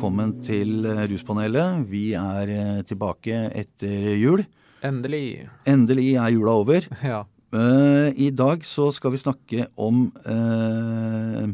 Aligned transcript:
Velkommen 0.00 0.30
til 0.40 0.86
Ruspanelet. 0.88 1.82
Vi 1.90 2.14
er 2.16 2.48
eh, 2.48 2.76
tilbake 2.88 3.36
etter 3.52 4.14
jul. 4.16 4.40
Endelig. 4.80 5.42
Endelig 5.68 6.14
er 6.16 6.30
jula 6.32 6.54
over. 6.62 6.86
Ja. 7.04 7.18
Eh, 7.52 8.08
I 8.16 8.30
dag 8.32 8.64
så 8.64 8.86
skal 8.96 9.12
vi 9.12 9.20
snakke 9.20 9.66
om 9.76 10.06
eh, 10.24 11.52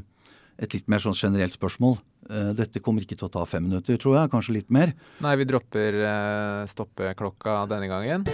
et 0.62 0.76
litt 0.78 0.86
mer 0.86 1.02
sånn 1.02 1.18
generelt 1.18 1.58
spørsmål. 1.58 1.96
Eh, 2.30 2.52
dette 2.60 2.78
kommer 2.78 3.02
ikke 3.02 3.18
til 3.18 3.26
å 3.26 3.32
ta 3.34 3.42
fem 3.50 3.66
minutter, 3.66 3.98
tror 3.98 4.20
jeg. 4.20 4.30
Kanskje 4.36 4.54
litt 4.60 4.70
mer. 4.70 4.94
Nei, 5.26 5.34
vi 5.42 5.48
dropper 5.50 5.98
stoppeklokka 6.70 7.64
denne 7.74 7.90
gangen. 7.90 8.30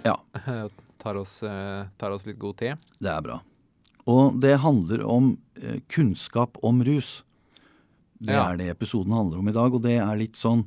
Ja. 0.00 0.16
tar, 1.04 1.20
oss, 1.20 1.42
eh, 1.44 1.84
tar 2.00 2.16
oss 2.16 2.24
litt 2.24 2.40
god 2.40 2.56
tid. 2.64 2.88
Det 2.96 3.12
er 3.12 3.20
bra. 3.28 3.42
Og 4.08 4.40
det 4.40 4.56
handler 4.64 5.04
om 5.04 5.34
eh, 5.60 5.82
kunnskap 5.92 6.56
om 6.64 6.80
rus. 6.88 7.18
Det 8.24 8.34
Ja. 8.34 8.50
er 8.52 8.56
det 8.56 8.70
episoden 8.72 9.12
handler 9.12 9.38
om 9.38 9.48
i 9.48 9.52
dag. 9.52 9.74
Og 9.74 9.82
det 9.82 9.98
er 10.00 10.16
litt 10.16 10.34
sånn 10.40 10.64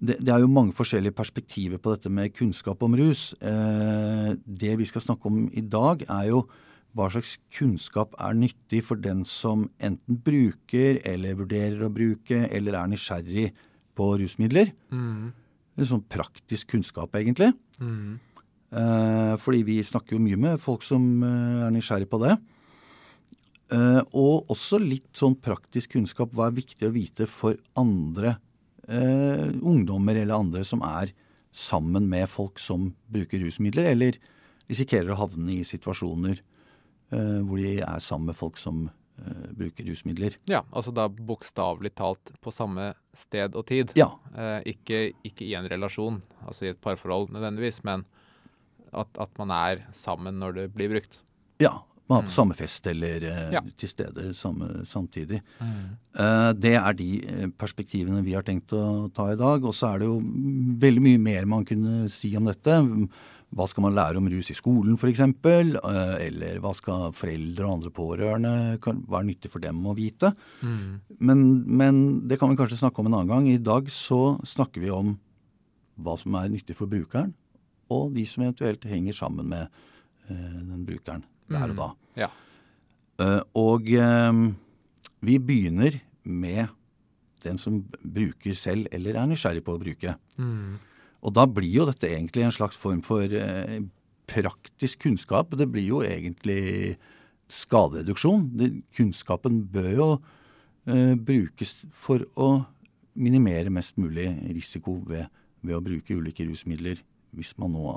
det, 0.00 0.16
det 0.24 0.28
er 0.32 0.40
jo 0.40 0.48
mange 0.48 0.72
forskjellige 0.72 1.12
perspektiver 1.14 1.76
på 1.78 1.92
dette 1.94 2.08
med 2.10 2.32
kunnskap 2.32 2.80
om 2.82 2.94
rus. 2.96 3.34
Eh, 3.42 4.34
det 4.46 4.78
vi 4.78 4.84
skal 4.88 5.02
snakke 5.04 5.26
om 5.28 5.50
i 5.52 5.60
dag, 5.60 6.02
er 6.08 6.28
jo 6.30 6.46
hva 6.96 7.10
slags 7.12 7.36
kunnskap 7.52 8.14
er 8.18 8.32
nyttig 8.34 8.82
for 8.84 8.96
den 8.96 9.24
som 9.24 9.68
enten 9.80 10.16
bruker 10.24 10.98
eller 11.04 11.34
vurderer 11.34 11.84
å 11.84 11.92
bruke 11.92 12.48
eller 12.50 12.72
er 12.74 12.88
nysgjerrig 12.88 13.52
på 13.96 14.08
rusmidler. 14.18 14.72
Litt 15.76 15.88
sånn 15.88 16.04
praktisk 16.08 16.68
kunnskap, 16.72 17.12
egentlig. 17.12 17.52
Eh, 18.72 19.36
fordi 19.36 19.62
vi 19.68 19.78
snakker 19.84 20.16
jo 20.16 20.22
mye 20.24 20.38
med 20.40 20.60
folk 20.60 20.82
som 20.86 21.04
eh, 21.22 21.66
er 21.66 21.72
nysgjerrig 21.74 22.08
på 22.08 22.20
det. 22.24 22.38
Eh, 23.72 24.00
og 24.12 24.52
også 24.52 24.80
litt 24.82 25.10
sånn 25.16 25.36
praktisk 25.40 25.96
kunnskap. 25.96 26.32
Hva 26.36 26.50
er 26.50 26.58
viktig 26.60 26.88
å 26.88 26.94
vite 26.94 27.28
for 27.30 27.56
andre 27.78 28.36
eh, 28.88 29.48
ungdommer 29.62 30.18
eller 30.18 30.38
andre 30.38 30.64
som 30.66 30.84
er 30.86 31.14
sammen 31.52 32.08
med 32.08 32.28
folk 32.32 32.60
som 32.60 32.90
bruker 33.12 33.42
rusmidler, 33.44 33.90
eller 33.92 34.18
risikerer 34.70 35.12
å 35.12 35.20
havne 35.20 35.58
i 35.58 35.68
situasjoner 35.68 36.38
eh, 36.38 37.38
hvor 37.44 37.60
de 37.60 37.78
er 37.80 38.02
sammen 38.02 38.30
med 38.32 38.38
folk 38.38 38.60
som 38.60 38.86
eh, 38.88 39.48
bruker 39.56 39.88
rusmidler. 39.88 40.38
Ja, 40.50 40.62
altså 40.70 40.94
da 40.96 41.08
bokstavelig 41.12 41.94
talt 42.00 42.32
på 42.40 42.54
samme 42.54 42.92
sted 43.16 43.56
og 43.58 43.68
tid. 43.68 43.92
Ja. 43.98 44.14
Eh, 44.32 44.72
ikke, 44.74 45.04
ikke 45.28 45.46
i 45.48 45.54
en 45.58 45.68
relasjon, 45.68 46.22
altså 46.46 46.68
i 46.68 46.72
et 46.72 46.82
parforhold 46.84 47.32
nødvendigvis, 47.36 47.82
men 47.88 48.06
at, 48.92 49.08
at 49.20 49.32
man 49.40 49.52
er 49.56 49.86
sammen 49.96 50.40
når 50.40 50.60
det 50.60 50.68
blir 50.74 50.92
brukt. 50.92 51.22
Ja. 51.62 51.78
Man 52.10 52.18
er 52.18 52.26
på 52.26 52.34
samme 52.34 52.54
fest 52.58 52.86
eller 52.90 53.22
eh, 53.24 53.52
Ja. 53.54 53.60
til 53.78 53.88
stede 53.88 54.32
samme, 54.36 54.82
samtidig. 54.88 55.38
Eh, 55.62 56.52
det 56.58 56.74
er 56.76 56.96
de 56.98 57.10
eh, 57.22 57.46
perspektivene 57.56 58.24
vi 58.26 58.34
har 58.34 58.42
tenkt 58.42 58.74
å 58.76 59.08
ta 59.14 59.30
i 59.32 59.38
dag. 59.38 59.64
Og 59.64 59.72
så 59.76 59.92
er 59.94 60.02
det 60.02 60.08
jo 60.10 60.18
mm, 60.20 60.74
veldig 60.82 61.04
mye 61.06 61.20
mer 61.22 61.46
man 61.48 61.64
kunne 61.68 62.08
si 62.12 62.34
om 62.36 62.44
dette. 62.50 62.74
Hva 63.52 63.66
skal 63.68 63.84
man 63.84 63.94
lære 63.94 64.16
om 64.18 64.28
rus 64.32 64.50
i 64.50 64.56
skolen 64.56 64.96
f.eks.? 64.98 65.22
Eller 65.44 66.58
hva 66.64 66.72
skal 66.74 67.12
foreldre 67.16 67.66
og 67.68 67.74
andre 67.76 67.90
pårørende 67.92 68.52
Hva 68.80 69.20
er 69.20 69.26
nyttig 69.28 69.50
for 69.52 69.60
dem 69.60 69.82
å 69.86 69.92
vite? 69.96 70.32
Men, 70.62 71.42
men 71.68 71.98
det 72.28 72.40
kan 72.40 72.48
vi 72.50 72.56
kanskje 72.56 72.80
snakke 72.80 73.00
om 73.02 73.10
en 73.10 73.18
annen 73.20 73.28
gang. 73.32 73.48
I 73.52 73.60
dag 73.60 73.90
så 73.92 74.38
snakker 74.48 74.80
vi 74.84 74.90
om 74.92 75.18
hva 76.00 76.16
som 76.18 76.34
er 76.40 76.48
nyttig 76.48 76.74
for 76.78 76.88
brukeren, 76.88 77.34
og 77.92 78.14
de 78.16 78.24
som 78.26 78.42
eventuelt 78.46 78.88
henger 78.88 79.12
sammen 79.14 79.52
med 79.52 79.68
den 80.32 80.86
brukeren 80.88 81.20
der 81.50 81.72
og 81.72 81.78
da. 81.78 81.88
Ja. 82.18 82.28
Uh, 83.20 83.40
og 83.58 83.88
uh, 83.88 84.52
vi 85.22 85.38
begynner 85.38 85.98
med 86.22 86.72
den 87.42 87.58
som 87.58 87.82
bruker 88.02 88.54
selv 88.58 88.86
eller 88.94 89.18
er 89.18 89.28
nysgjerrig 89.30 89.64
på 89.66 89.74
å 89.74 89.80
bruke. 89.82 90.14
Og 91.22 91.34
da 91.34 91.46
blir 91.46 91.70
jo 91.70 91.86
dette 91.86 92.08
egentlig 92.10 92.46
en 92.46 92.54
slags 92.54 92.78
form 92.78 93.02
for 93.06 93.26
uh, 93.26 93.78
praktisk 94.30 95.04
kunnskap. 95.06 95.54
Det 95.58 95.68
blir 95.70 95.86
jo 95.86 96.02
egentlig 96.06 96.96
skadereduksjon. 97.52 98.46
Det, 98.58 98.70
kunnskapen 98.96 99.64
bør 99.72 99.92
jo 99.92 100.12
brukes 100.82 101.76
for 101.94 102.24
å 102.34 102.64
minimere 103.14 103.70
mest 103.70 104.00
mulig 104.02 104.24
risiko 104.48 104.96
ved, 105.06 105.28
ved 105.62 105.76
å 105.76 105.84
bruke 105.84 106.16
ulike 106.18 106.42
rusmidler, 106.48 106.98
hvis 107.36 107.52
man 107.60 107.76
nå 107.76 107.92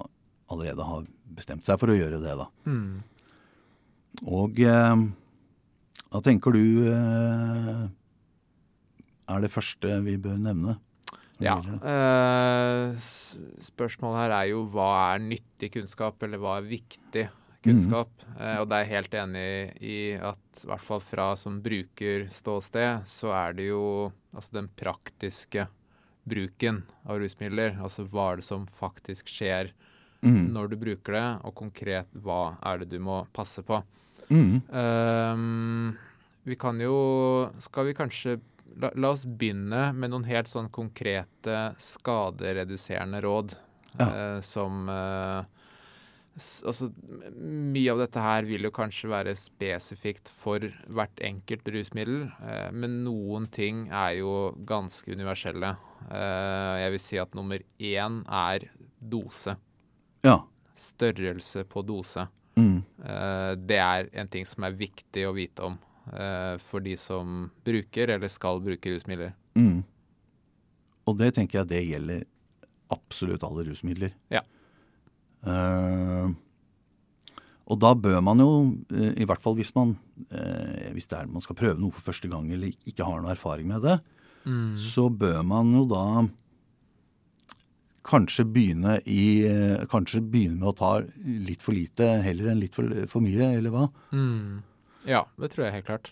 allerede 0.54 0.86
har 0.86 1.08
bestemt 1.34 1.66
seg 1.66 1.80
for 1.82 1.90
å 1.90 1.98
gjøre 1.98 2.20
det. 2.22 2.36
da. 2.38 2.46
Og 4.24 4.60
eh, 4.64 5.06
hva 6.10 6.22
tenker 6.24 6.56
du 6.56 6.88
eh, 6.88 7.86
er 9.26 9.42
det 9.44 9.52
første 9.54 10.00
vi 10.06 10.18
bør 10.22 10.38
nevne? 10.40 10.78
Ja. 11.44 11.58
Eh, 11.60 12.94
spørsmålet 13.68 14.22
her 14.22 14.36
er 14.38 14.52
jo 14.54 14.62
hva 14.72 14.92
er 15.12 15.26
nyttig 15.26 15.74
kunnskap, 15.74 16.22
eller 16.24 16.40
hva 16.40 16.60
er 16.60 16.70
viktig 16.70 17.26
kunnskap? 17.66 18.14
Eh, 18.38 18.60
og 18.62 18.70
det 18.70 18.78
er 18.78 18.86
jeg 18.86 18.94
helt 18.94 19.18
enig 19.20 19.48
i 19.84 19.98
at 20.16 20.62
i 20.64 20.70
hvert 20.70 20.86
fall 20.86 21.04
fra 21.04 21.32
som 21.40 21.58
brukerståsted, 21.66 23.04
så 23.10 23.34
er 23.36 23.58
det 23.58 23.68
jo 23.72 23.84
altså 24.32 24.62
den 24.62 24.70
praktiske 24.80 25.68
bruken 26.26 26.84
av 27.04 27.20
rusmidler. 27.22 27.76
Altså 27.84 28.08
hva 28.08 28.32
er 28.32 28.42
det 28.42 28.48
som 28.48 28.64
faktisk 28.70 29.30
skjer 29.30 29.74
når 30.26 30.72
du 30.72 30.80
bruker 30.82 31.14
det, 31.14 31.26
og 31.46 31.54
konkret 31.54 32.08
hva 32.26 32.56
er 32.66 32.80
det 32.82 32.88
du 32.96 32.98
må 33.04 33.20
passe 33.36 33.62
på. 33.62 33.78
Mm. 34.30 34.62
Um, 34.74 35.98
vi 36.50 36.56
kan 36.58 36.80
jo 36.82 36.96
Skal 37.62 37.86
vi 37.86 37.94
kanskje 37.94 38.40
la, 38.82 38.90
la 38.98 39.12
oss 39.14 39.26
begynne 39.26 39.92
med 39.94 40.10
noen 40.10 40.26
helt 40.26 40.50
sånn 40.50 40.72
konkrete 40.74 41.60
skadereduserende 41.82 43.22
råd. 43.26 43.58
Ja. 43.96 44.08
uh, 44.10 44.40
som 44.44 44.90
uh, 44.92 45.46
Altså, 46.36 46.90
mye 47.40 47.94
av 47.94 48.02
dette 48.02 48.20
her 48.20 48.44
vil 48.44 48.68
jo 48.68 48.72
kanskje 48.76 49.08
være 49.08 49.38
spesifikt 49.40 50.28
for 50.36 50.66
hvert 50.92 51.22
enkelt 51.24 51.70
rusmiddel, 51.72 52.26
eh, 52.44 52.72
men 52.76 52.98
noen 53.06 53.48
ting 53.56 53.86
er 53.88 54.18
jo 54.20 54.34
ganske 54.68 55.16
universelle. 55.16 55.72
Eh, 56.10 56.74
jeg 56.82 56.92
vil 56.92 57.04
si 57.06 57.22
at 57.24 57.38
nummer 57.40 57.64
én 57.80 58.20
er 58.28 58.68
dose. 59.00 59.56
Ja. 60.28 60.42
Størrelse 60.76 61.64
på 61.72 61.86
dose. 61.88 62.28
Mm. 62.56 62.78
Eh, 63.04 63.52
det 63.60 63.80
er 63.82 64.08
en 64.22 64.32
ting 64.32 64.48
som 64.48 64.66
er 64.68 64.78
viktig 64.78 65.26
å 65.28 65.34
vite 65.36 65.66
om 65.68 65.76
eh, 66.14 66.56
for 66.64 66.84
de 66.86 66.96
som 67.00 67.50
bruker 67.68 68.16
eller 68.16 68.32
skal 68.32 68.62
bruke 68.64 68.94
rusmidler. 68.94 69.36
Mm. 69.60 69.84
Og 71.06 71.20
det 71.20 71.34
tenker 71.36 71.62
jeg 71.62 71.72
det 71.72 71.84
gjelder 71.86 72.26
absolutt 72.94 73.46
alle 73.46 73.68
rusmidler. 73.68 74.16
Ja. 74.34 74.42
Uh, 75.46 76.32
og 77.70 77.78
da 77.82 77.92
bør 77.98 78.18
man 78.26 78.42
jo, 78.42 78.50
i 78.90 79.26
hvert 79.30 79.42
fall 79.42 79.54
hvis 79.58 79.72
man, 79.76 79.92
hvis 80.94 81.06
det 81.10 81.18
er 81.18 81.30
man 81.30 81.42
skal 81.46 81.58
prøve 81.58 81.82
noe 81.82 81.94
for 81.94 82.08
første 82.08 82.30
gang 82.30 82.48
eller 82.54 82.74
ikke 82.90 83.06
har 83.06 83.22
noe 83.22 83.34
erfaring 83.34 83.70
med 83.70 83.86
det, 83.86 83.96
så 84.78 85.08
bør 85.10 85.42
man 85.46 85.72
jo 85.74 85.84
da 85.90 86.04
kanskje 88.06 88.46
begynne, 88.46 89.00
i, 89.10 89.46
eh, 89.50 89.86
kanskje 89.90 90.22
begynne 90.22 90.60
med 90.60 90.70
å 90.72 90.78
ta 90.78 90.92
litt 91.26 91.64
for 91.66 91.74
lite 91.76 92.08
heller 92.26 92.52
enn 92.52 92.62
litt 92.62 92.78
for, 92.78 92.92
for 93.10 93.26
mye, 93.26 93.56
eller 93.58 93.74
hva? 93.74 93.88
Ja, 95.10 95.26
det 95.42 95.52
tror 95.54 95.68
jeg 95.68 95.80
helt 95.80 95.90
klart. 95.90 96.12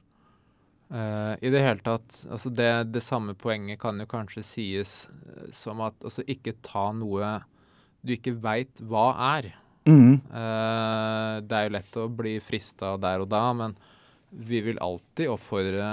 Uh, 0.94 1.34
I 1.42 1.50
det 1.50 1.64
hele 1.64 1.82
tatt, 1.82 2.20
altså 2.30 2.52
det, 2.54 2.70
det 2.94 3.02
samme 3.02 3.34
poenget 3.40 3.80
kan 3.82 3.98
jo 3.98 4.06
kanskje 4.10 4.44
sies 4.46 4.92
eh, 5.10 5.48
som 5.56 5.82
at 5.82 5.96
altså 6.06 6.22
ikke 6.30 6.54
ta 6.62 6.92
noe 6.94 7.40
du 8.06 8.14
ikke 8.14 8.36
veit 8.44 8.82
hva 8.86 9.08
er. 9.34 9.48
Mm. 9.90 10.20
Uh, 10.30 11.42
det 11.42 11.58
er 11.58 11.66
jo 11.66 11.74
lett 11.80 11.98
å 11.98 12.06
bli 12.14 12.36
frista 12.46 12.94
der 13.02 13.24
og 13.24 13.32
da, 13.32 13.42
men 13.58 13.74
vi 14.30 14.62
vil 14.66 14.82
alltid 14.84 15.32
oppfordre 15.34 15.88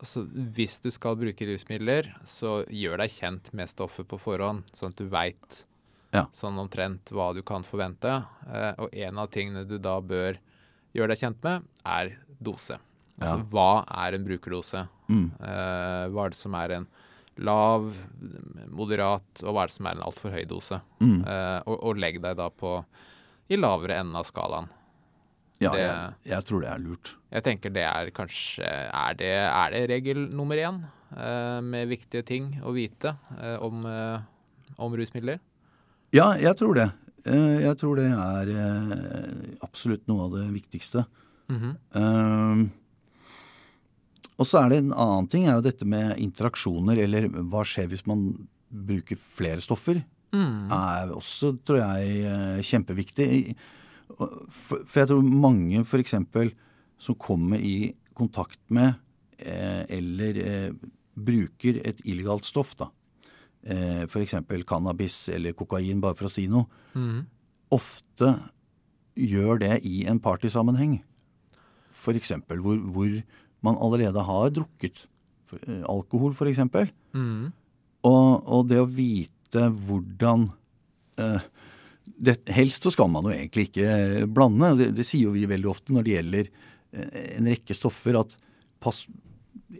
altså 0.00 0.24
Hvis 0.56 0.80
du 0.82 0.90
skal 0.90 1.16
bruke 1.16 1.46
rusmidler, 1.48 2.08
så 2.26 2.64
gjør 2.68 2.98
deg 3.04 3.10
kjent 3.10 3.52
med 3.54 3.68
stoffet 3.70 4.06
på 4.10 4.18
forhånd, 4.20 4.64
sånn 4.74 4.92
at 4.94 4.96
du 5.00 5.06
veit 5.08 5.64
Ja. 6.14 6.26
sånn 6.32 6.58
omtrent 6.58 7.10
hva 7.10 7.32
du 7.34 7.42
kan 7.42 7.62
forvente. 7.66 8.24
Eh, 8.46 8.74
og 8.78 8.94
en 8.94 9.18
av 9.18 9.30
tingene 9.30 9.66
du 9.66 9.78
da 9.78 10.00
bør 10.00 10.38
gjøre 10.94 11.08
deg 11.08 11.18
kjent 11.18 11.42
med, 11.42 11.64
er 11.84 12.16
dose. 12.40 12.78
Altså 13.20 13.38
Ja. 13.38 13.44
hva 13.50 13.84
er 14.06 14.14
en 14.14 14.24
brukerdose? 14.24 14.88
Mm. 15.08 15.32
Eh, 15.40 16.08
hva 16.10 16.26
er 16.26 16.30
det 16.30 16.36
som 16.38 16.54
er 16.54 16.70
en 16.72 16.86
lav, 17.38 17.92
moderat, 18.70 19.42
og 19.42 19.54
hva 19.54 19.64
er 19.64 19.66
det 19.70 19.74
som 19.76 19.86
er 19.86 19.96
en 19.98 20.04
altfor 20.06 20.30
høy 20.34 20.44
dose? 20.48 20.80
Mm. 21.00 21.24
Eh, 21.26 21.60
og, 21.66 21.78
og 21.82 21.96
legg 22.00 22.20
deg 22.22 22.36
da 22.38 22.48
på 22.50 22.76
i 23.50 23.56
lavere 23.58 23.98
enden 24.00 24.16
av 24.16 24.24
skalaen. 24.28 24.68
Ja, 25.62 25.70
Det- 25.70 25.80
jeg, 25.80 26.14
jeg 26.32 26.44
tror 26.44 26.60
det 26.64 26.68
er 26.72 26.78
lurt. 26.82 27.14
Jeg 27.30 27.42
tenker 27.44 27.70
det 27.72 27.84
er 27.86 28.10
kanskje 28.10 28.64
Er 28.66 29.14
det, 29.14 29.30
er 29.30 29.70
det 29.70 29.82
regel 29.90 30.28
nummer 30.34 30.56
én 30.58 30.80
eh, 31.16 31.60
med 31.62 31.88
viktige 31.88 32.24
ting 32.26 32.60
å 32.62 32.72
vite 32.74 33.16
eh, 33.40 33.56
om, 33.62 33.84
eh, 33.86 34.18
om 34.78 34.92
rusmidler? 34.98 35.38
Ja, 36.12 36.32
jeg 36.38 36.56
tror 36.58 36.74
det. 36.74 36.88
Eh, 37.24 37.60
Jeg 37.64 37.76
tror 37.78 37.96
det 37.96 38.10
er 38.10 38.50
eh, 38.50 39.58
absolutt 39.62 40.06
noe 40.08 40.24
av 40.26 40.32
det 40.40 40.48
viktigste. 40.60 41.06
Mhm. 41.48 41.76
Eh, 41.94 42.70
og 44.38 44.46
så 44.50 44.64
er 44.64 44.68
det 44.72 44.78
en 44.82 44.90
annen 44.92 45.28
ting 45.30 45.46
er 45.46 45.54
jo 45.60 45.60
dette 45.68 45.86
med 45.86 46.16
interaksjoner, 46.18 46.98
eller 47.04 47.28
hva 47.46 47.62
skjer 47.62 47.86
hvis 47.92 48.04
man 48.10 48.48
bruker 48.68 49.16
flere 49.16 49.62
stoffer? 49.62 50.02
Mm. 50.34 50.66
er 50.74 51.12
også, 51.14 51.52
tror 51.62 51.78
jeg, 51.78 52.24
eh, 52.26 52.58
kjempeviktig. 52.66 53.54
For, 54.08 54.82
for 54.84 55.00
jeg 55.00 55.10
tror 55.10 55.22
mange 55.24 55.80
f.eks. 55.84 56.16
som 57.00 57.16
kommer 57.20 57.62
i 57.62 57.94
kontakt 58.14 58.60
med 58.68 58.94
eh, 59.38 59.82
eller 59.96 60.38
eh, 60.42 60.74
bruker 61.14 61.80
et 61.86 62.02
illegalt 62.04 62.46
stoff, 62.46 62.74
da. 62.78 62.90
Eh, 63.64 64.04
f.eks. 64.04 64.36
cannabis 64.68 65.28
eller 65.32 65.56
kokain, 65.56 66.02
bare 66.02 66.18
for 66.18 66.28
å 66.28 66.32
si 66.32 66.46
noe. 66.50 66.68
Mm. 66.94 67.24
Ofte 67.74 68.34
gjør 69.14 69.62
det 69.62 69.80
i 69.88 70.04
en 70.10 70.20
partysammenheng. 70.22 70.98
F.eks. 71.94 72.34
Hvor, 72.50 72.78
hvor 72.92 73.18
man 73.64 73.78
allerede 73.80 74.24
har 74.26 74.50
drukket 74.54 75.06
for, 75.48 75.62
eh, 75.66 75.82
alkohol, 75.88 76.34
f.eks. 76.36 76.60
Mm. 77.14 77.52
Og, 78.04 78.28
og 78.44 78.68
det 78.68 78.82
å 78.82 78.90
vite 78.90 79.68
hvordan 79.86 80.48
eh, 81.22 81.46
det, 82.04 82.38
Helst 82.52 82.84
så 82.84 82.92
skal 82.92 83.10
man 83.10 83.26
jo 83.26 83.34
egentlig 83.34 83.68
ikke 83.70 84.26
blande. 84.30 84.74
Det, 84.80 84.90
det 84.98 85.06
sier 85.08 85.28
jo 85.28 85.34
vi 85.34 85.46
veldig 85.50 85.70
ofte 85.70 85.94
når 85.94 86.06
det 86.06 86.16
gjelder 86.18 86.50
eh, 86.50 87.20
en 87.38 87.48
rekke 87.50 87.76
stoffer, 87.76 88.18
at 88.20 88.36
pass, 88.84 89.04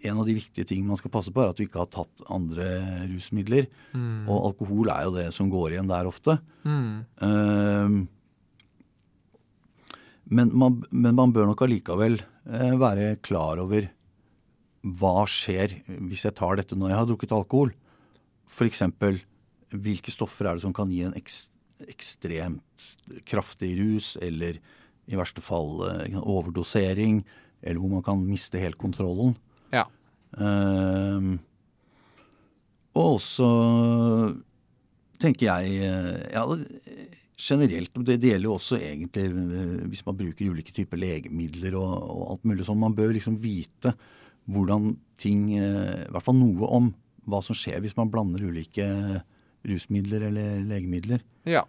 en 0.03 0.21
av 0.21 0.27
de 0.27 0.37
viktige 0.37 0.67
tingene 0.69 0.95
man 0.95 1.01
skal 1.01 1.13
passe 1.15 1.33
på, 1.35 1.43
er 1.43 1.53
at 1.53 1.61
du 1.61 1.67
ikke 1.67 1.83
har 1.83 1.93
tatt 1.93 2.25
andre 2.33 2.69
rusmidler. 3.13 3.69
Mm. 3.93 4.25
Og 4.27 4.51
alkohol 4.51 4.91
er 4.95 5.07
jo 5.09 5.17
det 5.19 5.29
som 5.37 5.53
går 5.53 5.77
igjen 5.77 5.91
der 5.91 6.11
ofte. 6.11 6.39
Mm. 6.65 7.05
Uh, 7.21 8.05
men, 10.25 10.53
man, 10.57 10.81
men 10.91 11.17
man 11.17 11.35
bør 11.37 11.51
nok 11.51 11.67
allikevel 11.67 12.17
eh, 12.23 12.75
være 12.81 13.19
klar 13.25 13.61
over 13.61 13.91
hva 14.85 15.25
skjer 15.31 15.79
hvis 16.09 16.27
jeg 16.27 16.37
tar 16.37 16.59
dette 16.61 16.77
når 16.77 16.93
jeg 16.93 16.99
har 16.99 17.09
drukket 17.09 17.35
alkohol. 17.37 17.73
F.eks. 18.55 18.83
hvilke 19.73 20.13
stoffer 20.13 20.49
er 20.49 20.57
det 20.57 20.65
som 20.65 20.75
kan 20.77 20.93
gi 20.93 21.03
en 21.07 21.17
ekst, 21.19 21.54
ekstremt 21.91 22.89
kraftig 23.29 23.75
rus, 23.81 24.15
eller 24.23 24.61
i 25.11 25.19
verste 25.19 25.43
fall 25.45 25.83
eh, 25.89 26.17
overdosering, 26.21 27.23
eller 27.65 27.81
hvor 27.81 27.93
man 27.97 28.05
kan 28.07 28.23
miste 28.25 28.61
helt 28.61 28.79
kontrollen. 28.81 29.35
Ja. 29.75 29.87
Uh, 30.35 31.37
og 32.95 33.17
også 33.19 33.47
tenker 35.23 35.47
jeg 35.47 35.79
eh, 35.87 36.25
ja, 36.35 36.43
generelt, 37.39 37.95
det, 38.07 38.19
det 38.23 38.33
gjelder 38.33 38.49
jo 38.49 38.57
også 38.57 38.79
egentlig 38.79 39.25
eh, 39.31 39.87
hvis 39.91 40.05
man 40.07 40.19
bruker 40.19 40.51
ulike 40.51 40.75
typer 40.75 41.01
legemidler 41.01 41.79
og, 41.79 41.95
og 41.95 42.25
alt 42.35 42.47
mulig 42.51 42.67
sånn. 42.67 42.83
Man 42.83 42.95
bør 42.95 43.15
liksom 43.17 43.39
vite 43.43 43.95
hvordan 44.45 44.93
ting 45.19 45.55
I 45.57 46.11
hvert 46.13 46.27
fall 46.27 46.37
noe 46.37 46.69
om 46.77 46.91
hva 47.31 47.41
som 47.41 47.57
skjer 47.57 47.81
hvis 47.81 47.95
man 47.97 48.11
blander 48.13 48.43
ulike 48.45 48.85
rusmidler 49.65 50.29
eller 50.29 50.63
legemidler. 50.69 51.25
Ja, 51.49 51.65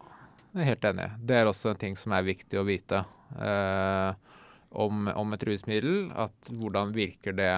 jeg 0.56 0.64
er 0.64 0.72
helt 0.72 0.88
enig. 0.88 1.10
Det 1.20 1.38
er 1.40 1.50
også 1.50 1.74
en 1.74 1.82
ting 1.82 1.98
som 2.00 2.16
er 2.16 2.28
viktig 2.28 2.60
å 2.60 2.66
vite 2.68 3.02
eh, 3.36 4.12
om, 4.76 5.08
om, 5.12 5.36
et 5.36 5.44
rusmiddel. 5.48 6.12
At 6.16 6.52
hvordan 6.52 6.94
virker 6.96 7.36
det 7.36 7.52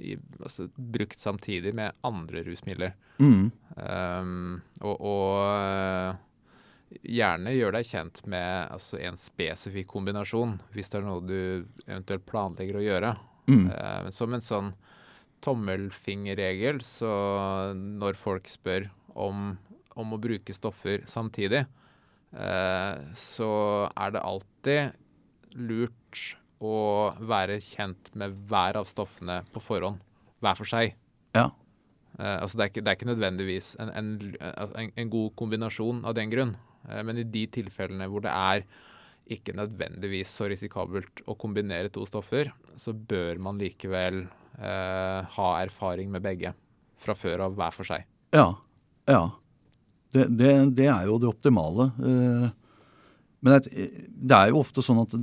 i, 0.00 0.16
altså, 0.40 0.68
brukt 0.76 1.20
samtidig 1.20 1.74
med 1.76 1.96
andre 2.06 2.44
rusmidler. 2.46 2.96
Mm. 3.18 3.50
Um, 3.76 4.62
og, 4.80 4.96
og 5.00 6.96
gjerne 7.04 7.52
gjør 7.54 7.76
deg 7.76 7.88
kjent 7.88 8.24
med 8.28 8.72
altså, 8.72 8.98
en 9.00 9.20
spesifikk 9.20 9.88
kombinasjon, 9.92 10.58
hvis 10.74 10.92
det 10.92 11.00
er 11.00 11.06
noe 11.06 11.24
du 11.24 11.38
eventuelt 11.86 12.26
planlegger 12.28 12.80
å 12.80 12.84
gjøre. 12.86 13.14
Mm. 13.46 13.68
Uh, 13.70 14.10
som 14.14 14.34
en 14.34 14.44
sånn 14.44 14.74
tommelfingerregel, 15.44 16.80
så 16.82 17.10
når 17.76 18.16
folk 18.18 18.48
spør 18.50 18.88
om, 19.16 19.50
om 19.96 20.14
å 20.14 20.20
bruke 20.20 20.54
stoffer 20.56 21.04
samtidig, 21.08 21.64
uh, 22.36 22.94
så 23.16 23.50
er 23.90 24.16
det 24.16 24.24
alltid 24.24 25.56
lurt 25.56 26.22
å 26.62 27.12
være 27.20 27.58
kjent 27.60 28.12
med 28.16 28.36
hver 28.48 28.80
av 28.80 28.88
stoffene 28.88 29.42
på 29.52 29.62
forhånd, 29.62 30.00
hver 30.44 30.58
for 30.58 30.68
seg. 30.68 30.96
Ja. 31.36 31.50
Uh, 32.16 32.38
altså 32.42 32.58
det, 32.58 32.66
er 32.66 32.72
ikke, 32.72 32.82
det, 32.82 32.90
er 32.90 32.98
ikke, 32.98 33.12
nødvendigvis 33.12 33.70
en, 33.82 33.92
en, 33.92 34.12
en, 34.88 35.12
god 35.12 35.32
kombinasjon 35.36 36.04
av 36.08 36.16
den 36.16 36.32
grunn. 36.32 36.54
Uh, 36.88 37.02
men 37.04 37.20
i 37.20 37.28
de 37.28 37.46
tilfellene 37.58 38.08
hvor 38.12 38.24
det 38.24 38.32
er 38.32 38.68
ikke 39.32 39.56
nødvendigvis 39.58 40.30
så 40.30 40.46
risikabelt 40.50 41.22
å 41.26 41.34
kombinere 41.38 41.90
to 41.92 42.04
stoffer, 42.06 42.52
så 42.78 42.94
bør 42.94 43.40
man 43.42 43.58
likevel 43.58 44.20
eh, 44.22 45.36
ha 45.36 45.48
erfaring 45.60 46.12
med 46.12 46.24
begge 46.24 46.52
fra 47.02 47.16
før 47.18 47.46
av 47.48 47.56
hver 47.58 47.74
for 47.74 47.88
seg. 47.88 48.06
Ja. 48.36 48.52
Ja. 49.06 49.24
Det, 50.14 50.28
det, 50.38 50.52
det 50.78 50.86
er 50.90 51.08
jo 51.10 51.18
det 51.22 51.28
optimale. 51.28 51.90
men 51.96 53.66
det 53.66 54.36
er 54.36 54.52
jo 54.52 54.62
ofte 54.62 54.82
sånn 54.82 55.02
at 55.02 55.16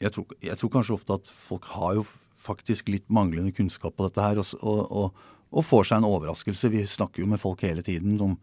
jeg 0.00 0.12
tror, 0.12 0.26
jeg 0.44 0.56
tror, 0.60 0.70
kanskje 0.74 0.94
ofte 0.98 1.16
at 1.16 1.30
folk 1.48 1.64
har 1.72 1.96
jo 1.96 2.04
faktisk 2.46 2.90
litt 2.92 3.06
manglende 3.08 3.54
kunnskap 3.56 3.96
på 3.96 4.06
dette 4.06 4.22
her. 4.22 4.38
og, 4.38 4.82
og 4.86 5.24
og 5.54 5.64
får 5.64 5.88
seg 5.88 6.00
en 6.00 6.08
overraskelse. 6.08 6.70
Vi 6.72 6.82
snakker 6.90 7.22
jo 7.22 7.30
med 7.30 7.40
folk 7.40 7.62
hele 7.66 7.84
tiden 7.86 8.18
om 8.22 8.36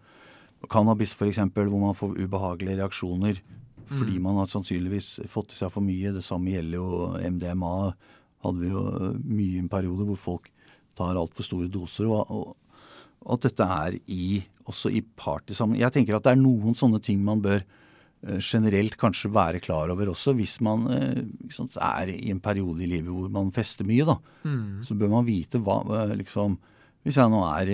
cannabis 0.71 1.13
f.eks., 1.17 1.41
hvor 1.53 1.79
man 1.81 1.97
får 1.97 2.17
ubehagelige 2.21 2.79
reaksjoner 2.81 3.43
fordi 3.93 4.15
man 4.23 4.37
har 4.39 4.47
sannsynligvis 4.49 5.19
fått 5.29 5.51
i 5.53 5.57
seg 5.57 5.69
for 5.69 5.83
mye. 5.83 6.13
Det 6.15 6.23
samme 6.23 6.53
gjelder 6.53 6.79
jo 6.79 7.09
MDMA. 7.35 7.73
Hadde 8.45 8.61
vi 8.61 8.69
jo 8.71 8.83
mye 9.19 9.57
i 9.57 9.59
en 9.59 9.67
periode 9.69 10.07
hvor 10.07 10.21
folk 10.21 10.47
tar 10.97 11.19
altfor 11.19 11.45
store 11.45 11.67
doser. 11.69 12.07
Og, 12.07 12.31
og, 12.31 12.55
og, 13.23 13.37
at 13.37 13.47
dette 13.47 13.69
er 13.77 13.97
i, 14.11 14.43
også 14.67 14.91
i 14.93 15.01
partysammenheng. 15.01 15.83
Jeg 15.85 15.95
tenker 15.95 16.17
at 16.17 16.27
det 16.27 16.35
er 16.35 16.43
noen 16.43 16.77
sånne 16.77 17.01
ting 17.03 17.23
man 17.23 17.41
bør 17.43 17.63
generelt 18.39 18.95
kanskje 18.95 19.31
være 19.35 19.59
klar 19.59 19.91
over 19.91 20.13
også, 20.13 20.31
hvis 20.37 20.61
man 20.63 20.85
liksom, 21.43 21.67
er 21.75 22.13
i 22.13 22.29
en 22.31 22.39
periode 22.39 22.85
i 22.85 22.87
livet 22.87 23.11
hvor 23.11 23.27
man 23.31 23.51
fester 23.51 23.87
mye. 23.87 24.05
da, 24.07 24.15
mm. 24.47 24.83
Så 24.87 24.95
bør 24.95 25.11
man 25.11 25.27
vite 25.27 25.59
hva 25.59 25.81
liksom, 26.15 26.55
hvis 27.03 27.19
jeg 27.19 27.31
nå 27.33 27.41
er 27.49 27.73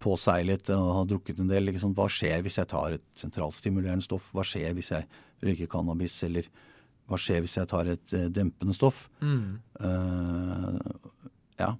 påseilet 0.00 0.70
og 0.72 0.88
har 1.00 1.08
drukket 1.10 1.42
en 1.42 1.50
del, 1.50 1.68
liksom, 1.72 1.92
hva 1.96 2.06
skjer 2.12 2.40
hvis 2.44 2.58
jeg 2.60 2.70
tar 2.70 2.96
et 2.96 3.04
sentralstimulerende 3.18 4.04
stoff? 4.04 4.30
Hva 4.32 4.44
skjer 4.46 4.72
hvis 4.76 4.92
jeg 4.94 5.04
røyker 5.44 5.70
cannabis? 5.70 6.16
Eller 6.24 6.48
hva 7.08 7.18
skjer 7.20 7.42
hvis 7.44 7.58
jeg 7.58 7.68
tar 7.70 7.90
et 7.92 8.16
dempende 8.32 8.76
stoff? 8.76 9.06
Mm. 9.20 9.58
Uh, 9.82 10.78
ja. 11.60 11.74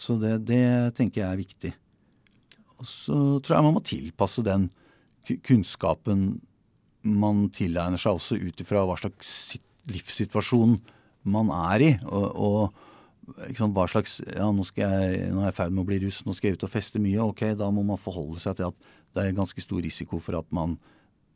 Så 0.00 0.16
det, 0.20 0.38
det, 0.48 0.64
tenker 0.98 1.22
jeg 1.22 1.28
er 1.30 1.40
viktig. 1.40 1.72
Og 2.80 2.88
så 2.88 3.18
tror 3.44 3.56
jeg 3.56 3.66
man 3.66 3.76
må 3.76 3.84
tilpasse 3.86 4.44
den 4.44 4.68
kunnskapen 5.46 6.26
man 7.04 7.46
tilegner 7.52 8.00
seg 8.00 8.16
også 8.16 8.38
ut 8.40 8.60
ifra 8.64 8.82
hva 8.88 8.96
slags 8.98 9.54
livssituasjon 9.92 10.78
man 11.28 11.52
er 11.70 11.84
i. 11.84 11.92
og, 12.08 12.26
og 12.34 12.90
Sant, 13.56 13.72
hva 13.72 13.86
slags 13.88 14.18
Ja, 14.26 14.50
nå, 14.52 14.64
jeg, 14.76 15.28
nå 15.32 15.40
er 15.40 15.48
jeg 15.48 15.54
i 15.54 15.56
ferd 15.56 15.72
med 15.72 15.84
å 15.84 15.88
bli 15.88 15.96
russ, 16.02 16.20
nå 16.26 16.34
skal 16.36 16.50
jeg 16.50 16.58
ut 16.58 16.66
og 16.66 16.72
feste 16.74 17.00
mye. 17.00 17.22
Ok, 17.24 17.46
da 17.56 17.70
må 17.72 17.80
man 17.86 18.00
forholde 18.00 18.42
seg 18.42 18.58
til 18.58 18.68
at 18.68 18.90
det 19.16 19.22
er 19.22 19.36
ganske 19.36 19.64
stor 19.64 19.80
risiko 19.80 20.18
for 20.20 20.36
at 20.36 20.50
man 20.52 20.76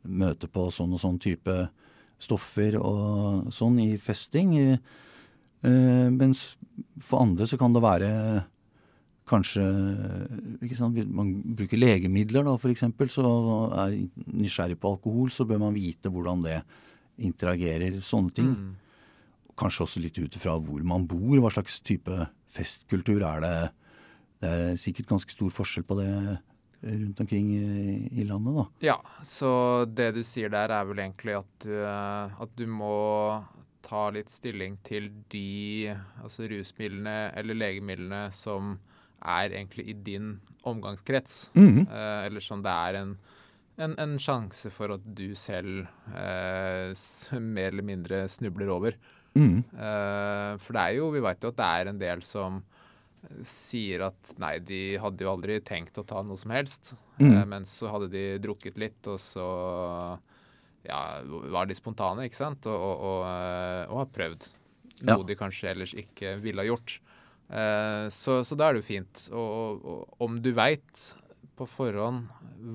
møter 0.03 0.51
på 0.51 0.67
sånn 0.73 0.93
og 0.93 1.01
sånn 1.01 1.17
type 1.21 1.55
stoffer 2.21 2.77
og 2.77 3.49
sånn 3.55 3.79
i 3.81 3.89
festing. 4.01 4.53
Eh, 5.65 6.07
mens 6.13 6.53
for 7.03 7.25
andre 7.25 7.47
så 7.49 7.59
kan 7.59 7.75
det 7.75 7.83
være 7.83 8.09
kanskje 9.29 9.63
sant, 10.77 10.97
Man 11.13 11.33
bruker 11.55 11.77
legemidler, 11.77 12.45
da, 12.47 12.55
f.eks., 12.57 12.85
så 13.13 13.31
er 13.83 13.97
nysgjerrig 14.25 14.79
på 14.79 14.93
alkohol, 14.95 15.29
så 15.29 15.45
bør 15.45 15.61
man 15.67 15.77
vite 15.77 16.09
hvordan 16.09 16.45
det 16.45 16.59
interagerer. 17.21 17.99
Sånne 18.01 18.33
ting. 18.33 18.49
Mm. 18.49 18.71
Kanskje 19.59 19.85
også 19.85 20.01
litt 20.01 20.17
ut 20.17 20.35
ifra 20.39 20.55
hvor 20.57 20.81
man 20.87 21.05
bor. 21.09 21.35
Hva 21.43 21.51
slags 21.53 21.79
type 21.85 22.25
festkultur 22.49 23.21
er 23.27 23.43
det? 23.43 23.55
Det 24.39 24.49
er 24.55 24.79
sikkert 24.79 25.11
ganske 25.11 25.35
stor 25.35 25.51
forskjell 25.51 25.85
på 25.85 25.99
det 25.99 26.11
rundt 26.79 27.19
omkring 27.19 27.49
i, 27.51 28.21
i 28.21 28.23
landet, 28.23 28.55
da. 28.55 28.65
Ja, 28.93 28.97
så 29.27 29.49
det 29.85 30.13
du 30.15 30.21
sier 30.23 30.51
der 30.53 30.71
er 30.71 30.85
vel 30.87 31.01
egentlig 31.03 31.35
at, 31.41 31.49
du, 31.65 31.73
at 31.83 32.53
du 32.55 32.63
må 32.71 32.95
ta 33.89 34.05
litt 34.13 34.29
stilling 34.29 34.77
til 34.85 35.09
de 35.33 35.89
altså 36.21 36.47
rusmidlene 36.51 37.31
eller 37.39 37.57
legemidlene 37.57 38.27
som 38.35 38.75
er 39.19 39.51
egentlig 39.51 39.89
i 39.89 39.97
din 40.05 40.37
omgangskrets. 40.69 41.49
Mm. 41.57 41.85
Eh, 41.87 42.25
eller 42.27 42.43
som 42.43 42.63
det 42.63 42.71
er 42.71 42.99
en, 43.01 43.13
en, 43.79 43.95
en, 43.99 44.17
sjanse 44.21 44.71
for 44.73 44.95
at 44.95 45.05
du 45.17 45.31
selv 45.37 45.87
eh, 46.13 46.93
mer 47.39 47.73
eller 47.73 47.85
mindre 47.85 48.23
snubler 48.31 48.71
over. 48.73 48.99
Mm. 49.35 49.63
Eh, 49.63 50.53
for 50.63 50.75
det 50.75 50.85
er 50.85 50.99
jo, 50.99 51.09
vi 51.15 51.23
vet 51.25 51.43
jo 51.43 51.53
at 51.53 51.59
det 51.59 51.71
er 51.79 51.91
en 51.91 52.01
del 52.01 52.23
som 52.25 52.61
sier 53.43 54.05
at 54.07 54.33
nei, 54.39 54.55
de 54.63 54.95
hadde 55.01 55.25
jo 55.25 55.33
aldri 55.33 55.57
tenkt 55.65 55.97
å 55.99 56.05
ta 56.07 56.21
noe 56.23 56.39
som 56.39 56.53
helst. 56.55 56.93
Mm. 57.19 57.35
Men 57.51 57.67
så 57.67 57.91
hadde 57.91 58.07
de 58.13 58.25
drukket 58.39 58.79
litt, 58.79 58.99
og 59.11 59.19
så 59.19 59.47
ja, 60.89 60.99
var 61.53 61.69
de 61.69 61.77
spontane, 61.77 62.25
ikke 62.27 62.39
sant? 62.41 62.65
Og, 62.69 62.75
og, 62.75 63.05
og, 63.05 63.93
og 63.93 64.01
har 64.03 64.09
prøvd. 64.17 64.49
noe 65.05 65.21
Ja. 65.21 65.23
de 65.29 65.35
kanskje 65.39 65.69
ellers 65.71 65.93
ikke 65.95 66.33
ville 66.43 66.59
ha 66.59 66.67
gjort. 66.67 66.97
Eh, 67.49 68.09
så, 68.11 68.41
så 68.45 68.57
da 68.59 68.67
er 68.69 68.75
det 68.77 68.81
jo 68.83 68.89
fint. 68.89 69.21
Og, 69.31 69.85
om 70.21 70.41
du 70.43 70.51
veit 70.57 71.05
på 71.59 71.65
forhånd 71.67 72.27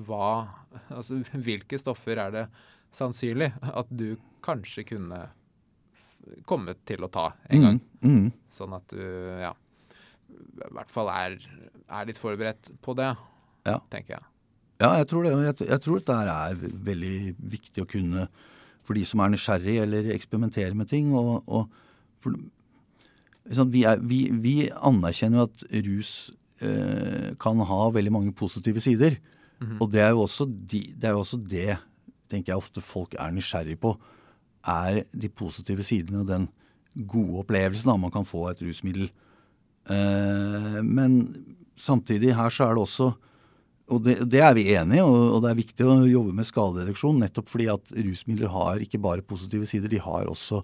hva 0.07 0.47
Altså 0.97 1.21
hvilke 1.33 1.77
stoffer 1.79 2.19
er 2.21 2.33
det 2.33 2.45
sannsynlig 2.95 3.51
at 3.61 3.87
du 3.91 4.15
kanskje 4.45 4.83
kunne 4.87 5.21
kommet 6.49 6.79
til 6.89 7.03
å 7.05 7.09
ta 7.11 7.27
en 7.53 7.61
gang. 7.63 7.79
Mm, 8.01 8.11
mm. 8.25 8.27
Sånn 8.51 8.73
at 8.77 8.87
du 8.89 9.01
ja, 9.41 9.51
i 10.33 10.71
hvert 10.73 10.91
fall 10.93 11.09
er, 11.13 11.35
er 11.85 12.07
litt 12.09 12.19
forberedt 12.19 12.71
på 12.83 12.95
det, 12.97 13.11
Ja. 13.67 13.79
tenker 13.93 14.17
jeg. 14.17 14.25
Ja, 14.81 14.91
jeg 14.99 15.07
tror 15.07 15.23
det. 15.23 15.31
Jeg, 15.31 15.69
jeg 15.69 15.81
tror 15.83 16.01
dette 16.01 16.17
er 16.35 16.59
veldig 16.59 17.17
viktig 17.55 17.83
å 17.83 17.89
kunne 17.89 18.27
for 18.85 18.97
de 18.97 19.05
som 19.07 19.21
er 19.23 19.31
nysgjerrig 19.33 19.77
eller 19.81 20.11
eksperimenterer 20.13 20.75
med 20.77 20.89
ting. 20.91 21.13
Og, 21.17 21.39
og 21.47 21.69
for, 22.23 22.35
liksom, 23.47 23.71
vi, 23.73 23.85
er, 23.89 24.01
vi, 24.03 24.25
vi 24.31 24.55
anerkjenner 24.75 25.41
jo 25.41 25.47
at 25.47 25.65
rus 25.87 26.11
eh, 26.61 27.31
kan 27.41 27.63
ha 27.71 27.79
veldig 27.95 28.13
mange 28.13 28.35
positive 28.37 28.83
sider. 28.83 29.17
Og 29.79 29.87
det 29.93 30.01
er, 30.03 30.11
jo 30.11 30.25
også 30.25 30.45
de, 30.45 30.81
det 30.93 31.07
er 31.07 31.15
jo 31.15 31.23
også 31.23 31.39
det 31.41 31.77
tenker 32.29 32.51
jeg 32.51 32.59
ofte 32.59 32.83
folk 32.83 33.15
er 33.17 33.33
nysgjerrig 33.33 33.77
på. 33.81 33.95
Er 34.67 35.03
de 35.13 35.29
positive 35.29 35.85
sidene 35.85 36.23
og 36.23 36.29
den 36.29 36.49
gode 37.07 37.43
opplevelsen 37.43 37.91
da 37.91 37.95
man 37.99 38.13
kan 38.13 38.27
få 38.27 38.49
et 38.51 38.61
rusmiddel. 38.65 39.09
Eh, 39.89 40.81
men 40.83 41.19
samtidig 41.79 42.35
her 42.35 42.53
så 42.53 42.67
er 42.67 42.75
det 42.75 42.85
også 42.85 43.11
og 43.91 44.01
det, 44.05 44.15
det 44.33 44.39
er 44.41 44.53
vi 44.57 44.63
enige 44.73 44.97
i, 44.97 45.03
og, 45.05 45.15
og 45.35 45.43
det 45.43 45.51
er 45.51 45.59
viktig 45.59 45.85
å 45.85 45.95
jobbe 46.09 46.33
med 46.33 46.47
skadereduksjon 46.47 47.19
nettopp 47.21 47.49
fordi 47.51 47.67
at 47.73 47.91
rusmidler 47.93 48.49
har 48.53 48.81
ikke 48.81 49.01
bare 49.03 49.21
positive 49.25 49.67
sider, 49.69 49.91
de 49.93 49.99
har 50.01 50.25
også 50.31 50.61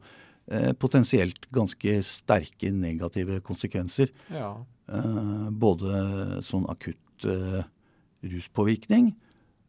eh, 0.51 0.71
potensielt 0.73 1.45
ganske 1.53 1.99
sterke 2.07 2.71
negative 2.73 3.37
konsekvenser. 3.45 4.09
Ja. 4.33 4.53
Eh, 4.91 5.49
både 5.53 6.41
sånn 6.47 6.65
akutt 6.73 7.27
eh, 7.29 7.61
ruspåvirkning 8.25 9.11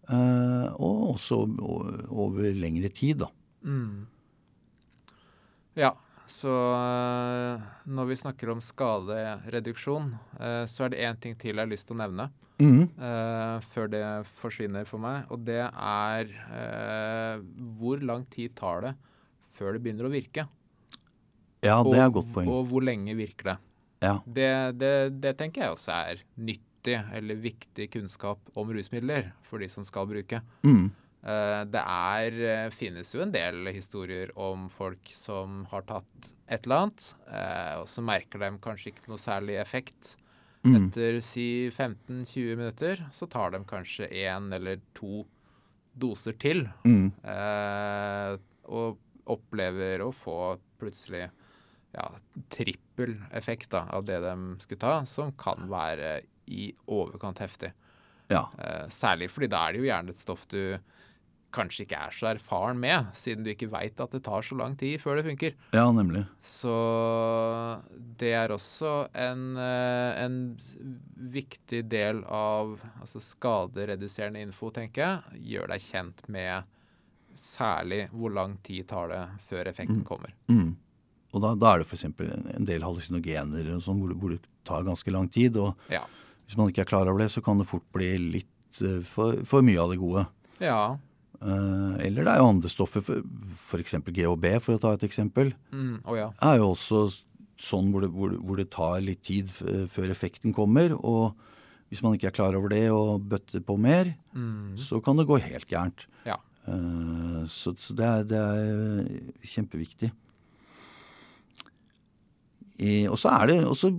eh, 0.08 0.66
og 0.76 1.12
også 1.14 1.42
o- 1.44 1.84
over 2.24 2.48
lengre 2.56 2.88
tid, 2.92 3.20
da. 3.26 3.28
Mm. 3.68 4.06
Ja, 5.78 5.92
så 6.32 6.52
øh, 6.76 7.60
når 7.92 8.08
vi 8.08 8.16
snakker 8.18 8.50
om 8.54 8.62
skadereduksjon, 8.64 10.14
øh, 10.40 10.62
så 10.70 10.86
er 10.86 10.94
det 10.94 11.02
én 11.04 11.20
ting 11.20 11.36
til 11.38 11.52
jeg 11.54 11.62
har 11.66 11.70
lyst 11.70 11.88
til 11.90 11.98
å 11.98 12.02
nevne 12.06 12.30
Mm. 12.62 12.84
før 13.74 13.88
det 13.90 14.00
forsvinner 14.38 14.84
for 14.86 15.00
meg. 15.02 15.24
Og 15.34 15.40
det 15.42 15.64
er 15.64 16.28
hvor 17.80 17.98
lang 18.06 18.22
tid 18.30 18.52
tar 18.54 18.84
det 18.84 18.92
før 19.56 19.74
det 19.74 19.80
begynner 19.82 20.06
å 20.06 20.12
virke? 20.12 20.44
Ja, 21.64 21.80
det 21.82 21.96
er 21.98 22.06
et 22.06 22.14
godt 22.14 22.30
poeng. 22.34 22.46
Og 22.52 22.68
hvor 22.70 22.84
lenge 22.86 23.16
virker 23.18 23.52
det? 23.52 23.56
Ja. 24.02 24.14
Det, 24.26 24.48
det, 24.78 24.92
det 25.24 25.32
tenker 25.40 25.64
jeg 25.64 25.74
også 25.74 25.94
er 25.94 26.22
nyttig 26.38 26.96
eller 27.18 27.38
viktig 27.42 27.88
kunnskap 27.96 28.38
om 28.58 28.70
rusmidler 28.74 29.32
for 29.48 29.62
de 29.62 29.68
som 29.72 29.82
skal 29.86 30.06
bruke. 30.10 30.40
Mm. 30.66 30.88
Eh, 31.22 31.64
Det 31.70 31.82
er, 31.86 32.32
eh, 32.66 32.70
finnes 32.74 33.12
jo 33.14 33.22
en 33.22 33.30
del 33.32 33.66
historier 33.72 34.30
om 34.36 34.68
folk 34.68 35.06
som 35.14 35.64
har 35.70 35.82
tatt 35.82 36.32
et 36.48 36.64
eller 36.66 36.76
annet, 36.88 37.14
eh, 37.30 37.76
og 37.80 37.86
så 37.86 38.02
merker 38.02 38.38
de 38.42 38.58
kanskje 38.58 38.92
ikke 38.92 39.08
noe 39.08 39.18
særlig 39.22 39.60
effekt. 39.60 40.16
Mm. 40.64 40.88
Etter 40.90 41.20
si 41.22 41.70
15-20 41.70 42.56
minutter 42.56 42.96
så 43.12 43.28
tar 43.30 43.50
de 43.54 43.58
kanskje 43.64 44.10
én 44.12 44.52
eller 44.54 44.80
to 44.94 45.24
doser 45.98 46.32
til, 46.38 46.68
Mm. 46.84 47.12
eh, 47.24 48.36
og 48.68 48.98
opplever 49.26 50.00
å 50.00 50.12
få 50.14 50.58
plutselig 50.80 51.30
ja, 51.94 52.08
trippel 52.50 53.18
effekt 53.32 53.68
da, 53.70 53.86
av 53.92 54.04
det 54.06 54.20
de 54.22 54.56
skulle 54.60 54.78
ta, 54.80 55.04
som 55.04 55.30
kan 55.32 55.68
være 55.68 56.22
i 56.48 56.72
overkant 56.88 57.38
heftig. 57.38 57.72
Ja. 58.30 58.46
Særlig 58.88 59.28
fordi 59.30 59.48
da 59.52 59.68
er 59.68 59.72
det 59.72 59.80
jo 59.82 59.88
gjerne 59.90 60.08
et 60.10 60.16
stoff 60.16 60.46
du 60.48 60.78
kanskje 61.54 61.86
ikke 61.86 62.00
er 62.08 62.14
så 62.16 62.28
erfaren 62.32 62.80
med, 62.80 63.10
siden 63.16 63.44
du 63.44 63.52
ikke 63.52 63.70
veit 63.72 64.00
at 64.02 64.14
det 64.14 64.22
tar 64.26 64.44
så 64.46 64.56
lang 64.58 64.76
tid 64.80 65.00
før 65.02 65.18
det 65.18 65.26
funker. 65.28 65.56
ja, 65.76 65.86
nemlig. 65.92 66.24
Så 66.40 66.74
det 68.20 68.32
er 68.38 68.54
også 68.54 69.08
en, 69.14 69.56
eh, 69.56 70.24
en 70.24 70.38
viktig 71.32 71.84
del 71.90 72.24
av 72.24 72.78
altså 73.00 73.22
skadereduserende 73.22 74.42
info, 74.42 74.70
tenker 74.74 75.02
jeg. 75.04 75.42
Gjør 75.54 75.74
deg 75.74 75.84
kjent 75.88 76.24
med 76.32 76.70
særlig 77.38 78.06
hvor 78.12 78.32
lang 78.32 78.58
tid 78.64 78.88
tar 78.90 79.12
det 79.12 79.22
før 79.48 79.70
effekten 79.70 80.02
kommer. 80.08 80.34
Mm. 80.52 80.74
Og 81.32 81.40
da, 81.40 81.54
da 81.56 81.72
er 81.72 81.80
det 81.80 81.88
f.eks. 81.88 82.04
en 82.04 82.68
del 82.68 82.84
hallusinogener 82.84 83.70
og 83.76 83.84
sånn, 83.84 84.02
hvor, 84.02 84.12
hvor 84.20 84.34
det 84.34 84.42
tar 84.68 84.84
ganske 84.84 85.14
lang 85.14 85.30
tid. 85.32 85.56
og 85.56 85.76
Ja. 85.92 86.04
Hvis 86.44 86.58
man 86.58 86.68
ikke 86.68 86.82
er 86.84 86.90
klar 86.90 87.08
over 87.08 87.22
det, 87.22 87.30
så 87.32 87.40
kan 87.40 87.60
det 87.60 87.68
fort 87.70 87.86
bli 87.94 88.10
litt 88.18 88.82
eh, 88.84 89.00
for, 89.06 89.40
for 89.48 89.64
mye 89.64 89.80
av 89.80 89.94
det 89.94 90.00
gode. 90.02 90.26
Ja. 90.60 90.98
Eh, 91.42 92.06
eller 92.06 92.22
det 92.24 92.32
er 92.32 92.38
jo 92.42 92.50
andre 92.52 92.70
stoffer, 92.70 93.02
f.eks. 93.02 93.94
GHB, 94.06 94.46
for 94.62 94.76
å 94.76 94.80
ta 94.82 94.92
et 94.94 95.02
eksempel. 95.08 95.52
Mm, 95.74 95.96
oh 96.06 96.14
ja. 96.18 96.28
er 96.40 96.60
jo 96.60 96.68
også 96.76 97.00
sånn 97.62 97.90
hvor 97.92 98.02
det, 98.04 98.10
hvor, 98.14 98.30
hvor 98.42 98.56
det 98.58 98.68
tar 98.74 99.00
litt 99.02 99.22
tid 99.26 99.50
f- 99.50 99.90
før 99.90 100.10
effekten 100.14 100.54
kommer. 100.54 100.94
Og 100.98 101.34
hvis 101.90 102.02
man 102.02 102.14
ikke 102.16 102.30
er 102.30 102.36
klar 102.38 102.54
over 102.58 102.70
det 102.72 102.84
og 102.94 103.26
bøtter 103.28 103.60
på 103.66 103.76
mer, 103.78 104.14
Mm, 104.32 104.78
så 104.80 104.96
kan 105.04 105.18
det 105.20 105.26
gå 105.28 105.36
helt 105.42 105.68
gærent. 105.68 106.06
ja. 106.24 106.38
Eh, 106.64 107.42
så 107.50 107.74
så 107.76 107.92
det, 107.98 108.06
er, 108.06 108.22
det 108.24 108.38
er 108.38 109.08
kjempeviktig. 109.50 110.12
Og 113.10 113.18
så 113.20 113.30
er 113.30 113.46
det 113.50 113.56
også 113.68 113.90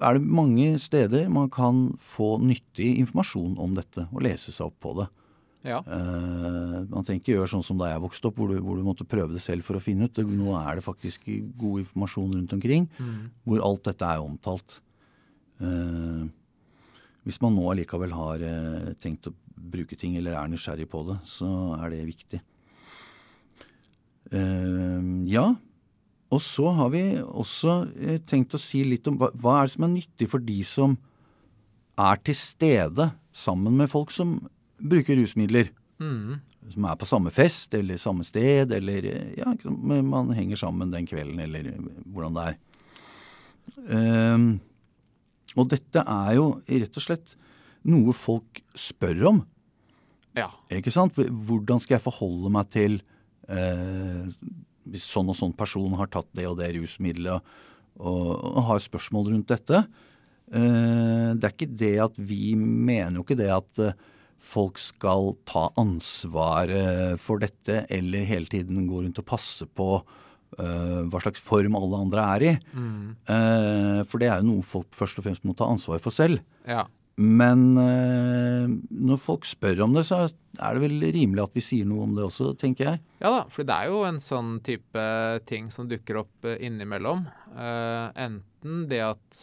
er 0.00 0.16
det 0.18 0.22
mange 0.28 0.76
steder 0.80 1.28
man 1.32 1.48
kan 1.52 1.94
få 2.00 2.36
nyttig 2.44 2.98
informasjon 3.00 3.56
om 3.60 3.74
dette 3.76 4.04
og 4.12 4.22
lese 4.24 4.52
seg 4.52 4.68
opp 4.68 4.76
på 4.84 4.92
det. 5.00 5.06
Ja. 5.66 5.80
Uh, 5.82 6.84
man 6.86 7.02
trenger 7.02 7.20
ikke 7.20 7.34
gjøre 7.34 7.50
sånn 7.50 7.64
som 7.66 7.78
da 7.80 7.88
jeg 7.90 8.02
vokste 8.04 8.30
opp, 8.30 8.36
hvor 8.38 8.52
du, 8.52 8.60
hvor 8.62 8.78
du 8.78 8.84
måtte 8.86 9.06
prøve 9.08 9.34
det 9.34 9.42
selv 9.42 9.66
for 9.66 9.78
å 9.78 9.82
finne 9.82 10.06
ut. 10.06 10.20
Nå 10.22 10.54
er 10.60 10.78
det 10.78 10.84
faktisk 10.86 11.26
god 11.58 11.82
informasjon 11.82 12.36
rundt 12.38 12.54
omkring 12.54 12.86
Mm. 12.96 13.30
hvor 13.44 13.64
alt 13.66 13.82
dette 13.88 14.06
er 14.06 14.22
omtalt. 14.22 14.78
Uh, 15.60 16.28
hvis 17.26 17.40
man 17.42 17.56
nå 17.56 17.64
allikevel 17.72 18.12
har 18.14 18.42
uh, 18.46 18.92
tenkt 19.02 19.26
å 19.26 19.34
bruke 19.56 19.96
ting 19.98 20.14
eller 20.16 20.36
er 20.38 20.48
nysgjerrig 20.52 20.86
på 20.92 21.02
det, 21.08 21.18
så 21.26 21.48
er 21.80 21.90
det 21.90 22.04
viktig. 22.06 22.40
Ja, 25.30 25.54
og 26.34 26.40
så 26.42 26.72
har 26.74 26.88
vi 26.90 27.02
også 27.22 27.76
tenkt 28.26 28.56
å 28.56 28.60
si 28.60 28.80
litt 28.84 29.06
om 29.06 29.18
hva, 29.20 29.28
hva 29.38 29.60
er 29.60 29.68
det 29.68 29.74
som 29.76 29.86
er 29.86 29.92
nyttig 29.92 30.26
for 30.32 30.42
de 30.42 30.56
som 30.66 30.96
er 31.96 32.18
til 32.26 32.34
stede 32.34 33.06
sammen 33.30 33.76
med 33.78 33.90
folk 33.92 34.10
som 34.10 34.34
bruker 34.78 35.18
rusmidler. 35.20 35.72
Mm. 36.00 36.36
Som 36.72 36.86
er 36.88 36.98
på 36.98 37.08
samme 37.08 37.32
fest 37.32 37.74
eller 37.78 38.00
samme 38.00 38.26
sted, 38.26 38.72
eller 38.74 39.10
eh, 39.10 39.34
ja, 39.38 39.52
man 39.70 40.32
henger 40.36 40.60
sammen 40.60 40.92
den 40.92 41.06
kvelden, 41.08 41.40
eller 41.46 41.68
eh, 41.70 41.90
hvordan 42.12 42.36
det 42.36 42.46
er. 42.50 42.62
Um, 43.86 44.46
og 45.56 45.68
dette 45.70 46.02
er 46.02 46.32
jo 46.36 46.46
rett 46.66 46.98
og 46.98 47.04
slett 47.04 47.36
noe 47.86 48.14
folk 48.16 48.60
spør 48.76 49.28
om. 49.30 49.42
Ja. 50.36 50.50
Ikke 50.74 50.92
sant? 50.92 51.16
Hvordan 51.16 51.80
skal 51.80 51.96
jeg 51.96 52.04
forholde 52.04 52.50
meg 52.52 52.68
til 52.74 52.98
eh, 53.48 54.26
hvis 54.86 55.06
sånn 55.08 55.30
og 55.32 55.38
sånn 55.38 55.54
person 55.56 55.94
har 55.98 56.10
tatt 56.12 56.28
det 56.36 56.46
og 56.48 56.58
det 56.60 56.74
rusmiddelet, 56.76 57.54
og, 57.96 58.28
og 58.36 58.66
har 58.68 58.82
spørsmål 58.84 59.32
rundt 59.32 59.54
dette? 59.54 59.86
Eh, 60.52 61.30
det 61.34 61.48
er 61.48 61.54
ikke 61.54 61.72
det 61.72 61.94
at 62.04 62.20
vi 62.20 62.52
mener 62.58 63.18
jo 63.18 63.24
ikke 63.24 63.38
det 63.40 63.50
at 63.54 63.82
eh, 63.82 63.96
folk 64.42 64.78
skal 64.80 65.34
ta 65.48 65.68
ansvar 65.80 66.70
eh, 66.70 67.14
for 67.20 67.42
dette, 67.42 67.84
eller 67.92 68.28
hele 68.28 68.50
tiden 68.50 68.86
gå 68.90 69.02
rundt 69.02 69.22
og 69.22 69.28
passe 69.28 69.66
på 69.66 69.88
uh, 70.00 71.00
hva 71.10 71.22
slags 71.22 71.42
form 71.42 71.74
alle 71.78 72.02
andre 72.06 72.26
er 72.36 72.44
i. 72.46 72.52
Mm. 72.72 73.16
Uh, 73.28 74.02
for 74.06 74.22
det 74.22 74.30
er 74.30 74.42
jo 74.42 74.52
noe 74.52 74.66
folk 74.66 74.94
først 74.96 75.18
og 75.20 75.26
fremst 75.26 75.46
må 75.48 75.56
ta 75.58 75.68
ansvar 75.70 76.02
for 76.04 76.14
selv. 76.14 76.44
ja. 76.68 76.86
Men 77.16 77.60
eh, 77.80 78.68
når 78.92 79.20
folk 79.20 79.46
spør 79.48 79.80
om 79.86 79.94
det, 79.96 80.02
så 80.04 80.26
er 80.26 80.76
det 80.76 80.82
vel 80.82 81.00
rimelig 81.14 81.46
at 81.46 81.54
vi 81.56 81.64
sier 81.64 81.88
noe 81.88 82.04
om 82.04 82.12
det 82.12 82.26
også, 82.26 82.50
tenker 82.60 82.90
jeg. 82.90 83.00
Ja 83.22 83.30
da, 83.32 83.42
for 83.52 83.64
det 83.64 83.72
er 83.72 83.88
jo 83.88 84.02
en 84.04 84.20
sånn 84.20 84.58
type 84.64 85.04
ting 85.48 85.70
som 85.72 85.88
dukker 85.88 86.20
opp 86.20 86.48
innimellom. 86.52 87.24
Uh, 87.56 88.12
enten 88.20 88.84
det 88.90 89.00
at 89.06 89.40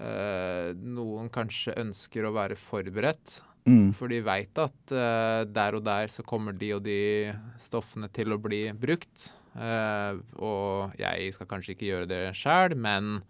uh, 0.00 0.72
noen 0.80 1.28
kanskje 1.34 1.76
ønsker 1.84 2.24
å 2.24 2.32
være 2.38 2.56
forberedt, 2.56 3.42
Mm. 3.64 3.94
for 3.96 4.12
de 4.12 4.18
veit 4.20 4.58
at 4.60 4.92
uh, 4.92 5.40
der 5.48 5.78
og 5.78 5.84
der 5.86 6.10
så 6.12 6.20
kommer 6.26 6.52
de 6.52 6.68
og 6.76 6.82
de 6.84 7.32
stoffene 7.62 8.10
til 8.12 8.34
å 8.34 8.40
bli 8.40 8.66
brukt. 8.76 9.30
Uh, 9.56 10.20
og 10.36 10.98
jeg 11.00 11.32
skal 11.32 11.48
kanskje 11.48 11.72
ikke 11.72 11.88
gjøre 11.88 12.10
det 12.10 12.22
sjæl, 12.36 12.76
men 12.76 13.22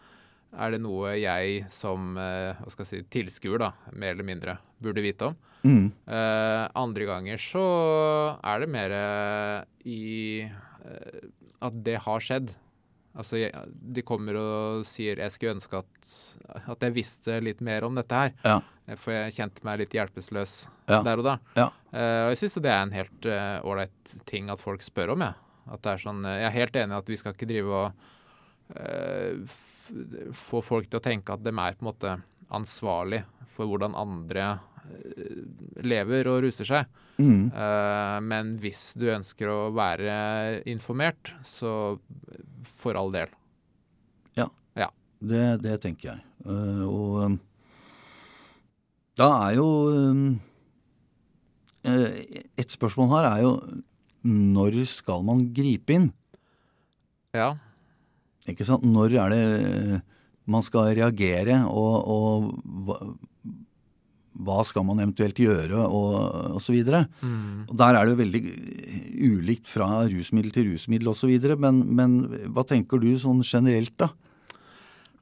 er 0.55 0.75
det 0.75 0.81
noe 0.83 1.15
jeg 1.21 1.69
som 1.75 2.19
uh, 2.19 2.59
hva 2.59 2.73
skal 2.73 2.83
jeg 2.87 2.91
si, 2.91 3.11
tilskuer, 3.15 3.63
da, 3.63 3.71
mer 3.95 4.17
eller 4.17 4.27
mindre, 4.27 4.57
burde 4.83 5.05
vite 5.05 5.31
om? 5.31 5.39
Mm. 5.65 5.87
Andre 6.77 7.07
ganger 7.09 7.41
så 7.41 7.63
er 8.45 8.59
det 8.61 8.67
mer 8.69 8.93
i 9.89 10.45
at 11.65 11.79
det 11.87 11.95
har 12.05 12.21
skjedd. 12.21 12.53
Altså, 13.15 13.39
jeg, 13.39 13.53
de 13.95 14.03
kommer 14.03 14.35
og 14.41 14.85
sier 14.87 15.17
'jeg 15.17 15.31
skulle 15.31 15.55
ønske 15.55 15.79
at, 15.79 16.09
at 16.67 16.81
jeg 16.83 16.95
visste 16.95 17.41
litt 17.41 17.61
mer 17.61 17.85
om 17.85 17.95
dette 17.95 18.11
her'. 18.15 18.33
Ja. 18.45 18.61
Eh, 18.89 18.97
For 18.97 19.13
jeg 19.13 19.33
kjente 19.37 19.63
meg 19.65 19.79
litt 19.79 19.95
hjelpeløs 19.95 20.67
Ja. 20.89 21.03
der 21.03 21.19
og 21.19 21.25
da. 21.25 21.39
Ja. 21.57 21.69
Uh, 21.95 22.27
og 22.27 22.35
jeg 22.35 22.39
syns 22.43 22.55
det 22.61 22.71
er 22.73 22.83
en 22.83 22.91
helt 22.91 23.27
ålreit 23.65 24.15
uh, 24.17 24.21
ting 24.27 24.51
at 24.51 24.61
folk 24.61 24.83
spør 24.83 25.13
om, 25.15 25.21
jeg. 25.21 25.35
At 25.73 25.83
det 25.83 25.93
er 25.93 26.03
sånn, 26.03 26.25
eh, 26.27 26.41
jeg 26.43 26.49
er 26.51 26.59
helt 26.59 26.77
enig 26.77 26.93
i 26.93 26.99
at 26.99 27.09
vi 27.09 27.17
skal 27.17 27.33
ikke 27.33 27.49
drive 27.49 27.73
og 27.73 27.93
uh, 28.77 29.47
få 30.33 30.61
folk 30.65 30.89
til 30.91 30.99
å 31.01 31.05
tenke 31.05 31.33
at 31.33 31.43
de 31.45 31.53
er 31.53 31.77
på 31.79 31.85
en 31.85 31.91
måte 31.93 32.15
ansvarlig 32.55 33.23
for 33.55 33.69
hvordan 33.71 33.95
andre 33.97 34.45
eh, 34.45 34.74
lever 35.85 36.29
og 36.31 36.43
ruser 36.45 36.69
seg. 36.69 37.01
Mm. 37.19 37.49
Uh, 37.55 38.19
men 38.27 38.57
hvis 38.63 38.91
du 38.99 39.07
ønsker 39.13 39.51
å 39.53 39.71
være 39.75 40.63
informert, 40.71 41.33
så 41.47 41.97
for 42.81 42.99
all 42.99 43.15
del. 43.15 43.31
Det, 45.25 45.45
det 45.65 45.79
tenker 45.83 46.13
jeg. 46.13 46.23
Uh, 46.45 46.85
og 46.85 47.13
um, 47.25 47.37
da 49.17 49.29
er 49.47 49.57
jo 49.57 49.67
um, 49.95 50.25
eh, 51.87 52.17
Et 52.59 52.73
spørsmål 52.75 53.13
her 53.13 53.29
er 53.29 53.45
jo 53.45 53.53
når 54.25 54.81
skal 54.89 55.23
man 55.25 55.43
gripe 55.55 55.93
inn? 55.93 56.09
Ja. 57.37 57.53
Ikke 58.49 58.65
sant? 58.65 58.87
Når 58.89 59.17
er 59.21 59.35
det 59.35 59.41
eh, 59.45 59.99
man 60.49 60.65
skal 60.65 60.95
reagere, 60.97 61.59
og, 61.69 62.09
og 62.09 63.19
hva, 64.35 64.65
skal 64.67 64.83
man 64.85 64.99
eventuelt 64.99 65.39
gjøre, 65.39 65.79
og 65.87 66.57
osv. 66.59 66.81
Mm. 67.23 67.69
Og 67.71 67.77
Der 67.79 67.95
er 67.95 68.05
det 68.05 68.15
jo 68.17 68.21
veldig 68.23 68.43
ulikt 69.31 69.67
fra 69.71 69.89
rusmiddel 70.11 70.53
til 70.57 70.71
rusmiddel 70.73 71.09
osv. 71.13 71.35
Men, 71.63 71.83
men 71.95 72.17
hva 72.55 72.65
tenker 72.67 72.99
du 73.03 73.13
sånn 73.21 73.43
generelt, 73.47 73.95
da? 74.01 74.09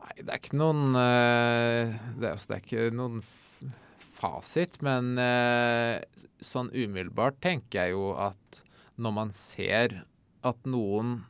Nei, 0.03 0.15
det 0.25 0.31
er 0.33 0.41
ikke 0.41 0.59
noen 0.61 0.97
eh, 0.97 1.93
det, 2.19 2.25
er, 2.27 2.33
altså, 2.33 2.49
det 2.53 2.57
er 2.57 2.65
ikke 2.65 2.87
noen 2.97 3.21
fasit, 4.17 4.79
men 4.87 5.17
eh, 5.19 5.99
sånn 6.45 6.71
umiddelbart 6.73 7.41
tenker 7.43 7.83
jeg 7.87 7.97
jo 7.97 8.13
at 8.21 8.63
når 9.03 9.15
man 9.17 9.33
ser 9.35 10.01
at 10.47 10.59
noen 10.69 11.21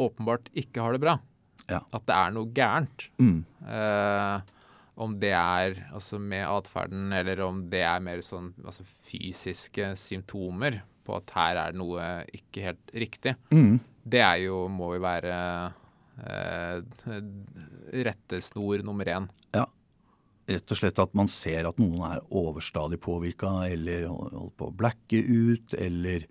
åpenbart 0.00 0.48
ikke 0.56 0.80
har 0.84 0.94
det 0.96 1.02
bra, 1.04 1.18
Ja. 1.70 1.80
at 1.94 2.04
det 2.08 2.14
er 2.16 2.30
noe 2.34 2.48
gærent, 2.56 3.06
Mm. 3.20 3.44
eh, 3.68 4.40
om 4.96 5.14
det 5.20 5.32
er 5.32 5.78
altså 5.94 6.18
med 6.20 6.44
atferden, 6.46 7.12
eller 7.16 7.40
om 7.46 7.62
det 7.72 7.80
er 7.86 8.02
mer 8.04 8.20
sånn 8.24 8.50
altså 8.64 8.84
fysiske 8.84 9.92
symptomer 9.96 10.82
på 11.02 11.16
at 11.16 11.32
her 11.34 11.56
er 11.64 11.72
noe 11.78 12.02
ikke 12.32 12.66
helt 12.68 12.92
riktig, 12.94 13.36
Mm. 13.50 13.80
det 14.04 14.20
er 14.20 14.36
jo, 14.44 14.68
må 14.68 14.92
jo 14.94 15.00
være 15.02 15.32
eh, 16.22 16.82
rettesnor 18.04 18.82
nummer 18.84 19.04
én. 19.10 19.30
Rett 20.52 20.72
og 20.74 20.76
slett 20.76 20.98
at 20.98 21.12
man 21.14 21.28
ser 21.30 21.68
at 21.68 21.78
noen 21.78 22.00
er 22.02 22.22
overstadig 22.34 22.98
påvirka, 23.00 23.62
eller 23.70 24.08
holder 24.10 24.48
på 24.58 24.66
å 24.68 24.74
blacke 24.74 25.20
ut, 25.22 25.74
eller 25.78 26.26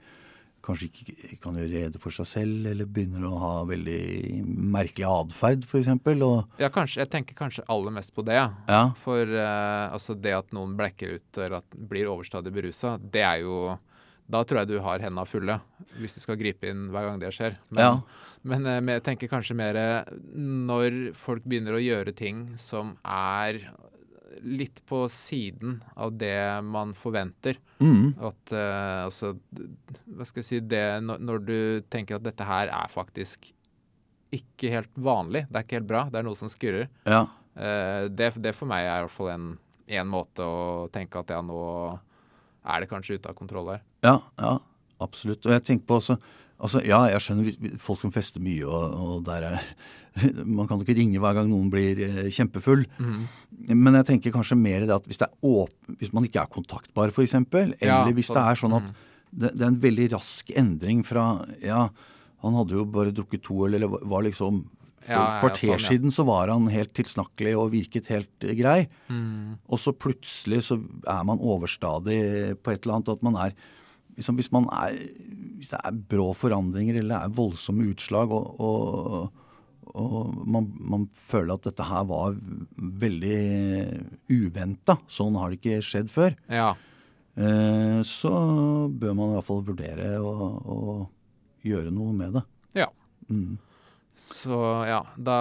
kanskje 0.64 0.88
ikke 0.90 1.40
kan 1.42 1.56
gjøre 1.58 1.72
rede 1.74 2.00
for 2.02 2.12
seg 2.16 2.28
selv, 2.30 2.66
eller 2.72 2.86
begynner 2.86 3.26
å 3.28 3.40
ha 3.42 3.54
veldig 3.70 4.42
merkelig 4.72 5.08
atferd, 5.10 5.64
f.eks. 5.68 5.88
Og 6.22 6.60
Ja, 6.62 6.70
kanskje, 6.70 7.02
jeg 7.04 7.10
tenker 7.14 7.36
kanskje 7.40 7.66
aller 7.68 7.92
mest 7.92 8.14
på 8.16 8.26
det. 8.28 8.38
ja. 8.70 8.82
For 9.02 9.22
eh, 9.26 9.86
altså 9.94 10.16
det 10.20 10.34
at 10.38 10.52
noen 10.54 10.76
blekker 10.78 11.18
ut 11.18 11.38
eller 11.42 11.58
at 11.62 11.80
blir 11.90 12.08
overstadig 12.12 12.54
berusa, 12.54 12.98
det 13.02 13.24
er 13.26 13.42
jo 13.46 13.78
Da 14.32 14.44
tror 14.48 14.62
jeg 14.62 14.68
du 14.70 14.78
har 14.80 15.00
hendene 15.04 15.26
fulle, 15.28 15.58
hvis 16.00 16.14
du 16.16 16.20
skal 16.24 16.38
gripe 16.40 16.64
inn 16.70 16.86
hver 16.94 17.04
gang 17.10 17.18
det 17.20 17.34
skjer. 17.36 17.58
Men, 17.70 17.82
Ja. 17.84 18.02
men 18.44 18.66
eh, 18.66 18.80
men 18.80 18.94
jeg 18.96 19.04
tenker 19.04 19.28
kanskje 19.28 19.56
mer 19.60 19.76
eh, 19.76 20.06
når 20.38 21.14
folk 21.20 21.44
begynner 21.44 21.76
å 21.76 21.82
gjøre 21.84 22.14
ting 22.16 22.46
som 22.58 22.94
er 23.04 23.60
litt 24.42 24.80
på 24.88 25.04
siden 25.12 25.80
av 25.96 26.14
det 26.18 26.62
man 26.64 26.94
forventer. 26.98 27.58
mm, 27.82 28.14
At 28.22 28.54
uh, 28.56 29.06
altså 29.08 29.34
Hva 30.08 30.28
skal 30.28 30.42
jeg 30.42 30.48
si 30.48 30.60
det 30.60 30.84
når, 31.04 31.20
når 31.20 31.44
du 31.48 31.58
tenker 31.92 32.16
at 32.18 32.24
dette 32.26 32.48
her 32.48 32.72
er 32.72 32.92
faktisk 32.94 33.52
ikke 34.32 34.70
helt 34.72 34.94
vanlig, 34.96 35.44
det 35.50 35.60
er 35.60 35.66
ikke 35.66 35.80
helt 35.82 35.90
bra, 35.90 36.06
det 36.08 36.22
er 36.22 36.28
noe 36.30 36.40
som 36.40 36.52
skurrer. 36.52 36.90
ja, 37.06 37.26
Uh, 37.52 38.08
det, 38.08 38.30
det 38.40 38.54
for 38.56 38.64
meg 38.72 38.86
er 38.88 39.02
i 39.02 39.04
hvert 39.04 39.12
fall 39.12 39.28
en, 39.34 39.48
en 39.92 40.08
måte 40.08 40.40
å 40.40 40.86
tenke 40.88 41.20
at 41.20 41.34
ja, 41.36 41.42
nå 41.44 41.58
er 42.64 42.80
det 42.80 42.88
kanskje 42.88 43.18
ute 43.20 43.28
av 43.28 43.36
kontroll 43.36 43.74
her. 43.74 43.82
ja, 44.08 44.14
ja, 44.40 44.54
absolutt. 45.04 45.44
Og 45.44 45.52
jeg 45.52 45.66
tenker 45.68 45.84
på 45.90 45.98
også 46.00 46.16
Altså, 46.62 46.82
ja, 46.86 47.00
jeg 47.10 47.24
skjønner 47.26 47.78
folk 47.82 48.04
som 48.04 48.12
fester 48.14 48.44
mye, 48.44 48.66
og, 48.70 48.94
og 48.94 49.24
der 49.26 49.48
er 49.50 49.64
Man 50.46 50.68
kan 50.68 50.76
jo 50.78 50.84
ikke 50.84 50.98
ringe 50.98 51.22
hver 51.24 51.38
gang 51.38 51.48
noen 51.50 51.70
blir 51.72 52.00
eh, 52.04 52.26
kjempefull. 52.36 52.84
Men 53.72 53.96
jeg 54.02 54.08
tenker 54.10 54.34
kanskje 54.36 54.58
mer 54.60 54.84
det 54.84 54.94
at 54.98 55.06
hvis, 55.08 55.22
det 55.22 55.30
er 55.30 55.48
åp 55.48 55.96
hvis 56.02 56.12
man 56.14 56.28
ikke 56.28 56.44
er 56.44 56.52
kontaktbar, 56.52 57.14
f.eks., 57.16 57.38
eller 57.40 57.78
Ja, 57.80 58.04
hvis 58.12 58.30
det 58.34 58.44
er 58.44 58.60
sånn 58.60 58.76
at 58.78 58.92
det, 59.32 59.54
det 59.56 59.64
er 59.64 59.70
en 59.72 59.80
veldig 59.80 60.10
rask 60.18 60.52
endring 60.60 61.06
fra 61.08 61.46
Ja, 61.64 61.86
han 62.44 62.58
hadde 62.58 62.76
jo 62.76 62.86
bare 62.92 63.14
drukket 63.16 63.46
to 63.48 63.62
øl, 63.68 63.78
eller 63.80 63.88
var- 63.88 64.26
liksom 64.28 64.66
For 65.02 65.16
ja, 65.16 65.22
et 65.22 65.32
ja, 65.32 65.40
kvarter 65.42 65.72
sånn, 65.80 65.88
siden 65.88 66.12
så 66.14 66.26
var 66.28 66.52
han 66.52 66.68
helt 66.70 66.92
tilsnakkelig 66.98 67.56
og 67.58 67.72
virket 67.74 68.12
helt 68.14 68.46
eh, 68.46 68.54
grei. 68.60 68.80
Mm. 69.10 69.56
Og 69.72 69.80
så 69.82 69.96
plutselig 69.98 70.66
så 70.68 70.78
er 71.10 71.24
man 71.26 71.40
overstadig 71.42 72.20
på 72.62 72.74
et 72.76 72.84
eller 72.84 73.00
annet. 73.00 73.10
At 73.16 73.24
man 73.26 73.40
er 73.48 73.56
liksom 74.22 74.38
Hvis 74.40 74.52
man 74.54 74.70
er 74.78 74.96
Hvis 75.60 75.70
det 75.74 75.80
er 75.84 75.98
brå 76.14 76.30
forandringer 76.38 77.02
eller 77.02 77.16
det 77.18 77.24
er 77.28 77.36
voldsomme 77.38 77.90
utslag, 77.92 78.32
og, 78.34 78.62
og, 78.62 79.44
og 79.92 80.38
man, 80.50 80.70
man 80.80 81.04
føler 81.14 81.54
at 81.58 81.68
dette 81.68 81.86
her 81.86 82.06
var 82.10 82.38
veldig 82.80 83.42
uventa, 84.32 84.96
sånn 85.12 85.38
har 85.38 85.52
det 85.52 85.60
ikke 85.60 85.82
skjedd 85.86 86.10
før, 86.14 86.34
Ja. 86.50 86.72
eh, 87.38 88.00
så 88.08 88.32
bør 88.90 89.14
man 89.20 89.30
i 89.34 89.38
hvert 89.38 89.48
fall 89.52 89.62
vurdere 89.70 90.10
å, 90.24 91.08
gjøre 91.62 91.92
noe 91.94 92.16
med 92.18 92.40
det. 92.40 92.46
ja. 92.82 92.88
Mm. 93.30 93.60
Så 94.22 94.58
ja, 94.90 95.00
da, 95.18 95.38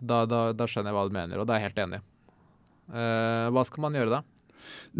da, 0.00 0.22
da, 0.28 0.40
da 0.56 0.66
skjønner 0.68 0.90
jeg 0.92 0.96
hva 0.96 1.04
du 1.08 1.14
mener, 1.16 1.38
og 1.40 1.46
det 1.48 1.54
er 1.54 1.60
jeg 1.62 1.68
helt 1.70 1.82
enig. 1.84 2.00
Eh, 2.92 3.46
hva 3.52 3.62
skal 3.68 3.84
man 3.84 3.94
gjøre 3.96 4.12
da? 4.18 4.24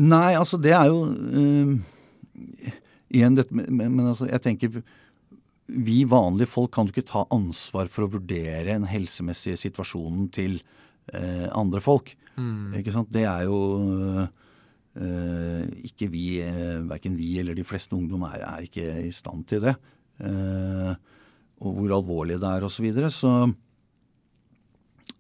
Nei, 0.04 0.30
altså 0.36 0.60
det 0.60 0.72
er 0.76 0.88
jo 0.92 1.02
eh, 1.08 2.72
Igjen 3.14 3.38
dette 3.38 3.54
Men, 3.54 3.94
men 3.94 4.10
altså, 4.10 4.26
jeg 4.28 4.42
tenker 4.42 4.78
Vi 5.70 5.98
vanlige 6.10 6.50
folk 6.50 6.72
kan 6.74 6.88
jo 6.88 6.94
ikke 6.94 7.06
ta 7.08 7.24
ansvar 7.34 7.88
for 7.92 8.06
å 8.06 8.12
vurdere 8.16 8.66
den 8.72 8.88
helsemessige 8.90 9.56
situasjonen 9.62 10.28
til 10.34 10.58
eh, 11.14 11.48
andre 11.56 11.80
folk. 11.80 12.12
Ikke 12.76 12.92
sant? 12.92 13.08
Det 13.14 13.24
er 13.24 13.46
jo 13.48 13.58
eh, 15.00 15.64
ikke 15.88 16.10
vi, 16.12 16.26
eh, 16.44 16.84
verken 16.84 17.16
vi 17.16 17.30
eller 17.40 17.56
de 17.56 17.64
fleste 17.64 17.96
ungdom 17.96 18.26
er, 18.28 18.44
er 18.44 18.68
ikke 18.68 18.84
i 19.06 19.12
stand 19.14 19.46
til 19.48 19.64
det. 19.64 19.74
Eh, 20.20 20.92
og 21.64 21.78
hvor 21.78 21.96
alvorlig 21.96 22.36
det 22.42 22.50
er 22.50 22.66
osv. 22.66 22.76
Så, 22.76 22.84
videre. 22.84 23.10
så 23.10 23.32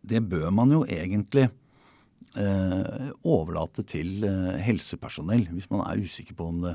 det 0.04 0.20
bør 0.28 0.50
man 0.52 0.72
jo 0.74 0.82
egentlig 0.84 1.46
eh, 2.36 3.08
overlate 3.24 3.84
til 3.88 4.24
eh, 4.26 4.60
helsepersonell, 4.64 5.46
hvis 5.54 5.70
man 5.72 5.84
er 5.86 6.02
usikker 6.04 6.36
på 6.36 6.50
om 6.52 6.60
det, 6.66 6.74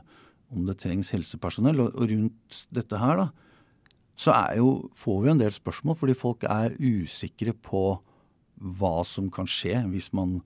om 0.53 0.65
det 0.67 0.79
trengs 0.81 1.11
helsepersonell. 1.13 1.81
Og, 1.85 1.95
og 1.95 2.11
rundt 2.11 2.61
dette 2.73 2.99
her, 3.01 3.23
da, 3.23 3.49
så 4.19 4.35
er 4.35 4.59
jo, 4.59 4.69
får 4.99 5.19
vi 5.23 5.33
en 5.33 5.41
del 5.41 5.53
spørsmål 5.55 5.97
fordi 5.99 6.15
folk 6.17 6.45
er 6.49 6.75
usikre 6.75 7.53
på 7.55 7.83
hva 8.59 8.95
som 9.07 9.29
kan 9.31 9.47
skje 9.47 9.77
hvis 9.93 10.09
man 10.17 10.41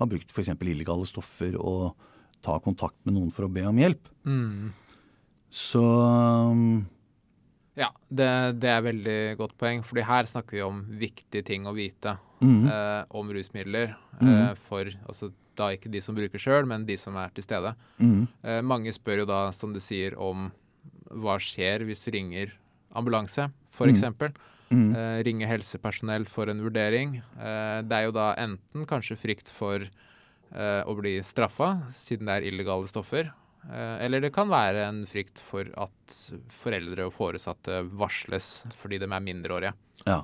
har 0.00 0.08
brukt 0.08 0.30
f.eks. 0.32 0.54
illegale 0.62 1.08
stoffer 1.08 1.56
og 1.58 1.90
tar 2.44 2.62
kontakt 2.64 2.96
med 3.04 3.18
noen 3.18 3.32
for 3.34 3.48
å 3.48 3.52
be 3.52 3.66
om 3.68 3.80
hjelp. 3.82 4.08
Mm. 4.28 4.70
Så 5.52 5.82
Ja, 7.78 7.90
det, 8.08 8.30
det 8.62 8.70
er 8.72 8.86
veldig 8.86 9.18
godt 9.40 9.56
poeng, 9.60 9.84
fordi 9.86 10.06
her 10.06 10.28
snakker 10.28 10.58
vi 10.58 10.64
om 10.64 10.80
viktige 11.00 11.44
ting 11.46 11.66
å 11.68 11.74
vite 11.76 12.16
mm, 12.40 12.64
eh, 12.70 13.02
om 13.18 13.30
rusmidler. 13.34 13.96
eh, 14.22 14.54
for 14.68 14.88
altså, 15.06 15.32
da 15.58 15.68
ikke 15.74 15.90
de 15.92 16.00
som 16.04 16.16
bruker 16.16 16.40
sjøl, 16.40 16.66
men 16.70 16.86
de 16.88 16.96
som 17.00 17.16
er 17.20 17.30
til 17.36 17.44
stede. 17.46 17.74
mm, 18.00 18.28
Eh, 18.44 18.60
mange 18.62 18.92
spør 18.94 19.24
jo 19.24 19.26
da, 19.28 19.40
som 19.52 19.72
du 19.74 19.80
sier, 19.82 20.16
om 20.18 20.50
hva 21.10 21.38
skjer 21.40 21.84
hvis 21.88 22.02
du 22.04 22.10
ringer 22.14 22.52
ambulanse, 22.94 23.50
f.eks. 23.70 23.90
eksempel. 23.92 24.32
mm, 24.70 24.94
Eh, 24.94 25.22
ringe 25.24 25.46
helsepersonell 25.48 26.26
for 26.28 26.48
en 26.52 26.60
vurdering. 26.62 27.16
Eh, 27.38 27.82
det 27.82 27.92
er 27.98 28.04
jo 28.08 28.12
da 28.12 28.34
enten 28.36 28.86
kanskje 28.86 29.16
frykt 29.18 29.48
for 29.48 29.80
eh, 29.84 30.82
å 30.86 30.94
bli 30.96 31.18
straffa, 31.24 31.82
siden 31.96 32.26
det 32.28 32.38
er 32.38 32.48
illegale 32.52 32.88
stoffer. 32.88 33.30
Eh, 33.68 33.96
eller 34.04 34.20
det 34.20 34.32
kan 34.32 34.48
være 34.48 34.86
en 34.88 35.02
frykt 35.06 35.40
for 35.44 35.64
at 35.76 36.18
foreldre 36.54 37.06
og 37.08 37.12
foresatte 37.12 37.82
varsles 37.98 38.64
fordi 38.80 38.98
de 39.02 39.08
er 39.10 39.20
mindreårige. 39.24 39.74
ja. 40.06 40.22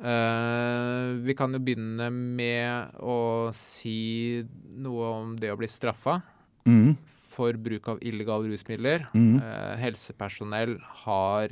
Eh, 0.00 1.20
vi 1.26 1.34
kan 1.36 1.52
jo 1.52 1.60
begynne 1.60 2.06
med 2.12 2.94
å 3.04 3.50
si 3.56 4.40
noe 4.80 5.10
om 5.20 5.34
det 5.36 5.50
å 5.52 5.58
bli 5.60 5.68
straffa 5.68 6.20
Mm, 6.68 6.94
for 7.12 7.52
bruk 7.56 7.88
av 7.88 7.98
illegale 8.04 8.48
rusmidler. 8.50 9.06
mm, 9.14 9.36
Uh, 9.40 9.76
helsepersonell 9.80 10.78
har 11.04 11.48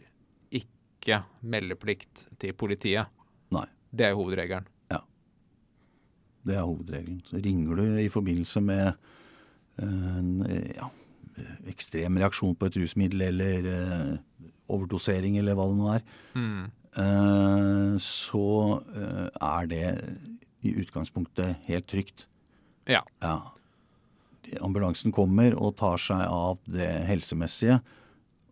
ikke 0.53 1.23
meldeplikt 1.43 2.27
til 2.39 2.53
politiet. 2.53 3.07
Nei. 3.51 3.65
Det 3.95 4.05
er 4.07 4.15
hovedregelen. 4.15 4.67
Ja. 4.91 5.01
Det 6.45 6.57
er 6.57 6.63
hovedregelen. 6.69 7.23
Så 7.25 7.41
ringer 7.43 7.77
du 7.77 7.99
i 8.03 8.09
forbindelse 8.13 8.61
med 8.63 8.95
en 9.79 10.45
ja, 10.77 10.91
ekstrem 11.69 12.19
reaksjon 12.21 12.55
på 12.59 12.67
et 12.67 12.77
rusmiddel 12.83 13.23
eller 13.31 13.69
eh, 13.73 14.19
overdosering 14.69 15.39
eller 15.39 15.55
hva 15.57 15.69
det 15.71 15.79
nå 15.79 15.95
er, 15.95 16.03
Mm. 16.35 16.71
Eh, 17.03 17.95
så 18.03 18.49
eh, 18.95 19.29
er 19.29 19.71
det 19.71 19.87
i 20.67 20.75
utgangspunktet 20.83 21.69
helt 21.69 21.87
trygt. 21.91 22.27
Ja. 22.89 23.05
Ja. 23.23 23.39
Ambulansen 24.65 25.13
kommer 25.13 25.55
og 25.59 25.77
tar 25.79 26.01
seg 26.01 26.25
av 26.25 26.61
det 26.67 26.89
helsemessige. 27.09 27.81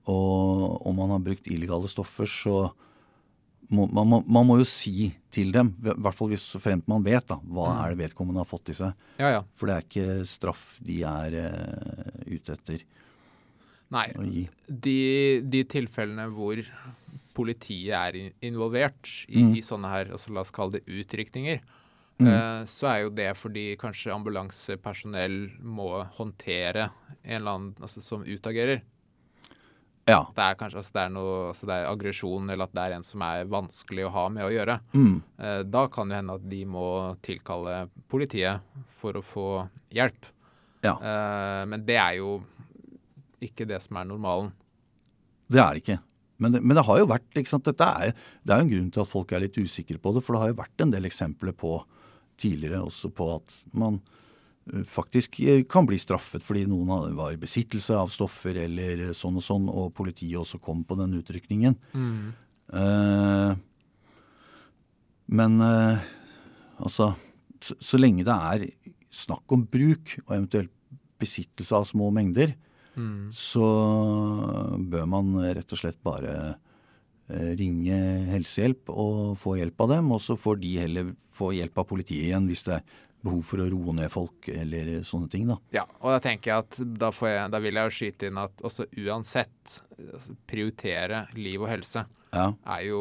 Og 0.07 0.87
om 0.87 0.99
man 1.01 1.15
har 1.17 1.23
brukt 1.25 1.49
illegale 1.51 1.89
stoffer, 1.91 2.29
så 2.31 2.69
må 3.75 3.87
man, 3.91 4.07
må, 4.07 4.21
man 4.31 4.47
må 4.47 4.59
jo 4.61 4.67
si 4.69 5.09
til 5.35 5.51
dem, 5.55 5.73
i 5.83 5.91
hvert 5.91 6.15
fall 6.15 6.31
hvis 6.31 6.45
fremt 6.63 6.87
man 6.91 7.05
vet, 7.05 7.25
da, 7.27 7.41
hva 7.43 7.73
er 7.81 7.95
det 7.95 8.05
vedkommende 8.05 8.45
har 8.45 8.49
fått 8.49 8.71
i 8.71 8.77
seg. 8.79 8.95
Ja, 9.19 9.33
ja. 9.39 9.41
For 9.59 9.69
det 9.69 9.77
er 9.77 9.89
ikke 9.89 10.29
straff 10.29 10.77
de 10.87 11.01
er 11.09 11.39
uh, 11.49 12.23
ute 12.29 12.55
etter 12.55 12.87
Nei. 13.95 14.09
De, 14.67 14.99
de 15.47 15.61
tilfellene 15.71 16.25
hvor 16.35 16.59
politiet 17.37 17.93
er 17.95 18.17
involvert 18.49 19.11
i, 19.29 19.43
Mm. 19.45 19.53
i 19.59 19.63
sånne 19.65 19.91
her, 19.93 20.11
altså 20.17 20.33
la 20.33 20.41
oss 20.43 20.51
kalle 20.57 20.79
det 20.81 20.87
utrykninger, 20.89 21.61
Mm. 22.19 22.29
eh, 22.33 22.65
så 22.65 22.89
er 22.89 23.03
jo 23.05 23.11
det 23.13 23.31
fordi 23.37 23.77
kanskje 23.77 24.15
ambulansepersonell 24.15 25.51
må 25.61 25.91
håndtere 26.17 26.87
en 27.23 27.43
eller 27.43 27.51
annen 27.59 27.75
altså, 27.83 28.01
som 28.01 28.25
utagerer. 28.25 28.81
Ja. 30.09 30.23
Det 30.33 30.39
er 30.45 30.55
kanskje 30.55 30.79
altså, 30.81 30.93
det 30.95 31.03
er 31.03 31.11
noe, 31.11 31.35
altså, 31.51 31.67
det 31.67 31.75
er 31.77 31.89
aggresjon, 31.91 32.49
eller 32.55 32.65
at 32.69 32.73
det 32.79 32.83
er 32.87 32.95
en 32.97 33.03
som 33.03 33.23
er 33.27 33.45
vanskelig 33.51 34.07
å 34.07 34.13
ha 34.15 34.29
med 34.31 34.45
å 34.47 34.53
gjøre. 34.55 34.77
Mm. 34.95 35.17
Eh, 35.39 35.63
da 35.67 35.87
kan 35.93 36.09
det 36.09 36.17
hende 36.21 36.37
at 36.39 36.49
de 36.49 36.61
må 36.65 36.85
tilkalle 37.27 37.91
politiet 38.09 38.61
for 39.01 39.19
å 39.19 39.23
få 39.27 39.47
hjelp. 39.93 40.29
Ja. 40.87 40.95
Eh, 40.95 41.65
men 41.67 41.85
det 41.85 41.97
er 41.99 42.15
jo 42.21 42.39
ikke 43.43 43.67
det 43.69 43.83
som 43.83 43.99
er 43.99 44.07
normalen. 44.09 44.53
Det 45.51 45.59
er 45.61 45.75
det 45.75 45.83
ikke. 45.85 45.99
Men 46.43 46.53
det, 46.53 46.61
men 46.63 46.77
det 46.77 46.85
har 46.85 47.01
jo 47.01 47.09
vært 47.09 47.39
ikke 47.39 47.49
sant, 47.55 47.69
er, 47.69 48.13
Det 48.45 48.53
er 48.53 48.61
jo 48.61 48.67
en 48.67 48.73
grunn 48.75 48.91
til 48.93 49.03
at 49.03 49.11
folk 49.11 49.33
er 49.33 49.45
litt 49.47 49.57
usikre 49.57 49.99
på 49.99 50.13
det. 50.15 50.23
For 50.25 50.37
det 50.37 50.43
har 50.43 50.53
jo 50.53 50.61
vært 50.61 50.85
en 50.85 50.93
del 50.93 51.09
eksempler 51.09 51.57
på 51.57 51.79
tidligere 52.41 52.83
også 52.85 53.09
på 53.17 53.31
at 53.39 53.55
man 53.73 54.01
eh, 54.73 54.83
faktisk 54.85 55.39
eh, 55.41 55.63
kan 55.69 55.87
bli 55.89 55.97
straffet 56.01 56.45
fordi 56.45 56.67
noen 56.69 57.17
var 57.17 57.33
i 57.33 57.41
besittelse 57.41 57.97
av 57.97 58.13
stoffer 58.13 58.59
eller 58.67 59.07
eh, 59.09 59.15
sånn 59.17 59.39
og 59.41 59.47
sånn, 59.47 59.71
og 59.73 59.95
politiet 59.97 60.37
også 60.43 60.61
kom 60.61 60.85
på 60.85 60.99
den 61.01 61.17
utrykningen. 61.17 61.79
Eh, 62.77 63.57
men 65.27 65.61
eh, 65.65 66.05
altså 66.77 67.15
så, 67.63 67.75
så 67.81 67.99
lenge 67.99 68.27
det 68.27 68.37
er 68.37 68.67
snakk 69.17 69.51
om 69.55 69.65
bruk 69.65 70.19
og 70.27 70.35
eventuelt 70.37 70.73
besittelse 71.17 71.73
av 71.73 71.87
små 71.89 72.11
mengder, 72.13 72.53
Mm. 72.97 73.29
så 73.33 73.67
bør 74.91 75.07
man 75.11 75.35
rett 75.45 75.73
og 75.73 75.79
slett 75.81 75.99
bare 76.07 76.35
eh, 77.29 77.51
ringe 77.59 77.99
helsehjelp 78.31 78.89
og 78.93 79.35
få 79.41 79.57
hjelp 79.61 79.81
av 79.85 79.91
dem. 79.97 80.13
Og 80.17 80.23
så 80.25 80.37
får 80.41 80.61
de 80.63 80.71
heller 80.81 81.11
få 81.37 81.51
hjelp 81.57 81.77
av 81.83 81.89
politiet 81.91 82.31
igjen 82.31 82.49
hvis 82.49 82.65
det 82.69 82.79
er 82.79 82.87
behov 83.27 83.43
for 83.49 83.59
å 83.65 83.69
roe 83.73 83.93
ned 83.97 84.11
folk 84.13 84.49
eller 84.53 85.01
sånne 85.05 85.29
ting. 85.33 85.47
da. 85.51 85.57
Ja, 85.75 85.85
og 86.01 86.13
da 86.15 86.21
tenker 86.23 86.53
jeg 86.53 86.65
at 86.65 86.81
da, 87.01 87.09
får 87.13 87.29
jeg, 87.33 87.51
da 87.57 87.61
vil 87.65 87.75
jeg 87.81 87.89
jo 87.91 87.95
skyte 87.99 88.29
inn 88.31 88.39
at 88.39 88.63
også 88.65 88.87
uansett 89.05 89.79
altså, 89.99 90.37
prioritere 90.47 91.25
liv 91.37 91.65
og 91.65 91.73
helse 91.73 92.05
Ja. 92.37 92.53
er 92.77 92.85
jo 92.87 93.01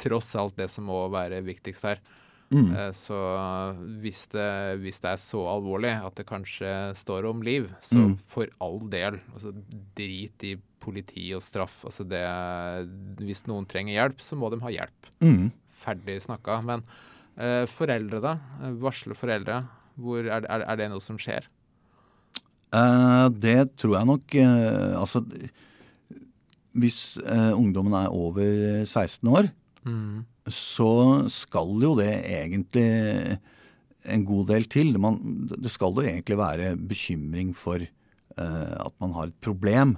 tross 0.00 0.34
alt 0.40 0.56
det 0.56 0.70
som 0.72 0.86
må 0.88 1.02
være 1.12 1.42
viktigst 1.44 1.84
her. 1.86 2.00
Mm. 2.50 2.72
Eh, 2.74 2.90
Så 2.92 3.14
hvis 4.02 4.24
det, 4.32 4.80
hvis 4.82 4.98
det 5.00 5.10
er 5.12 5.20
så 5.22 5.44
alvorlig 5.52 5.92
at 6.04 6.16
det 6.18 6.26
kanskje 6.26 6.72
står 6.98 7.28
om 7.30 7.42
liv, 7.46 7.68
så 7.80 7.94
Mm. 7.96 8.16
for 8.18 8.46
all 8.60 8.80
del, 8.90 9.20
altså 9.32 9.52
drit 9.94 10.42
i 10.42 10.56
politi 10.80 11.28
og 11.36 11.42
straff. 11.42 11.84
Altså 11.84 12.02
det, 12.08 12.24
hvis 13.22 13.46
noen 13.46 13.66
trenger 13.68 13.94
hjelp, 13.94 14.18
så 14.20 14.34
må 14.36 14.50
de 14.50 14.58
ha 14.64 14.68
hjelp. 14.72 15.10
Mm. 15.22 15.52
Ferdig 15.80 16.22
snakka. 16.24 16.58
Men 16.64 16.82
eh, 17.38 17.66
foreldre, 17.66 18.20
da? 18.20 18.34
Eh, 18.64 18.72
Varsle 18.82 19.14
foreldre. 19.14 19.62
Hvor 20.00 20.18
er, 20.24 20.44
er, 20.48 20.62
er 20.66 20.76
det 20.76 20.90
noe 20.90 21.00
som 21.00 21.16
skjer? 21.20 21.46
Eh, 22.72 23.28
det 23.30 23.76
tror 23.76 23.96
jeg 23.98 24.06
nok 24.06 24.34
eh, 24.34 24.94
Altså, 24.98 25.22
hvis 26.78 27.18
eh, 27.26 27.50
ungdommen 27.56 27.94
er 27.98 28.12
over 28.14 28.84
16 28.86 29.26
år, 29.28 29.48
så 30.50 30.92
skal 31.32 31.72
jo 31.82 31.94
det 31.98 32.12
egentlig 32.28 33.38
en 34.10 34.24
god 34.28 34.50
del 34.52 34.66
til. 34.72 34.94
Man, 35.00 35.48
det 35.50 35.72
skal 35.72 35.96
jo 35.96 36.04
egentlig 36.04 36.38
være 36.40 36.74
bekymring 36.76 37.54
for 37.56 37.80
uh, 37.80 38.76
at 38.86 38.94
man 39.02 39.14
har 39.16 39.30
et 39.30 39.40
problem 39.44 39.96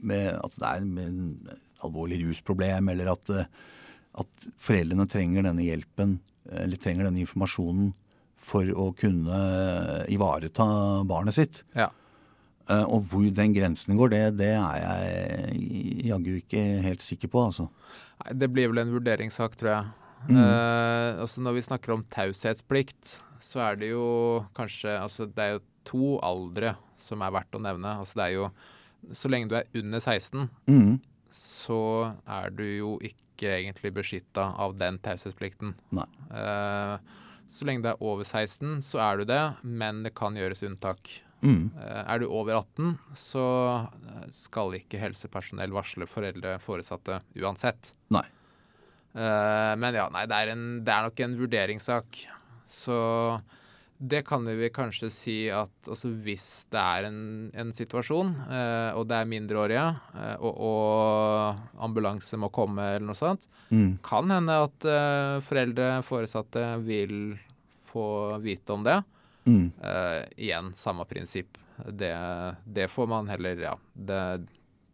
med 0.00 0.32
at 0.34 0.56
det 0.56 0.66
er 0.66 0.82
en 0.82 1.48
alvorlig 1.84 2.20
rusproblem, 2.24 2.88
eller 2.92 3.12
at, 3.12 3.32
uh, 3.34 3.44
at 4.22 4.50
foreldrene 4.60 5.08
trenger 5.10 5.46
denne 5.46 5.66
hjelpen 5.66 6.18
eller 6.50 6.80
trenger 6.80 7.06
denne 7.06 7.22
informasjonen 7.22 7.92
for 8.40 8.64
å 8.72 8.90
kunne 8.96 9.40
ivareta 10.10 10.64
barnet 11.06 11.36
sitt. 11.36 11.60
Ja. 11.76 11.90
Eh, 12.70 12.84
og 12.86 13.06
hvor 13.10 13.24
den 13.34 13.54
grensen 13.56 13.96
går, 13.98 14.12
det, 14.14 14.22
det 14.38 14.50
er 14.54 14.76
jeg 14.84 16.10
jaggu 16.12 16.30
ikke 16.38 16.62
helt 16.84 17.02
sikker 17.02 17.30
på, 17.32 17.42
altså. 17.50 17.66
Nei, 18.22 18.36
det 18.44 18.50
blir 18.54 18.70
vel 18.70 18.82
en 18.84 18.92
vurderingssak, 18.94 19.56
tror 19.58 19.72
jeg. 19.74 19.88
Mm. 20.28 20.36
Eh, 20.36 21.20
altså 21.24 21.40
når 21.42 21.56
vi 21.56 21.64
snakker 21.66 21.94
om 21.96 22.04
taushetsplikt, 22.12 23.14
så 23.40 23.62
er 23.70 23.78
det 23.80 23.88
jo 23.94 24.02
kanskje 24.52 24.92
Altså 25.00 25.24
det 25.32 25.40
er 25.46 25.54
jo 25.54 25.62
to 25.88 26.08
aldre 26.28 26.74
som 27.00 27.22
er 27.24 27.32
verdt 27.32 27.56
å 27.56 27.62
nevne. 27.64 27.94
Altså 28.02 28.18
det 28.20 28.26
er 28.26 28.34
jo 28.34 28.50
Så 29.16 29.30
lenge 29.32 29.48
du 29.48 29.54
er 29.56 29.64
under 29.80 29.98
16, 30.04 30.44
Mm. 30.68 30.98
så 31.32 32.12
er 32.28 32.50
du 32.52 32.62
jo 32.66 32.90
ikke 33.00 33.48
egentlig 33.56 33.94
beskytta 33.96 34.50
av 34.60 34.74
den 34.76 34.98
taushetsplikten. 35.00 35.72
Nei. 35.96 36.04
Eh, 36.36 36.98
så 37.48 37.64
lenge 37.64 37.82
du 37.82 37.88
er 37.88 38.02
over 38.04 38.22
16, 38.28 38.82
så 38.84 39.00
er 39.00 39.16
du 39.16 39.24
det, 39.24 39.40
men 39.64 40.02
det 40.04 40.12
kan 40.14 40.36
gjøres 40.36 40.60
unntak. 40.68 41.08
Mm. 41.42 41.70
Eh, 41.80 42.02
er 42.14 42.18
du 42.20 42.26
over 42.28 42.58
18, 42.60 42.90
så 43.16 43.44
eh, 43.86 44.26
skal 44.36 44.74
ikke 44.80 45.00
helsepersonell 45.00 45.72
varsle 45.72 46.06
foreldre 46.10 46.58
foresatte 46.60 47.22
uansett. 47.40 47.94
Nei. 48.12 48.26
Eh, 49.14 49.72
men 49.80 49.96
ja, 49.96 50.08
nei, 50.12 50.26
det 50.30 50.36
er, 50.44 50.52
en, 50.54 50.66
det 50.86 50.92
er 50.94 51.08
nok 51.08 51.22
en 51.24 51.38
vurderingssak. 51.40 52.20
Så 52.70 52.96
det 54.00 54.22
kan 54.24 54.46
vi 54.46 54.68
kanskje 54.72 55.10
si 55.12 55.34
at 55.52 55.88
altså, 55.90 56.08
hvis 56.24 56.44
det 56.72 56.80
er 56.80 57.08
en, 57.10 57.18
en 57.52 57.72
situasjon, 57.76 58.30
eh, 58.48 58.90
og 58.96 59.08
det 59.10 59.18
er 59.18 59.28
mindreårige, 59.28 59.82
eh, 60.16 60.36
og, 60.40 60.60
og 60.64 61.82
ambulanse 61.84 62.38
må 62.40 62.48
komme 62.54 62.92
eller 62.96 63.08
noe 63.10 63.18
sånt, 63.18 63.48
Mm. 63.70 64.00
kan 64.02 64.26
hende 64.34 64.54
at 64.64 64.84
eh, 64.90 65.36
foreldre, 65.46 66.00
foresatte 66.02 66.62
vil 66.82 67.36
få 67.92 68.06
vite 68.42 68.72
om 68.74 68.82
det. 68.82 68.96
Mm. 69.50 69.66
Uh, 69.82 70.22
igjen 70.38 70.72
samme 70.78 71.06
prinsipp. 71.10 71.58
Det, 71.80 72.12
det 72.68 72.90
får 72.92 73.06
man 73.08 73.28
heller 73.32 73.60
Ja, 73.64 73.74
det, 73.94 74.22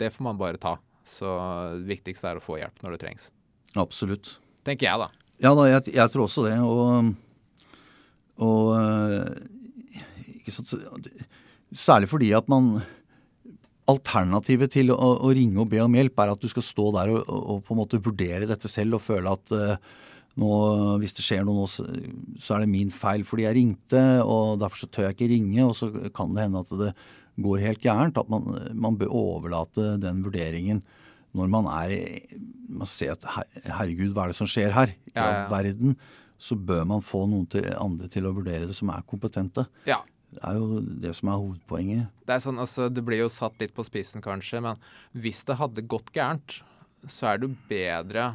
det 0.01 0.13
får 0.15 0.29
man 0.29 0.41
bare 0.41 0.61
ta. 0.63 0.77
Så 1.07 1.31
det 1.79 1.87
viktigste 1.87 2.33
er 2.33 2.41
å 2.41 2.43
få 2.45 2.59
hjelp 2.61 2.83
når 2.83 2.97
det 2.97 3.03
trengs. 3.05 3.31
Absolutt. 3.79 4.37
Tenker 4.67 4.89
jeg, 4.89 4.99
da. 5.05 5.27
Ja 5.45 5.53
da, 5.55 5.67
jeg, 5.69 5.95
jeg 5.95 6.13
tror 6.13 6.27
også 6.27 6.47
det. 6.49 6.57
Og, 6.65 7.13
og 8.43 8.71
eh, 8.81 10.01
ikke 10.41 10.55
sant, 10.55 10.77
Særlig 11.77 12.09
fordi 12.11 12.31
at 12.37 12.49
man 12.51 12.79
Alternativet 13.91 14.73
til 14.75 14.91
å, 14.91 14.97
å 14.99 15.31
ringe 15.31 15.61
og 15.63 15.71
be 15.71 15.79
om 15.83 15.95
hjelp 15.95 16.19
er 16.23 16.33
at 16.33 16.43
du 16.43 16.49
skal 16.51 16.65
stå 16.67 16.89
der 16.97 17.13
og, 17.15 17.21
og 17.31 17.61
på 17.67 17.75
en 17.75 17.81
måte 17.85 18.01
vurdere 18.03 18.49
dette 18.51 18.71
selv 18.71 18.99
og 18.99 19.05
føle 19.05 19.31
at 19.31 19.55
eh, 19.55 19.77
nå, 20.37 20.51
hvis 21.01 21.17
det 21.17 21.25
skjer 21.25 21.47
noe 21.47 21.63
nå, 21.63 21.69
så, 21.71 21.87
er 22.53 22.65
det 22.65 22.69
min 22.69 22.93
feil 22.93 23.25
fordi 23.25 23.47
jeg 23.47 23.57
ringte, 23.57 24.03
og 24.21 24.59
derfor 24.61 24.83
så 24.83 24.91
tør 24.93 25.09
jeg 25.09 25.17
ikke 25.17 25.31
ringe. 25.33 25.63
Og 25.65 25.73
så 25.79 25.89
kan 26.15 26.35
det 26.37 26.45
hende 26.45 26.61
at 26.61 26.75
det 26.77 26.93
går 27.41 27.65
helt 27.65 27.83
gærent. 27.85 28.21
At 28.21 28.31
man, 28.33 28.51
man 28.77 28.99
bør 29.01 29.15
overlate 29.17 29.95
den 30.03 30.23
vurderingen 30.27 30.85
når 31.37 31.51
man 31.53 31.67
er 31.69 31.91
Man 32.73 32.89
ser 32.89 33.13
at 33.13 33.25
her, 33.29 33.45
herregud, 33.79 34.15
hva 34.15 34.25
er 34.25 34.33
det 34.33 34.39
som 34.39 34.49
skjer 34.51 34.73
her? 34.75 34.93
I 35.07 35.13
Ja, 35.15 35.27
ja. 35.31 35.43
verden. 35.53 35.97
Så 36.39 36.57
bør 36.57 36.85
man 36.85 37.05
få 37.05 37.25
noen 37.29 37.47
til, 37.49 37.65
andre 37.81 38.09
til 38.13 38.27
å 38.27 38.33
vurdere 38.37 38.67
det 38.69 38.77
som 38.77 38.91
er 38.93 39.05
kompetente. 39.09 39.65
Ja. 39.89 40.03
Det 40.33 40.43
er 40.45 40.59
jo 40.59 40.81
det 40.83 41.13
som 41.17 41.31
er 41.31 41.39
hovedpoenget. 41.41 42.09
Det 42.27 42.35
er 42.35 42.43
sånn, 42.45 42.59
altså, 42.61 42.89
det 42.93 43.05
blir 43.07 43.23
jo 43.23 43.31
satt 43.33 43.57
litt 43.63 43.73
på 43.77 43.85
spissen, 43.87 44.21
kanskje, 44.25 44.61
men 44.65 44.81
hvis 45.17 45.45
det 45.49 45.57
hadde 45.61 45.87
gått 45.89 46.11
gærent, 46.13 46.59
så 47.07 47.31
er 47.31 47.39
det 47.39 47.49
jo 47.49 47.57
bedre 47.71 48.27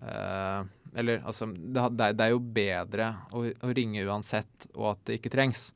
eh, 0.00 0.62
Eller 0.98 1.22
altså, 1.26 1.46
det, 1.46 1.84
det, 1.98 2.24
er, 2.24 2.32
jo 2.32 2.40
bedre 2.42 3.10
å, 3.30 3.44
å 3.46 3.74
ringe 3.76 4.02
uansett, 4.08 4.66
og 4.74 4.94
at 4.94 5.04
det 5.06 5.20
ikke 5.20 5.34
trengs, 5.36 5.70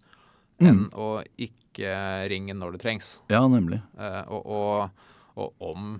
enn 0.62 0.84
Mm. 0.84 0.88
å 0.94 1.08
ikke 1.34 1.92
ringe 2.30 2.54
når 2.54 2.76
det 2.76 2.82
trengs. 2.84 3.14
Ja, 3.30 3.42
nemlig. 3.50 3.80
Uh, 3.98 4.22
og, 4.36 4.44
og, 4.46 5.06
og 5.34 5.64
om 5.66 5.96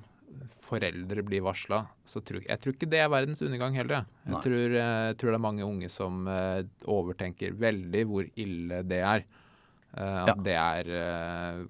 foreldre 0.65 1.25
blir 1.27 1.43
varsla, 1.45 1.81
så 2.07 2.23
tror 2.25 2.45
jeg 2.47 2.63
tror 2.63 2.75
ikke 2.75 2.89
det 2.91 3.01
er 3.03 3.11
verdens 3.13 3.43
undergang 3.45 3.75
heller. 3.77 4.07
Jeg 4.27 4.41
tror, 4.47 4.77
jeg 4.79 5.17
tror, 5.21 5.33
det 5.33 5.39
er 5.39 5.43
mange 5.43 5.67
unge 5.67 5.91
som 5.93 6.23
uh, 6.31 6.63
overtenker 6.91 7.59
veldig 7.59 8.05
hvor 8.11 8.31
ille 8.41 8.81
det 8.87 9.03
er. 9.03 9.27
Uh, 9.95 10.23
ja. 10.27 10.35
det 10.43 10.55
er 10.59 10.89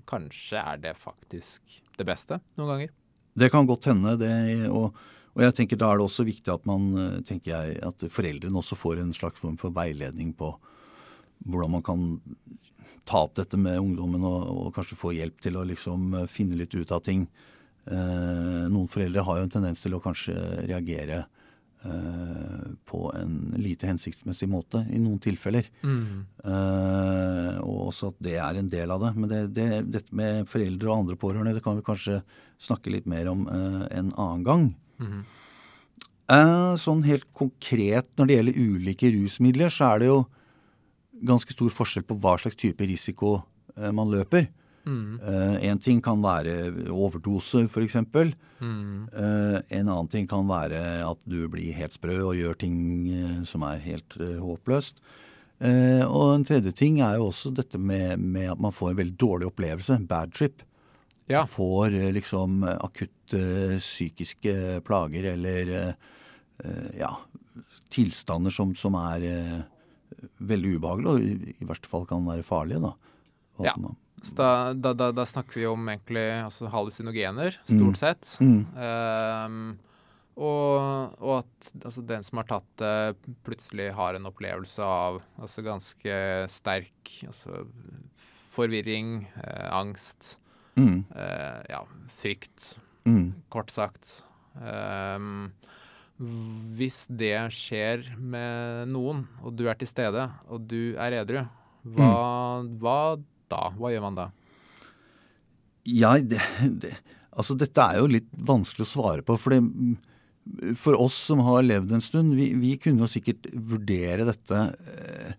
Kanskje 0.08 0.60
er 0.60 0.78
det 0.80 0.94
faktisk 0.96 1.80
det 1.98 2.06
beste 2.08 2.38
noen 2.56 2.70
ganger. 2.70 2.94
Det 3.34 3.50
kan 3.50 3.66
godt 3.66 3.90
hende. 3.90 4.14
det, 4.20 4.32
og, 4.70 4.94
og 5.34 5.42
jeg 5.42 5.54
tenker 5.58 5.80
Da 5.80 5.90
er 5.90 5.98
det 5.98 6.06
også 6.06 6.26
viktig 6.26 6.52
at 6.52 6.66
man, 6.68 7.22
tenker 7.26 7.50
jeg, 7.50 7.78
at 7.82 8.06
foreldrene 8.12 8.60
også 8.60 8.78
får 8.78 9.02
en 9.02 9.14
slags 9.16 9.40
form 9.42 9.56
for 9.60 9.74
veiledning 9.74 10.32
på 10.38 10.52
hvordan 11.44 11.74
man 11.74 11.82
kan 11.84 12.04
ta 13.04 13.24
opp 13.26 13.34
dette 13.36 13.58
med 13.60 13.80
ungdommen 13.80 14.22
og, 14.24 14.46
og 14.48 14.70
kanskje 14.76 14.98
få 14.98 15.12
hjelp 15.16 15.42
til 15.44 15.58
å 15.58 15.66
liksom 15.68 16.14
finne 16.30 16.56
litt 16.60 16.74
ut 16.78 16.94
av 16.94 17.02
ting. 17.04 17.26
Eh, 17.84 18.64
noen 18.72 18.88
foreldre 18.88 19.24
har 19.26 19.38
jo 19.38 19.46
en 19.46 19.56
tendens 19.58 19.82
til 19.84 19.96
å 19.96 20.00
kanskje 20.02 20.34
reagere 20.64 21.18
eh, 21.84 22.68
på 22.88 23.00
en 23.12 23.34
lite 23.60 23.90
hensiktsmessig 23.90 24.48
måte 24.48 24.86
i 24.88 25.00
noen 25.02 25.20
tilfeller. 25.24 25.68
Mm. 25.84 26.22
Eh, 26.40 27.50
og 27.60 27.90
også 27.90 28.14
at 28.14 28.22
det 28.24 28.38
er 28.40 28.60
en 28.60 28.72
del 28.72 28.94
av 28.94 29.04
det. 29.04 29.12
Men 29.18 29.32
det, 29.32 29.42
det, 29.58 29.68
dette 29.98 30.16
med 30.16 30.48
foreldre 30.50 30.90
og 30.90 31.02
andre 31.02 31.20
pårørende 31.20 31.56
det 31.58 31.64
kan 31.66 31.76
vi 31.80 31.84
kanskje 31.84 32.22
snakke 32.62 32.94
litt 32.94 33.10
mer 33.10 33.28
om 33.32 33.44
en 33.50 34.14
annen 34.14 34.46
gang. 34.46 34.70
Mm. 35.00 35.24
sånn 36.80 37.02
helt 37.04 37.26
konkret 37.36 38.06
når 38.16 38.26
det 38.26 38.36
gjelder 38.38 38.60
ulike 38.60 39.10
rusmidler, 39.12 39.72
så 39.72 39.92
er 39.92 39.98
det 40.00 40.06
jo 40.08 40.20
ganske 41.24 41.52
stor 41.52 41.72
forskjell 41.72 42.06
på 42.08 42.16
hva 42.20 42.36
slags 42.40 42.56
type 42.60 42.86
risiko 42.88 43.42
man 43.74 44.12
løper. 44.12 44.48
Mm. 44.84 45.20
En 45.64 45.80
ting 45.80 46.00
kan 46.04 46.20
være 46.22 46.88
overdose, 46.92 47.64
f.eks. 47.64 47.96
Mm. 48.60 49.08
En 49.10 49.88
annen 49.88 50.10
ting 50.12 50.28
kan 50.28 50.46
være 50.48 50.80
at 51.06 51.20
du 51.28 51.46
blir 51.52 51.76
helt 51.76 51.96
sprø 51.96 52.18
og 52.20 52.36
gjør 52.38 52.58
ting 52.60 52.76
som 53.48 53.64
er 53.68 53.80
helt 53.84 54.16
håpløst. 54.18 55.00
og 56.04 56.26
en 56.34 56.44
tredje 56.44 56.72
ting 56.76 57.00
er 57.00 57.16
jo 57.16 57.30
også 57.30 57.54
dette 57.54 57.78
med, 57.78 58.18
med, 58.20 58.52
at 58.52 58.60
man 58.60 58.72
får 58.72 58.92
en 58.92 59.00
veldig 59.02 59.18
dårlig 59.20 59.48
opplevelse. 59.48 59.98
Bad 60.08 60.36
trip. 60.36 60.62
Ja. 61.30 61.46
Får 61.48 61.94
liksom 62.12 62.62
akutte 62.68 63.78
psykiske 63.78 64.82
plager 64.84 65.30
eller 65.32 65.70
ja, 66.98 67.08
tilstander 67.88 68.52
som, 68.52 68.74
som 68.76 68.98
er 69.00 69.24
veldig 70.44 70.74
ubehagelige 70.76 71.14
og 71.14 71.24
i, 71.24 71.54
i 71.56 71.68
verste 71.68 71.88
fall 71.88 72.04
kan 72.08 72.26
være 72.28 72.44
farlige. 72.46 72.82
da. 72.84 72.92
ja. 73.70 73.74
Så 74.24 74.36
da, 74.38 74.50
da, 74.72 74.94
da, 74.96 75.10
da, 75.12 75.26
snakker 75.28 75.60
vi 75.60 75.66
om 75.68 75.88
egentlig 75.92 76.28
altså 76.40 76.68
hallusinogener, 76.72 77.58
stort 77.66 77.96
mm. 77.96 77.98
sett. 78.00 78.30
Mm. 78.40 78.62
Um, 78.72 79.58
og, 80.34 81.12
og, 81.20 81.34
at 81.42 81.84
altså, 81.84 82.02
den 82.08 82.24
som 82.26 82.40
har 82.40 82.48
tatt 82.48 82.70
det, 82.80 83.34
plutselig 83.46 83.90
har 83.94 84.16
en 84.16 84.30
opplevelse 84.30 84.82
av 84.82 85.20
altså, 85.36 85.62
ganske 85.66 86.16
sterk 86.50 87.12
altså, 87.28 87.66
forvirring, 88.54 89.28
eh, 89.42 89.68
angst, 89.74 90.38
mm. 90.78 90.96
Uh, 91.14 91.60
ja, 91.70 91.82
frykt, 92.20 92.74
mm. 93.08 93.26
kort 93.52 93.72
sagt. 93.74 94.20
Um, 94.54 95.52
hvis 96.78 97.04
det 97.10 97.36
skjer 97.54 98.06
med 98.22 98.90
noen, 98.92 99.24
og 99.42 99.56
du 99.58 99.66
er 99.66 99.78
til 99.80 99.90
stede, 99.90 100.28
og 100.46 100.66
du 100.70 100.94
er 100.94 101.18
edru, 101.22 101.42
hva, 101.84 102.10
mm. 102.62 102.74
hva 102.80 102.98
da? 103.50 103.68
Hva 103.76 103.92
gjør 103.92 104.04
man 104.06 104.18
da? 104.18 104.28
Ja, 105.84 106.14
det, 106.16 106.40
det, 106.80 106.94
altså 107.34 107.56
dette 107.58 107.84
er 107.84 108.00
jo 108.00 108.10
litt 108.14 108.28
vanskelig 108.32 108.86
å 108.86 108.92
svare 108.92 109.24
på. 109.26 109.36
For, 109.40 109.52
det, 109.52 110.70
for 110.80 110.96
oss 111.00 111.18
som 111.28 111.42
har 111.44 111.66
levd 111.66 111.96
en 111.96 112.04
stund, 112.04 112.36
vi, 112.38 112.52
vi 112.60 112.76
kunne 112.80 113.04
jo 113.04 113.10
sikkert 113.10 113.50
vurdere 113.52 114.28
dette 114.30 114.62
eh, 114.94 115.34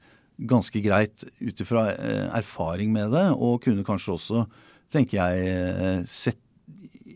ganske 0.52 0.82
greit 0.84 1.26
ut 1.39 1.63
ifra 1.63 1.88
eh, 1.95 2.28
erfaring 2.38 2.93
med 2.93 3.15
det, 3.15 3.28
og 3.34 3.63
kunne 3.65 3.86
kanskje 3.88 4.15
også, 4.19 4.45
tenker 4.93 5.17
jeg, 5.17 6.04
set, 6.10 6.39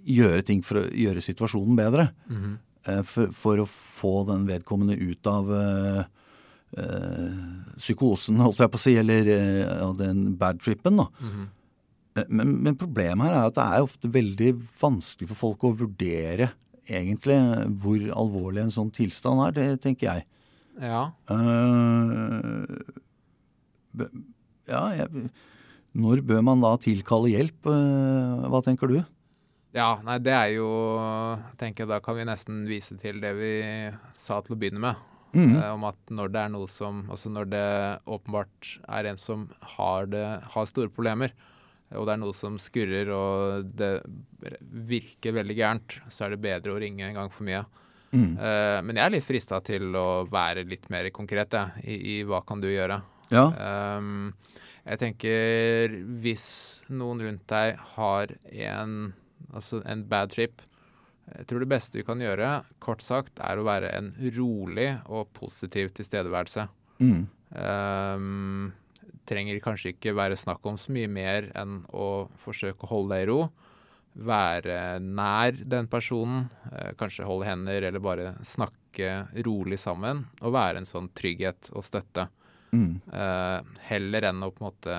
gjøre 0.09 0.45
ting 0.45 0.63
for 0.65 0.81
å 0.81 0.87
gjøre 0.87 1.23
situasjonen 1.23 1.77
bedre. 1.77 2.09
Mm 2.29 2.39
-hmm. 2.41 3.03
for, 3.03 3.31
for, 3.31 3.59
å 3.59 3.65
få 3.65 4.23
den 4.27 4.47
vedkommende 4.47 4.95
ut 4.97 5.27
av 5.27 5.51
uh, 5.51 6.03
uh, 6.77 7.75
psykosen, 7.77 8.39
holdt 8.41 8.59
jeg 8.59 8.71
på 8.71 8.79
å 8.79 8.85
si, 8.85 8.95
eller 8.97 9.29
uh, 9.29 9.93
den 9.97 10.35
bad 10.37 10.61
trippen. 10.61 10.97
da. 10.97 11.07
Mm 11.19 11.29
-hmm. 11.29 11.47
men, 12.27 12.63
men, 12.63 12.75
problemet 12.75 13.27
her 13.27 13.35
er 13.35 13.47
at 13.47 13.55
det 13.55 13.63
er 13.63 13.81
ofte 13.81 14.07
veldig 14.13 14.53
vanskelig 14.81 15.27
for 15.29 15.35
folk 15.35 15.63
å 15.63 15.77
vurdere 15.77 16.51
egentlig 16.87 17.37
hvor 17.81 17.99
alvorlig 18.15 18.61
en 18.61 18.71
sånn 18.71 18.91
tilstand 18.91 19.47
er. 19.47 19.51
Det 19.51 19.81
tenker 19.81 20.07
jeg. 20.07 20.25
Ja. 20.81 21.11
Uh, 21.29 22.65
ja, 24.69 24.83
jeg, 24.95 25.29
når 25.97 26.21
bør 26.27 26.43
man 26.45 26.61
da 26.61 26.75
tilkalle 26.81 27.31
hjelp? 27.31 27.65
hva 27.65 28.61
tenker 28.65 28.91
du? 28.91 28.99
Ja, 29.75 29.99
nei, 30.05 30.17
det 30.25 30.33
er 30.33 30.49
jo 30.55 30.69
tenker 31.59 31.83
jeg 31.85 31.91
Da 31.91 31.99
kan 32.01 32.17
vi 32.17 32.25
nesten 32.25 32.63
vise 32.69 32.95
til 32.97 33.19
det 33.21 33.35
vi 33.37 33.53
sa 34.17 34.39
til 34.41 34.55
å 34.55 34.59
begynne 34.59 34.81
med. 34.81 35.05
Mm. 35.33 35.59
Eh, 35.59 35.71
om 35.75 35.85
at 35.85 35.99
når 36.09 36.31
det 36.33 36.41
er 36.41 36.49
noe 36.55 36.65
som 36.71 37.03
Altså 37.13 37.29
når 37.29 37.51
det 37.51 37.65
åpenbart 38.09 38.69
er 38.89 39.11
en 39.11 39.19
som 39.21 39.45
har, 39.77 40.07
det, 40.09 40.23
har 40.41 40.69
store 40.69 40.89
problemer, 40.89 41.35
og 41.93 42.07
det 42.07 42.15
er 42.15 42.21
noe 42.21 42.33
som 42.37 42.57
skurrer 42.61 43.11
og 43.13 43.69
det 43.77 43.91
virker 44.89 45.37
veldig 45.37 45.57
gærent, 45.57 45.99
så 46.09 46.25
er 46.25 46.33
det 46.33 46.43
bedre 46.43 46.73
å 46.73 46.81
ringe 46.81 47.05
en 47.05 47.17
gang 47.17 47.31
for 47.33 47.45
mye. 47.45 47.63
Mm. 48.09 48.33
Eh, 48.41 48.79
men 48.85 48.97
jeg 48.97 49.05
er 49.05 49.15
litt 49.15 49.25
frista 49.25 49.61
til 49.65 49.93
å 49.97 50.25
være 50.29 50.65
litt 50.69 50.89
mer 50.93 51.09
konkret 51.13 51.57
ja, 51.57 51.67
i, 51.81 51.97
i, 51.97 52.19
hva 52.29 52.41
kan 52.45 52.61
du 52.61 52.69
gjøre. 52.69 52.99
Ja. 53.29 53.45
Um, 53.97 54.31
jeg 54.89 55.01
tenker 55.03 55.95
hvis 56.23 56.47
noen 56.89 57.21
rundt 57.21 57.45
deg 57.51 57.77
har 57.93 58.33
en, 58.49 59.13
altså 59.53 59.83
en 59.85 60.01
bad 60.09 60.33
trip, 60.33 60.63
jeg 61.29 61.45
tror 61.49 61.61
det 61.61 61.69
beste 61.69 61.99
vi 61.99 62.05
kan 62.07 62.21
gjøre, 62.23 62.63
kort 62.81 63.03
sagt, 63.05 63.37
er 63.45 63.59
å 63.59 63.67
være 63.67 63.91
en 63.93 64.11
rolig 64.39 64.89
og 65.05 65.29
positiv 65.37 65.91
tilstedeværelse. 65.97 66.65
Mm. 67.05 67.27
Um, 67.53 68.71
trenger 69.29 69.61
kanskje 69.61 69.93
ikke 69.93 70.15
være 70.17 70.39
snakk 70.39 70.65
om 70.65 70.77
så 70.79 70.93
mye 70.95 71.09
mer 71.11 71.51
enn 71.57 71.83
å 71.93 72.29
forsøke 72.41 72.87
å 72.87 72.93
holde 72.95 73.13
deg 73.13 73.27
i 73.27 73.29
ro. 73.29 73.39
Være 74.25 74.79
nær 75.05 75.59
den 75.69 75.85
personen, 75.87 76.47
eh, 76.73 76.95
kanskje 76.97 77.27
holde 77.29 77.45
hender 77.45 77.85
eller 77.85 78.01
bare 78.01 78.31
snakke 78.41 79.29
rolig 79.45 79.77
sammen. 79.79 80.25
Og 80.41 80.55
være 80.57 80.81
en 80.81 80.89
sånn 80.89 81.11
trygghet 81.13 81.69
og 81.77 81.85
støtte. 81.85 82.25
Mm. 82.71 82.99
Uh, 83.09 83.59
heller 83.89 84.29
enn 84.29 84.45
å 84.45 84.51
på 84.53 84.63
en 84.63 84.69
måte 84.69 84.97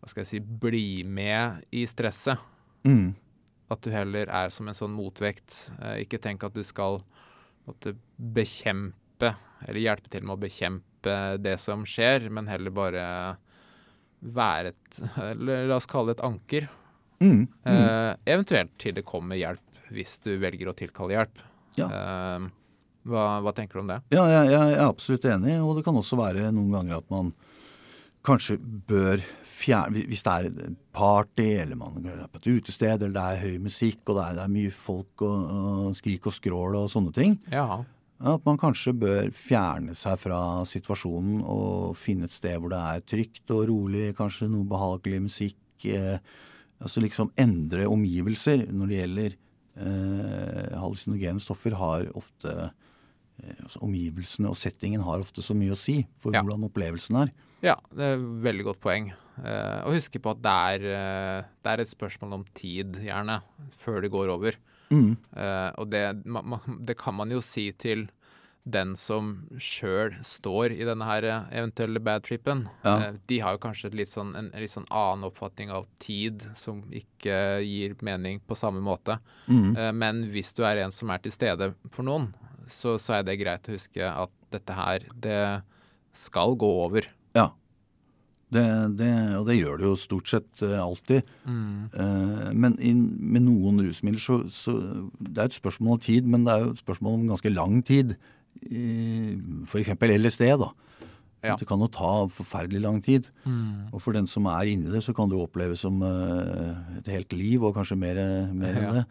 hva 0.00 0.08
skal 0.08 0.22
jeg 0.22 0.30
si, 0.30 0.40
bli 0.40 1.02
med 1.04 1.66
i 1.76 1.84
stresset. 1.88 2.40
Mm. 2.88 3.12
At 3.70 3.84
du 3.84 3.92
heller 3.92 4.30
er 4.32 4.52
som 4.54 4.70
en 4.70 4.76
sånn 4.76 4.94
motvekt. 4.96 5.68
Uh, 5.78 6.00
ikke 6.00 6.22
tenk 6.22 6.46
at 6.46 6.56
du 6.56 6.64
skal 6.66 7.02
måtte, 7.68 7.94
bekjempe, 8.16 9.34
eller 9.66 9.84
hjelpe 9.84 10.10
til 10.10 10.24
med 10.24 10.38
å 10.38 10.42
bekjempe 10.42 11.16
det 11.40 11.56
som 11.60 11.84
skjer, 11.88 12.30
men 12.32 12.48
heller 12.50 12.74
bare 12.74 13.04
være 14.20 14.74
et 14.74 15.00
eller 15.30 15.68
La 15.70 15.78
oss 15.80 15.88
kalle 15.88 16.12
det 16.12 16.18
et 16.18 16.26
anker. 16.26 16.68
Mm, 17.20 17.44
mm. 17.44 17.48
Eh, 17.68 18.14
eventuelt 18.32 18.72
til 18.80 18.96
det 18.96 19.04
kommer 19.08 19.36
hjelp, 19.36 19.80
hvis 19.92 20.18
du 20.24 20.32
velger 20.40 20.70
å 20.70 20.76
tilkalle 20.76 21.16
hjelp. 21.16 21.42
Ja. 21.76 21.88
Eh, 21.88 22.48
hva, 23.08 23.40
hva, 23.40 23.52
tenker 23.56 23.78
du 23.78 23.84
om 23.84 23.92
det? 23.92 24.00
Ja, 24.12 24.24
jeg, 24.28 24.50
jeg, 24.52 24.72
er 24.74 24.86
absolutt 24.86 25.28
enig. 25.30 25.56
Og 25.64 25.78
det 25.78 25.84
kan 25.86 25.96
også 25.96 26.18
være 26.20 26.50
noen 26.52 26.74
ganger 26.74 27.00
at 27.00 27.12
man 27.12 27.32
kanskje 28.26 28.58
bør 28.60 29.22
fjerne 29.60 30.02
Hvis 30.08 30.22
det 30.24 30.32
er 30.32 30.74
party, 30.96 31.46
eller 31.60 31.76
man 31.76 32.04
er 32.08 32.28
på 32.32 32.40
et 32.40 32.46
utested, 32.48 33.02
eller 33.02 33.12
det 33.12 33.24
er 33.24 33.42
høy 33.44 33.58
musikk, 33.60 34.02
og 34.08 34.16
det 34.16 34.22
er, 34.24 34.36
det 34.38 34.44
er 34.46 34.52
mye 34.54 34.70
folk 34.72 35.24
og, 35.26 35.50
og, 35.52 35.96
skrik 35.98 36.28
og 36.30 36.32
skrål 36.32 36.78
og 36.78 36.86
sånne 36.88 37.12
ting, 37.12 37.36
ja. 37.52 37.82
at 38.32 38.46
man 38.48 38.60
kanskje 38.60 38.94
bør 38.96 39.28
fjerne 39.36 39.92
seg 39.98 40.16
fra 40.22 40.40
situasjonen 40.68 41.42
og 41.44 41.92
finne 42.00 42.24
et 42.28 42.36
sted 42.36 42.56
hvor 42.56 42.72
det 42.72 42.80
er 42.80 43.04
trygt 43.12 43.52
og 43.52 43.66
rolig, 43.68 44.14
kanskje 44.16 44.48
noe 44.48 44.64
behagelig 44.68 45.20
musikk. 45.28 45.60
Eh, 45.84 46.16
altså 46.80 47.04
liksom 47.04 47.34
endre 47.36 47.84
omgivelser 47.88 48.64
når 48.72 48.88
det 48.88 49.00
gjelder 49.02 49.36
eh, 49.36 50.78
hallusinogene 50.80 51.44
stoffer, 51.44 51.76
har 51.76 52.08
ofte 52.16 52.70
altså 53.62 53.82
Omgivelsene 53.86 54.50
og 54.50 54.58
settingen 54.58 55.04
har 55.06 55.22
ofte 55.22 55.44
så 55.44 55.56
mye 55.56 55.74
å 55.74 55.78
si 55.78 56.00
for 56.22 56.34
ja. 56.36 56.42
hvordan 56.44 56.68
opplevelsen 56.68 57.20
er. 57.24 57.32
Ja, 57.64 57.76
det 57.92 58.06
er 58.06 58.16
et 58.16 58.28
veldig 58.46 58.70
godt 58.70 58.80
poeng. 58.80 59.10
Eh, 59.40 59.78
og 59.84 59.96
huske 59.96 60.20
på 60.22 60.32
at 60.32 60.40
det 60.44 60.56
er, 60.74 60.86
uh, 60.88 61.50
det 61.64 61.72
er, 61.72 61.82
et 61.82 61.92
spørsmål 61.92 62.40
om 62.40 62.46
tid, 62.56 63.00
gjerne, 63.04 63.40
før 63.80 64.00
det 64.04 64.12
går 64.12 64.32
over. 64.32 64.56
Mm. 64.90 65.12
Eh, 65.36 65.68
og 65.78 65.90
det, 65.92 66.02
man, 66.26 66.48
ma, 66.50 66.58
det, 66.82 66.96
kan 66.98 67.14
man 67.14 67.30
jo 67.30 67.38
si 67.44 67.68
til 67.78 68.08
den 68.70 68.92
som 68.98 69.30
sjøl 69.62 70.16
står 70.26 70.74
i 70.74 70.84
denne 70.86 71.06
her 71.06 71.26
eh, 71.26 71.46
eventuelle 71.62 72.02
badtrippen, 72.04 72.66
Ja. 72.84 72.96
eh, 73.06 73.14
de 73.30 73.38
har 73.40 73.56
jo 73.56 73.62
kanskje 73.62 73.88
et 73.90 73.96
litt 74.02 74.12
sånn, 74.12 74.34
en, 74.36 74.50
en 74.52 74.62
litt 74.62 74.74
sånn 74.74 74.88
annen 74.90 75.28
oppfatning 75.30 75.70
av 75.74 75.86
tid, 76.02 76.44
som 76.58 76.82
ikke 76.90 77.62
gir 77.64 77.96
mening 78.04 78.42
på 78.46 78.58
samme 78.58 78.82
måte. 78.84 79.18
Mm. 79.48 79.76
Eh, 79.76 79.92
Men 79.92 80.24
hvis 80.34 80.52
du 80.58 80.64
er 80.66 80.82
en 80.84 80.92
som 80.92 81.10
er 81.10 81.22
til 81.22 81.32
stede 81.32 81.72
for 81.90 82.06
noen, 82.06 82.32
så, 82.68 82.98
så 83.00 83.18
er 83.18 83.22
det 83.26 83.38
greit 83.40 83.68
å 83.68 83.76
huske 83.76 84.04
at 84.10 84.30
dette 84.50 84.74
her, 84.74 85.04
det 85.22 85.40
skal 86.16 86.56
gå 86.58 86.68
over. 86.84 87.06
Ja. 87.36 87.48
Det, 88.50 88.64
det, 88.98 89.10
og 89.38 89.44
det 89.46 89.54
gjør 89.60 89.78
det 89.78 89.86
jo 89.86 89.94
stort 89.96 90.26
sett 90.26 90.62
alltid. 90.66 91.22
alltid. 91.46 91.94
Eh, 91.94 92.50
men 92.50 92.74
in, 92.82 93.04
med 93.22 93.44
noen 93.46 93.78
rusmidler 93.86 94.18
så, 94.18 94.40
så 94.50 94.74
Det 95.22 95.38
er 95.38 95.44
et 95.46 95.54
spørsmål 95.54 96.00
om 96.00 96.02
tid, 96.02 96.26
men 96.26 96.42
det 96.44 96.56
er 96.56 96.64
jo 96.64 96.72
et 96.74 96.82
spørsmål 96.82 97.14
om 97.20 97.28
ganske 97.30 97.52
lang 97.54 97.78
tid. 97.86 98.16
Uh, 98.66 99.38
F.eks. 99.70 99.92
LSD, 99.94 100.48
da. 100.58 100.72
Ja. 101.46 101.54
Det 101.56 101.64
kan 101.70 101.80
jo 101.80 101.86
ta 101.88 102.10
forferdelig 102.28 102.82
lang 102.84 102.98
tid. 103.00 103.30
Og 103.94 104.02
for 104.02 104.12
den 104.12 104.26
som 104.28 104.44
er 104.50 104.68
inni 104.68 104.90
det, 104.92 105.00
så 105.06 105.14
kan 105.16 105.30
det 105.30 105.38
jo 105.38 105.46
oppleves 105.46 105.80
som 105.86 106.02
uh, 106.02 106.74
et 106.98 107.08
helt 107.14 107.32
liv, 107.32 107.62
og 107.64 107.78
kanskje 107.78 107.96
mer, 108.02 108.18
mer 108.50 108.74
enn 108.74 108.84
Ja. 108.90 108.92
det. 108.98 109.06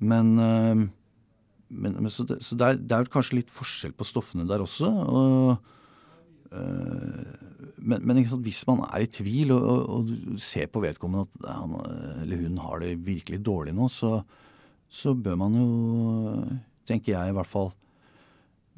Men, 0.00 0.30
eh, 0.38 0.84
men, 1.70 1.94
men 2.02 2.10
så, 2.10 2.24
det, 2.26 2.40
så 2.44 2.56
det, 2.58 2.66
er, 2.66 2.78
det 2.82 2.96
er 2.96 3.10
kanskje 3.12 3.38
litt 3.40 3.50
forskjell 3.54 3.92
på 3.94 4.06
stoffene 4.08 4.46
der 4.50 4.62
også. 4.64 4.90
og 4.90 5.50
eh, 6.50 7.36
men, 7.80 8.02
men 8.04 8.20
sant, 8.28 8.42
hvis 8.44 8.62
man 8.68 8.82
er 8.90 9.04
i 9.06 9.10
tvil, 9.10 9.52
og, 9.54 9.62
og, 9.64 9.82
og 9.94 10.08
du 10.10 10.40
ser 10.42 10.66
på 10.72 10.82
vedkommende 10.84 11.26
at 11.28 11.50
han 11.54 11.76
eller 12.24 12.42
hun 12.44 12.58
har 12.60 12.82
det 12.82 12.94
virkelig 13.06 13.40
dårlig 13.46 13.72
nå, 13.76 13.86
så, 13.92 14.18
så 14.90 15.14
bør 15.16 15.38
man 15.40 15.56
jo, 15.56 15.68
tenker 16.90 17.14
jeg 17.14 17.30
i 17.32 17.36
hvert 17.38 17.48
fall 17.48 17.70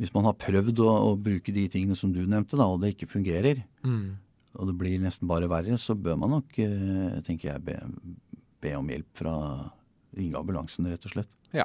Hvis 0.01 0.13
man 0.15 0.25
har 0.29 0.37
prøvd 0.41 0.81
å, 0.85 0.91
å 1.11 1.17
bruke 1.21 1.53
de 1.55 1.67
tingene 1.71 1.97
som 1.99 2.13
du 2.15 2.23
nevnte, 2.25 2.57
da, 2.59 2.67
og 2.71 2.81
det 2.85 2.95
ikke 2.97 3.11
fungerer, 3.19 3.65
Mm. 3.83 4.15
og 4.55 4.69
det 4.69 4.75
blir 4.79 5.01
nesten 5.03 5.27
bare 5.27 5.49
verre, 5.51 5.75
så 5.81 5.97
bør 5.99 6.17
man 6.23 6.31
nok, 6.37 6.55
eh, 6.63 7.17
tenker 7.27 7.49
jeg, 7.53 7.63
be, 7.67 7.75
be 8.63 8.77
om 8.79 8.87
hjelp 8.93 9.09
fra 9.19 9.33
Ringe 10.15 10.37
ambulansen, 10.39 10.87
rett 10.93 11.07
og 11.09 11.15
slett. 11.17 11.31
Ja. 11.57 11.65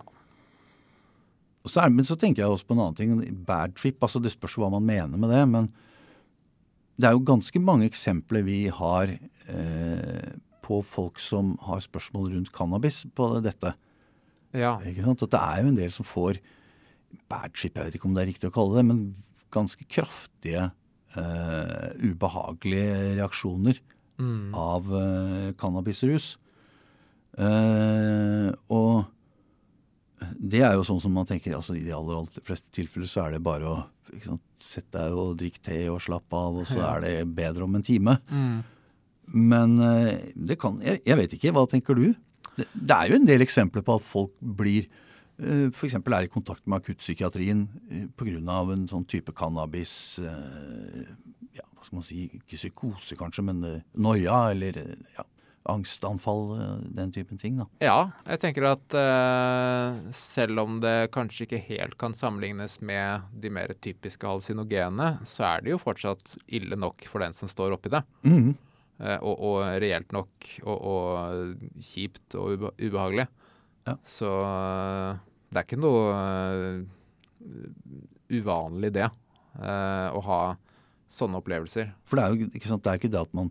Så 1.69 1.81
er, 1.83 1.91
men 1.93 2.07
så 2.07 2.17
tenker 2.19 2.43
jeg 2.43 2.51
også 2.53 2.67
på 2.69 2.75
en 2.75 2.81
annen 2.85 2.97
ting. 2.97 3.13
Bad 3.47 3.75
trip, 3.79 3.99
altså 4.03 4.21
det 4.23 4.33
spørs 4.33 4.57
hva 4.59 4.69
man 4.73 4.85
mener 4.87 5.19
med 5.19 5.29
det. 5.33 5.43
Men 5.51 5.69
det 6.97 7.09
er 7.09 7.15
jo 7.17 7.25
ganske 7.27 7.61
mange 7.61 7.87
eksempler 7.89 8.45
vi 8.47 8.67
har 8.73 9.11
eh, 9.13 10.29
på 10.65 10.79
folk 10.83 11.19
som 11.23 11.55
har 11.67 11.83
spørsmål 11.85 12.33
rundt 12.33 12.51
cannabis 12.55 13.03
på 13.15 13.29
dette. 13.45 13.75
Ja. 14.57 14.77
Ikke 14.87 15.05
sant? 15.05 15.23
At 15.27 15.35
det 15.35 15.43
er 15.43 15.61
jo 15.61 15.71
en 15.73 15.79
del 15.79 15.93
som 15.93 16.07
får 16.07 16.39
bad 17.31 17.53
trip, 17.55 17.75
jeg 17.77 17.85
vet 17.85 17.95
ikke 17.99 18.09
om 18.09 18.15
det 18.17 18.23
er 18.25 18.31
riktig 18.33 18.49
å 18.49 18.55
kalle 18.55 18.79
det, 18.79 18.85
men 18.87 19.03
ganske 19.53 19.85
kraftige, 19.87 20.71
eh, 21.15 21.91
ubehagelige 22.03 23.15
reaksjoner 23.21 23.79
Mm. 24.17 24.49
av 24.57 24.87
eh, 24.97 25.51
cannabisrus. 25.61 26.37
Eh, 27.37 28.49
og 28.73 29.05
det 30.17 30.63
er 30.65 30.73
jo 30.77 30.85
sånn 30.85 31.01
som 31.01 31.13
man 31.13 31.27
tenker 31.29 31.55
altså 31.57 31.75
I 31.77 31.83
de 31.85 31.93
aller, 31.93 32.17
aller 32.17 32.45
fleste 32.45 32.71
tilfeller 32.73 33.09
så 33.09 33.25
er 33.25 33.35
det 33.35 33.43
bare 33.45 33.69
å 33.69 33.75
sant, 34.23 34.43
sette 34.63 34.97
deg 34.97 35.17
og 35.17 35.35
drikke 35.37 35.61
te 35.63 35.81
og 35.91 36.01
slappe 36.01 36.39
av, 36.39 36.61
og 36.61 36.69
så 36.69 36.79
er 36.95 37.03
det 37.03 37.13
bedre 37.37 37.67
om 37.67 37.75
en 37.77 37.85
time. 37.85 38.17
Mm. 38.31 38.55
Men 39.51 39.75
eh, 39.83 40.31
det 40.33 40.57
kan 40.61 40.79
jeg, 40.83 41.03
jeg 41.05 41.19
vet 41.19 41.35
ikke. 41.37 41.53
Hva 41.53 41.65
tenker 41.69 41.97
du? 41.97 42.07
Det, 42.55 42.65
det 42.73 42.95
er 42.95 43.11
jo 43.11 43.19
en 43.19 43.27
del 43.27 43.43
eksempler 43.45 43.83
på 43.85 43.97
at 43.99 44.07
folk 44.07 44.33
blir 44.39 44.87
eh, 44.87 45.67
F.eks. 45.69 45.99
er 45.99 46.25
i 46.25 46.31
kontakt 46.31 46.63
med 46.65 46.79
akuttpsykiatrien 46.79 47.65
eh, 47.91 48.05
pga. 48.17 48.39
en 48.73 48.87
sånn 48.89 49.05
type 49.05 49.35
cannabis 49.37 50.17
ja, 50.23 51.65
Hva 51.67 51.83
skal 51.83 51.99
man 51.99 52.07
si? 52.07 52.23
Ikke 52.39 52.57
psykose, 52.57 53.19
kanskje, 53.19 53.45
men 53.51 53.65
noia 53.93 54.47
eller 54.55 54.79
ja, 55.17 55.27
angstanfall. 55.69 56.43
eh, 56.59 56.75
Den 56.97 57.11
typen 57.11 57.37
ting. 57.37 57.57
da. 57.61 57.65
Ja, 57.83 58.11
jeg 58.25 58.39
tenker 58.43 58.67
at 58.71 58.93
eh, 58.97 60.11
selv 60.15 60.59
om 60.63 60.79
det 60.83 61.11
kanskje 61.15 61.45
ikke 61.47 61.61
helt 61.69 61.97
kan 62.01 62.13
sammenlignes 62.17 62.79
med 62.81 63.21
de 63.33 63.49
mer 63.53 63.73
typiske 63.81 64.27
halsinogene, 64.27 65.19
så 65.27 65.43
er 65.51 65.61
det 65.65 65.75
jo 65.75 65.81
fortsatt 65.81 66.37
ille 66.47 66.75
nok 66.79 67.05
for 67.09 67.19
den 67.25 67.33
som 67.37 67.51
står 67.51 67.75
oppi 67.77 67.93
det. 67.93 68.03
Mhm. 68.23 68.55
Eh, 68.99 69.19
og, 69.21 69.35
og 69.45 69.57
reelt 69.83 70.11
nok 70.15 70.47
og, 70.63 70.77
og 70.81 71.81
kjipt 71.85 72.33
og 72.39 72.55
ube 72.55 72.71
ubehagelig. 72.81 73.27
Ja. 73.85 73.93
Så 74.03 74.31
eh, 74.41 75.19
det 75.53 75.61
er 75.61 75.67
ikke 75.67 75.77
noe 75.79 75.99
uh, 76.11 76.81
uvanlig, 78.35 78.89
det. 78.97 79.05
uh, 79.61 80.09
å 80.11 80.19
ha 80.25 80.39
sånne 81.07 81.39
opplevelser. 81.39 81.93
For 82.03 82.19
det 82.19 82.25
er 82.25 82.33
jo 82.33 82.49
ikke 82.51 82.67
sant, 82.67 82.83
det 82.83 82.91
er 82.91 82.99
ikke 82.99 83.13
det 83.13 83.21
at 83.21 83.37
man 83.37 83.47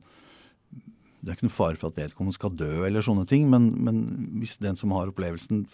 Det 1.26 1.32
er 1.32 1.38
ikke 1.40 1.48
noe 1.48 1.56
fare 1.56 1.78
for 1.80 1.90
at 1.90 1.98
vedkommende 1.98 2.38
skal 2.38 2.52
dø 2.54 2.84
eller 2.86 3.02
sånne 3.02 3.26
ting, 3.28 3.48
men, 3.50 3.72
men 3.82 4.02
hvis 4.38 4.56
den 4.62 4.78
som 4.78 4.94
har 4.94 5.10
opplevelsen 5.10 5.64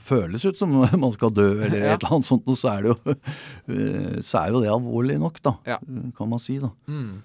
føles 0.00 0.44
ut 0.44 0.58
som 0.58 0.72
man 1.04 1.12
skal 1.14 1.30
dø 1.36 1.48
eller 1.62 1.84
Ja. 1.84 1.92
et 1.94 2.02
eller 2.02 2.16
annet 2.18 2.28
sånt, 2.28 2.48
så 2.58 2.72
er 2.74 2.82
det 2.82 2.92
jo, 2.92 3.14
eh, 3.74 4.16
så 4.26 4.42
er 4.42 4.54
jo 4.54 4.62
det 4.64 4.72
alvorlig 4.72 5.20
nok, 5.22 5.38
da. 5.46 5.54
Ja. 5.68 5.78
Kan 6.18 6.32
man 6.32 6.42
si, 6.42 6.58
da. 6.62 6.72
Mm. 6.90 7.20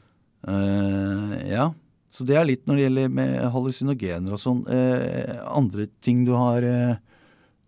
Uh, 0.45 1.33
ja. 1.49 1.71
Så 2.13 2.23
det 2.27 2.37
er 2.37 2.45
litt 2.47 2.67
når 2.69 2.77
det 2.77 2.83
gjelder 2.85 3.15
med 3.17 3.31
hallusinogener 3.51 4.35
og 4.37 4.39
sånn. 4.39 4.61
Uh, 4.69 5.41
andre 5.51 5.87
ting 6.05 6.21
du 6.27 6.35
har 6.37 6.63
uh, 6.63 6.99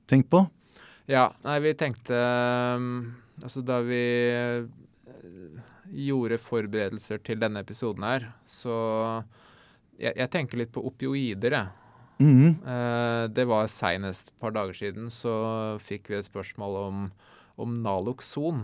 tenkt 0.07 0.29
på? 0.31 0.43
Ja, 1.09 1.29
nei, 1.43 1.57
vi 1.63 1.73
tenkte 1.79 2.15
um, 2.77 3.15
Altså, 3.39 3.61
da 3.63 3.77
vi 3.85 3.99
eh, 4.33 4.63
gjorde 5.93 6.39
forberedelser 6.41 7.19
til 7.23 7.37
denne 7.39 7.61
episoden 7.61 8.01
her, 8.03 8.23
så 8.49 8.73
jeg, 9.99 10.13
jeg 10.15 10.29
tenker 10.33 10.57
litt 10.61 10.71
på 10.75 10.83
opioider, 10.85 11.51
jeg. 11.51 11.67
Mm. 12.17 12.55
Det 13.29 13.43
var 13.45 13.67
seinest 13.69 14.31
et 14.31 14.39
par 14.41 14.49
dager 14.55 14.73
siden, 14.73 15.11
så 15.13 15.77
fikk 15.85 16.07
vi 16.09 16.15
et 16.17 16.25
spørsmål 16.25 16.77
om, 16.87 17.03
om 17.61 17.75
Naloxon. 17.83 18.63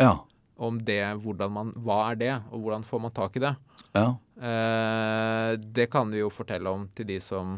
Ja. 0.00 0.18
Om 0.60 0.82
det, 0.84 1.00
hvordan 1.24 1.50
man 1.54 1.70
Hva 1.80 2.10
er 2.10 2.18
det, 2.20 2.34
og 2.52 2.60
hvordan 2.66 2.84
får 2.84 3.00
man 3.06 3.14
tak 3.16 3.38
i 3.40 3.42
det? 3.46 3.54
Ja. 3.96 4.04
Eh, 4.36 5.56
det 5.56 5.88
kan 5.90 6.12
vi 6.12 6.20
jo 6.20 6.28
fortelle 6.34 6.68
om 6.76 6.84
til 6.94 7.08
de 7.08 7.16
som 7.24 7.56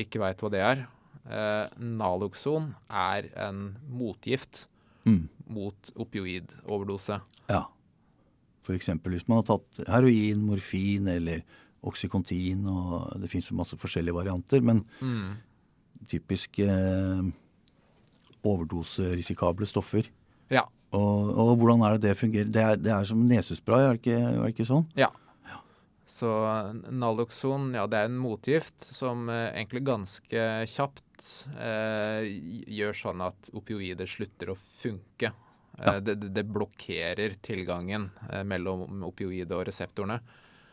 ikke 0.00 0.22
veit 0.22 0.40
hva 0.42 0.50
det 0.54 0.62
er. 0.64 0.82
Eh, 1.28 1.66
Naloxon 1.84 2.72
er 2.90 3.28
en 3.48 3.66
motgift 3.88 4.66
Mm. 5.04 5.28
mot 5.52 5.90
opioidoverdose. 6.00 7.18
Ja. 7.52 7.66
Eksempel 8.72 9.12
hvis 9.12 9.26
man 9.28 9.42
har 9.42 9.50
tatt 9.50 9.82
heroin, 9.92 10.40
morfin 10.48 11.06
eller 11.12 11.42
oksykontin, 11.84 12.66
og 12.70 13.14
det 13.20 13.30
fins 13.30 13.50
masse 13.52 13.76
forskjellige 13.76 14.14
varianter, 14.16 14.60
men 14.64 14.84
Mm. 15.00 15.36
typisk 16.08 16.58
eh, 16.64 17.22
overdoserisikable 18.44 19.66
stoffer. 19.68 20.08
Ja. 20.52 20.64
Og, 20.94 21.30
og 21.34 21.56
hvordan 21.58 21.82
er 21.86 21.96
det 21.96 22.08
det 22.10 22.16
fungerer? 22.20 22.50
Det 22.54 22.62
er, 22.62 22.76
det 22.80 22.92
er 22.94 23.04
som 23.08 23.22
nesespray, 23.28 23.82
er 23.88 23.96
det 23.96 24.02
ikke, 24.04 24.18
er 24.22 24.42
det 24.44 24.54
ikke 24.54 24.68
sånn? 24.68 24.88
Så 26.14 26.28
Naloxon, 26.94 27.72
ja, 27.74 27.88
det 27.90 27.98
er 27.98 28.06
en 28.06 28.18
motgift 28.22 28.84
som 28.94 29.24
eh, 29.32 29.48
egentlig 29.56 29.80
ganske 29.88 30.42
kjapt 30.70 31.24
eh, 31.58 32.28
gjør 32.70 32.94
sånn 32.94 33.24
at 33.24 33.48
opioider 33.56 34.06
slutter 34.06 34.52
å 34.52 34.54
funke. 34.60 35.32
Eh, 35.32 35.82
Ja. 35.88 35.96
det, 35.98 36.14
det- 36.22 36.30
det 36.36 36.44
blokkerer 36.46 37.34
tilgangen 37.42 38.10
eh, 38.30 38.44
mellom 38.46 39.02
opioidet 39.02 39.50
og 39.58 39.64
reseptorene. 39.66 40.20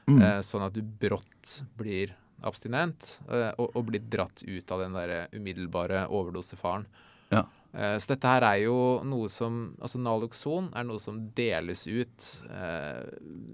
Mm. 0.10 0.22
Eh, 0.22 0.42
sånn 0.42 0.66
at 0.66 0.74
du 0.74 0.82
brått 0.82 1.62
blir 1.78 2.16
abstinent 2.44 3.20
eh, 3.30 3.52
og, 3.62 3.76
og 3.78 3.86
blir 3.92 4.02
dratt 4.10 4.42
ut 4.44 4.72
av 4.74 4.80
den 4.82 4.94
der 4.98 5.28
umiddelbare 5.36 6.08
overdosefaren. 6.10 6.86
Ja. 7.32 7.44
Eh, 7.74 7.98
så 8.02 8.16
dette 8.16 8.28
her 8.28 8.44
er 8.44 8.58
jo 8.66 8.74
noe 9.08 9.30
som 9.32 9.76
Altså 9.80 9.98
Naloxon 10.02 10.72
er 10.76 10.84
noe 10.84 11.00
som 11.00 11.22
deles 11.38 11.86
ut 11.88 12.26
eh, 12.50 13.06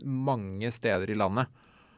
mange 0.08 0.72
steder 0.74 1.10
i 1.14 1.20
landet. 1.20 1.52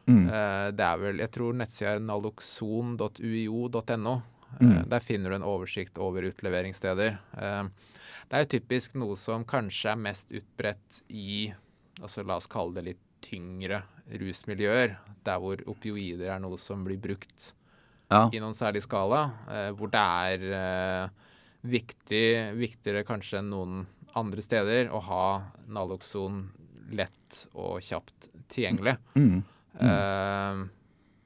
Mm. 0.09 0.25
Eh, 0.25 0.65
det 0.73 0.83
er 0.87 0.97
vel 0.99 1.19
Jeg 1.21 1.31
tror 1.37 1.53
nettsida 1.55 1.93
er 1.95 1.99
naloxon.uio.no. 2.09 4.15
Eh, 4.17 4.21
Mm. 4.59 4.89
der 4.89 4.99
finner 4.99 5.29
du 5.29 5.35
en 5.35 5.43
oversikt 5.45 5.99
over 6.01 6.25
utleveringssteder. 6.25 7.19
Det 7.37 8.33
er 8.33 8.41
jo 8.41 8.47
typisk 8.49 8.95
noe 8.97 9.13
som 9.15 9.43
kanskje 9.45 9.91
er 9.91 9.95
mest 10.01 10.31
utbredt 10.33 11.03
i 11.13 11.51
altså 12.01 12.23
La 12.25 12.39
oss 12.41 12.47
kalle 12.49 12.73
det 12.79 12.83
litt 12.87 13.03
tyngre 13.21 13.83
rusmiljøer. 14.11 14.97
Der 15.25 15.39
hvor 15.39 15.61
opioider 15.69 16.31
er 16.35 16.39
noe 16.39 16.57
som 16.57 16.83
blir 16.85 16.97
brukt 17.01 17.53
Ja. 18.09 18.29
i 18.33 18.39
noen 18.41 18.55
særlig 18.57 18.81
skala. 18.85 19.31
Eh, 19.49 19.71
hvor 19.77 19.91
det 19.91 19.99
er 20.01 20.45
eh, 20.57 21.09
viktig, 21.63 22.23
viktigere 22.57 23.03
kanskje 23.05 23.39
enn 23.43 23.49
noen 23.51 23.87
andre 24.17 24.41
steder 24.41 24.89
å 24.89 25.01
ha 25.05 25.25
Naloxon 25.69 26.47
lett 26.91 27.43
og 27.53 27.77
kjapt 27.85 28.31
tilgjengelig. 28.49 28.95
Mm. 29.15 29.43
Eh, 29.79 30.63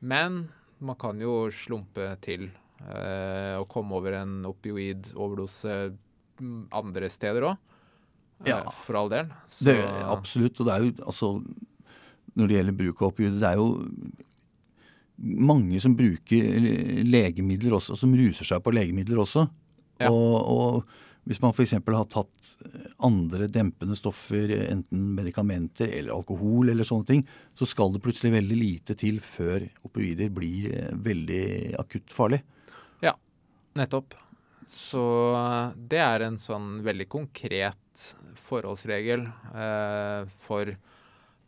men 0.04 0.42
man 0.84 0.96
kan 1.00 1.20
jo 1.24 1.48
slumpe 1.56 2.10
til 2.22 2.50
eh, 2.84 3.56
og 3.56 3.70
komme 3.72 3.96
over 3.96 4.18
en 4.20 4.42
opioid-overdose 4.50 5.94
mm, 6.42 6.66
andre 6.76 7.08
steder 7.10 7.48
òg. 7.54 7.58
eh, 8.44 8.50
Ja. 8.52 8.58
for 8.84 8.96
all 9.00 9.08
del. 9.10 9.30
Så, 9.50 9.64
Det, 9.66 9.78
absolutt. 10.04 10.60
Og 10.60 10.66
det 10.68 10.74
er 10.74 10.84
jo 10.84 10.92
altså 11.08 11.30
Når 12.34 12.50
det 12.50 12.58
gjelder 12.58 12.78
bruk 12.78 13.02
av 13.02 13.12
opioider, 13.12 13.40
det 13.42 13.50
er 13.52 13.60
jo 13.62 13.68
mange 15.24 15.80
som 15.82 15.96
bruker 15.96 16.58
legemidler 17.06 17.76
også, 17.78 17.96
som 18.00 18.14
ruser 18.18 18.48
seg 18.50 18.64
på 18.66 18.74
legemidler 18.74 19.22
også. 19.24 19.46
Ja. 20.02 20.10
Og, 20.10 20.38
og 20.50 21.04
hvis 21.30 21.40
man 21.40 21.54
f.eks. 21.54 21.76
har 21.78 22.08
tatt 22.12 22.50
andre 23.06 23.48
dempende 23.52 23.96
stoffer, 23.96 24.52
enten 24.66 25.06
medikamenter 25.16 25.88
eller 25.88 26.16
alkohol 26.18 26.74
eller 26.74 26.88
sånne 26.88 27.08
ting, 27.08 27.22
så 27.56 27.68
skal 27.70 27.94
det 27.94 28.02
plutselig 28.04 28.34
veldig 28.34 28.58
lite 28.60 28.98
til 29.00 29.22
før 29.24 29.64
opioider 29.88 30.34
blir 30.36 30.74
eh, 30.74 30.92
veldig 31.06 31.46
akutt 31.80 32.12
farlig. 32.12 32.42
Ja, 33.06 33.16
nettopp. 33.80 34.18
Så 34.68 35.04
det 35.78 36.02
er 36.04 36.26
en 36.26 36.40
sånn 36.42 36.82
veldig 36.84 37.08
konkret 37.12 38.04
forholdsregel 38.44 39.24
eh, 39.54 40.28
for 40.44 40.74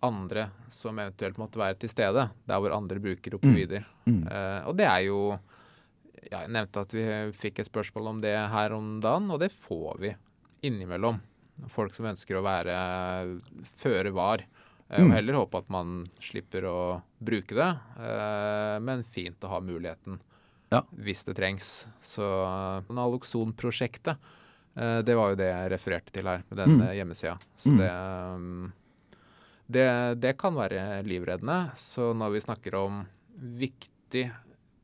andre 0.05 0.49
som 0.71 0.97
eventuelt 0.99 1.37
måtte 1.41 1.59
være 1.61 1.77
til 1.81 1.89
stede, 1.89 2.29
der 2.47 2.59
hvor 2.61 2.73
andre 2.75 2.99
bruker 2.99 3.35
opioider. 3.37 3.85
Mm. 4.07 4.23
Eh, 4.27 4.67
og 4.69 4.75
det 4.77 4.85
er 4.89 5.03
jo 5.07 5.19
ja, 6.31 6.39
Jeg 6.41 6.49
nevnte 6.49 6.81
at 6.81 6.93
vi 6.95 7.03
fikk 7.37 7.59
et 7.59 7.67
spørsmål 7.69 8.07
om 8.09 8.21
det 8.21 8.33
her 8.49 8.73
om 8.73 8.99
dagen, 9.01 9.29
og 9.29 9.39
det 9.39 9.51
får 9.51 9.99
vi 10.01 10.15
innimellom. 10.65 11.19
Folk 11.69 11.93
som 11.93 12.05
ønsker 12.09 12.35
å 12.39 12.43
være 12.43 13.39
føre 13.77 14.11
var. 14.11 14.41
eh, 14.89 15.01
Og 15.01 15.07
Mm. 15.09 15.11
heller 15.13 15.33
håpe 15.33 15.57
at 15.57 15.69
man 15.69 16.05
slipper 16.19 16.61
å 16.63 17.01
bruke 17.23 17.53
det, 17.55 17.79
eh, 17.99 18.79
men 18.79 19.03
fint 19.03 19.39
å 19.41 19.49
ha 19.49 19.59
muligheten 19.59 20.19
Ja. 20.71 20.81
hvis 20.97 21.23
det 21.25 21.35
trengs. 21.35 21.85
Så 22.01 22.83
Naloxon-prosjektet, 22.89 24.17
det 24.75 25.15
var 25.15 25.29
jo 25.31 25.35
det 25.39 25.47
jeg 25.51 25.71
refererte 25.71 26.11
til 26.11 26.23
her 26.27 26.43
med 26.49 26.57
den 26.57 26.77
Mm. 26.79 26.87
hjemmesida. 26.95 27.37
Så 27.57 27.69
Mm. 27.71 27.77
det, 27.77 27.91
um, 27.91 28.73
det, 29.71 30.19
det 30.21 30.35
kan 30.37 30.53
være 30.55 31.03
livreddende. 31.07 31.71
Så 31.75 32.11
når 32.17 32.33
vi 32.35 32.43
snakker 32.43 32.75
om 32.79 33.03
viktig 33.35 34.27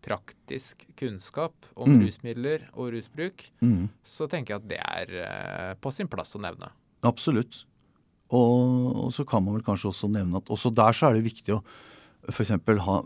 praktisk 0.02 0.88
kunnskap 0.98 1.54
om 1.78 1.90
Mm. 1.92 2.06
rusmidler 2.08 2.64
og 2.74 2.92
rusbruk, 2.96 3.44
Mm. 3.62 3.90
så 4.04 4.28
tenker 4.28 4.56
jeg 4.56 4.62
at 4.64 4.68
det 4.68 4.80
er 4.82 5.14
eh, 5.22 5.74
på 5.80 5.92
sin 5.94 6.08
plass 6.08 6.34
å 6.36 6.42
nevne. 6.42 6.72
Absolutt. 7.04 7.66
Og, 8.32 8.96
og 9.06 9.12
så 9.14 9.26
kan 9.28 9.44
man 9.44 9.56
vel 9.60 9.64
kanskje 9.64 9.92
også 9.92 10.10
nevne 10.10 10.38
at 10.38 10.46
også 10.50 10.74
der 10.74 10.92
så 10.96 11.10
er 11.10 11.14
det 11.20 11.26
viktig 11.34 11.54
å 11.58 11.64
f.eks. 12.32 12.50
ha 12.82 13.02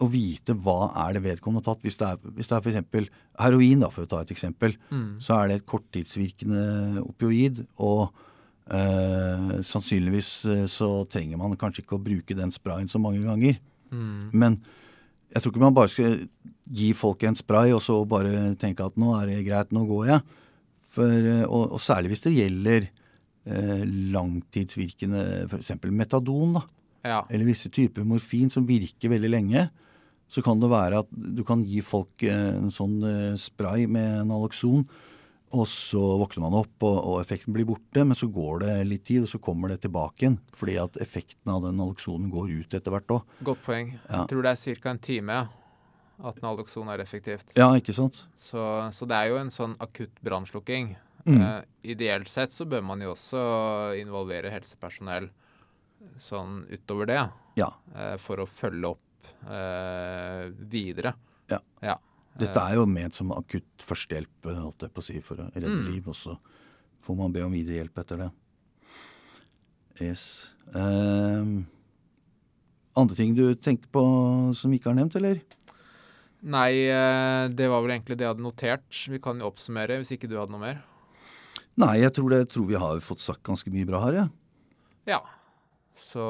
å 0.00 0.08
vite 0.08 0.54
hva 0.56 0.88
er 1.06 1.18
det 1.18 1.22
vedkommende 1.26 1.60
har 1.66 1.74
tatt. 1.74 1.82
Hvis 1.84 1.98
det 2.00 2.06
er, 2.08 2.16
hvis 2.38 2.48
det 2.48 2.56
er 2.56 2.64
f.eks. 2.64 3.10
heroin, 3.42 3.80
da, 3.84 3.90
for 3.92 4.06
å 4.06 4.08
ta 4.08 4.20
et 4.24 4.30
eksempel, 4.32 4.76
så 5.20 5.42
er 5.42 5.48
det 5.50 5.56
et 5.60 5.66
korttidsvirkende 5.68 7.02
opioid. 7.04 7.66
Og 7.84 8.08
eh, 8.68 9.60
sannsynligvis 9.66 10.30
eh, 10.50 10.66
så 10.70 10.90
trenger 11.10 11.40
man 11.40 11.56
kanskje 11.60 11.84
ikke 11.84 11.96
å 11.98 12.02
bruke 12.04 12.36
den 12.36 12.52
sprayen 12.54 12.88
så 12.90 13.00
mange 13.02 13.22
ganger. 13.24 13.58
Men 13.90 14.60
jeg 15.34 15.42
tror 15.42 15.50
ikke 15.52 15.62
man 15.64 15.74
bare 15.74 15.90
skal 15.90 16.12
gi 16.70 16.92
folk 16.94 17.24
en 17.26 17.34
spray 17.38 17.72
og 17.74 17.80
så 17.82 17.96
bare 18.06 18.52
tenke 18.60 18.84
at 18.86 18.94
nå 19.00 19.16
er 19.18 19.26
det 19.32 19.40
greit, 19.48 19.72
nå 19.74 19.82
går 19.88 20.06
jeg. 20.12 20.20
For, 20.90 21.10
eh, 21.10 21.44
og, 21.46 21.72
og 21.76 21.80
særlig 21.82 22.12
hvis 22.14 22.22
det 22.26 22.34
gjelder 22.36 22.86
eh, 23.46 23.84
langtidsvirkende 24.14 25.24
f.eks. 25.50 25.72
metadon, 25.90 26.54
da, 26.58 26.64
Ja. 27.02 27.20
eller 27.30 27.46
visse 27.48 27.70
typer 27.72 28.04
morfin 28.04 28.50
som 28.52 28.66
virker 28.68 29.08
veldig 29.08 29.30
lenge, 29.32 29.68
så 30.30 30.42
kan 30.46 30.60
det 30.62 30.68
være 30.70 30.98
at 31.02 31.08
du 31.10 31.42
kan 31.46 31.62
gi 31.66 31.80
folk 31.82 32.22
eh, 32.22 32.54
en 32.58 32.70
sånn 32.70 32.98
eh, 33.02 33.36
spray 33.40 33.86
med 33.90 34.26
Naloxon, 34.28 34.84
og 35.50 35.66
så 35.66 36.00
våkner 36.20 36.44
man 36.44 36.54
opp, 36.60 36.76
og, 36.86 36.96
og 36.96 37.16
effekten 37.20 37.54
blir 37.54 37.66
borte, 37.66 38.04
men 38.06 38.18
så 38.18 38.28
går 38.30 38.62
det 38.62 38.74
litt 38.86 39.04
tid, 39.08 39.24
og 39.24 39.30
så 39.32 39.40
kommer 39.42 39.72
det 39.72 39.80
tilbake 39.82 40.22
igjen. 40.24 40.36
Fordi 40.54 40.76
at 40.78 40.98
effekten 41.02 41.50
av 41.50 41.64
den 41.64 41.80
naloksonen 41.80 42.28
går 42.30 42.52
ut 42.60 42.76
etter 42.78 42.94
hvert 42.94 43.14
òg. 43.16 43.32
Godt 43.48 43.64
poeng. 43.66 43.96
Ja. 44.04 44.20
Jeg 44.20 44.30
tror 44.30 44.46
det 44.46 44.52
er 44.54 44.78
ca. 44.84 44.92
en 44.92 45.02
time 45.02 45.38
at 46.30 46.40
naloksonen 46.44 46.92
er 46.94 47.02
effektivt. 47.02 47.54
Ja, 47.58 47.70
ikke 47.78 47.94
sant? 47.96 48.24
Så, 48.38 48.62
så 48.94 49.08
det 49.10 49.18
er 49.18 49.32
jo 49.32 49.40
en 49.40 49.50
sånn 49.50 49.74
akutt 49.82 50.20
brannslukking. 50.22 50.92
Mm. 51.26 51.40
Uh, 51.40 51.62
ideelt 51.82 52.30
sett 52.30 52.54
så 52.54 52.64
bør 52.68 52.84
man 52.86 53.02
jo 53.04 53.14
også 53.16 53.40
involvere 54.00 54.52
helsepersonell 54.54 55.28
sånn 56.20 56.62
utover 56.70 57.10
det, 57.10 57.22
Ja. 57.60 57.72
Uh, 57.92 58.14
for 58.22 58.40
å 58.40 58.48
følge 58.48 58.94
opp 58.94 59.32
uh, 59.48 60.46
videre. 60.70 61.14
Ja. 61.50 61.58
ja. 61.82 61.98
Dette 62.38 62.62
er 62.62 62.76
jo 62.78 62.86
ment 62.86 63.16
som 63.16 63.32
akutt 63.34 63.82
førstehjelp, 63.84 64.46
holdt 64.46 64.86
jeg 64.86 64.92
på 64.94 65.02
å 65.02 65.04
si, 65.04 65.20
for 65.20 65.36
å 65.36 65.50
redde 65.54 65.68
Mm. 65.68 65.92
liv. 65.92 66.08
Og 66.08 66.14
så 66.14 66.38
får 67.02 67.16
man 67.16 67.32
be 67.32 67.42
om 67.42 67.52
videre 67.52 67.82
hjelp 67.84 67.98
etter 67.98 68.16
det. 68.18 68.30
Yes. 70.00 70.54
Um, 70.72 71.66
andre 72.96 73.16
ting 73.16 73.34
du 73.34 73.54
tenker 73.54 73.88
på 73.92 74.02
som 74.56 74.72
ikke 74.72 74.90
er 74.90 74.94
nevnt, 74.94 75.16
eller? 75.16 75.40
Nei, 76.42 76.86
eh, 76.88 77.48
det 77.52 77.68
var 77.68 77.82
vel 77.82 77.92
egentlig 77.98 78.16
det 78.16 78.24
jeg 78.24 78.32
hadde 78.32 78.46
notert. 78.46 78.88
Vi 79.12 79.18
kan 79.20 79.38
jo 79.38 79.50
oppsummere 79.50 79.98
hvis 80.00 80.14
ikke 80.16 80.28
du 80.30 80.38
hadde 80.38 80.54
noe 80.54 80.62
mer. 80.62 80.82
Nei, 81.76 81.98
jeg 82.00 82.14
tror, 82.16 82.30
det, 82.32 82.48
tror 82.48 82.66
vi 82.66 82.78
har 82.80 83.00
fått 83.04 83.20
sagt 83.20 83.42
ganske 83.42 83.70
mye 83.72 83.86
bra 83.88 84.00
her, 84.06 84.12
jeg. 84.12 84.30
Ja. 85.06 85.20
Så 86.00 86.24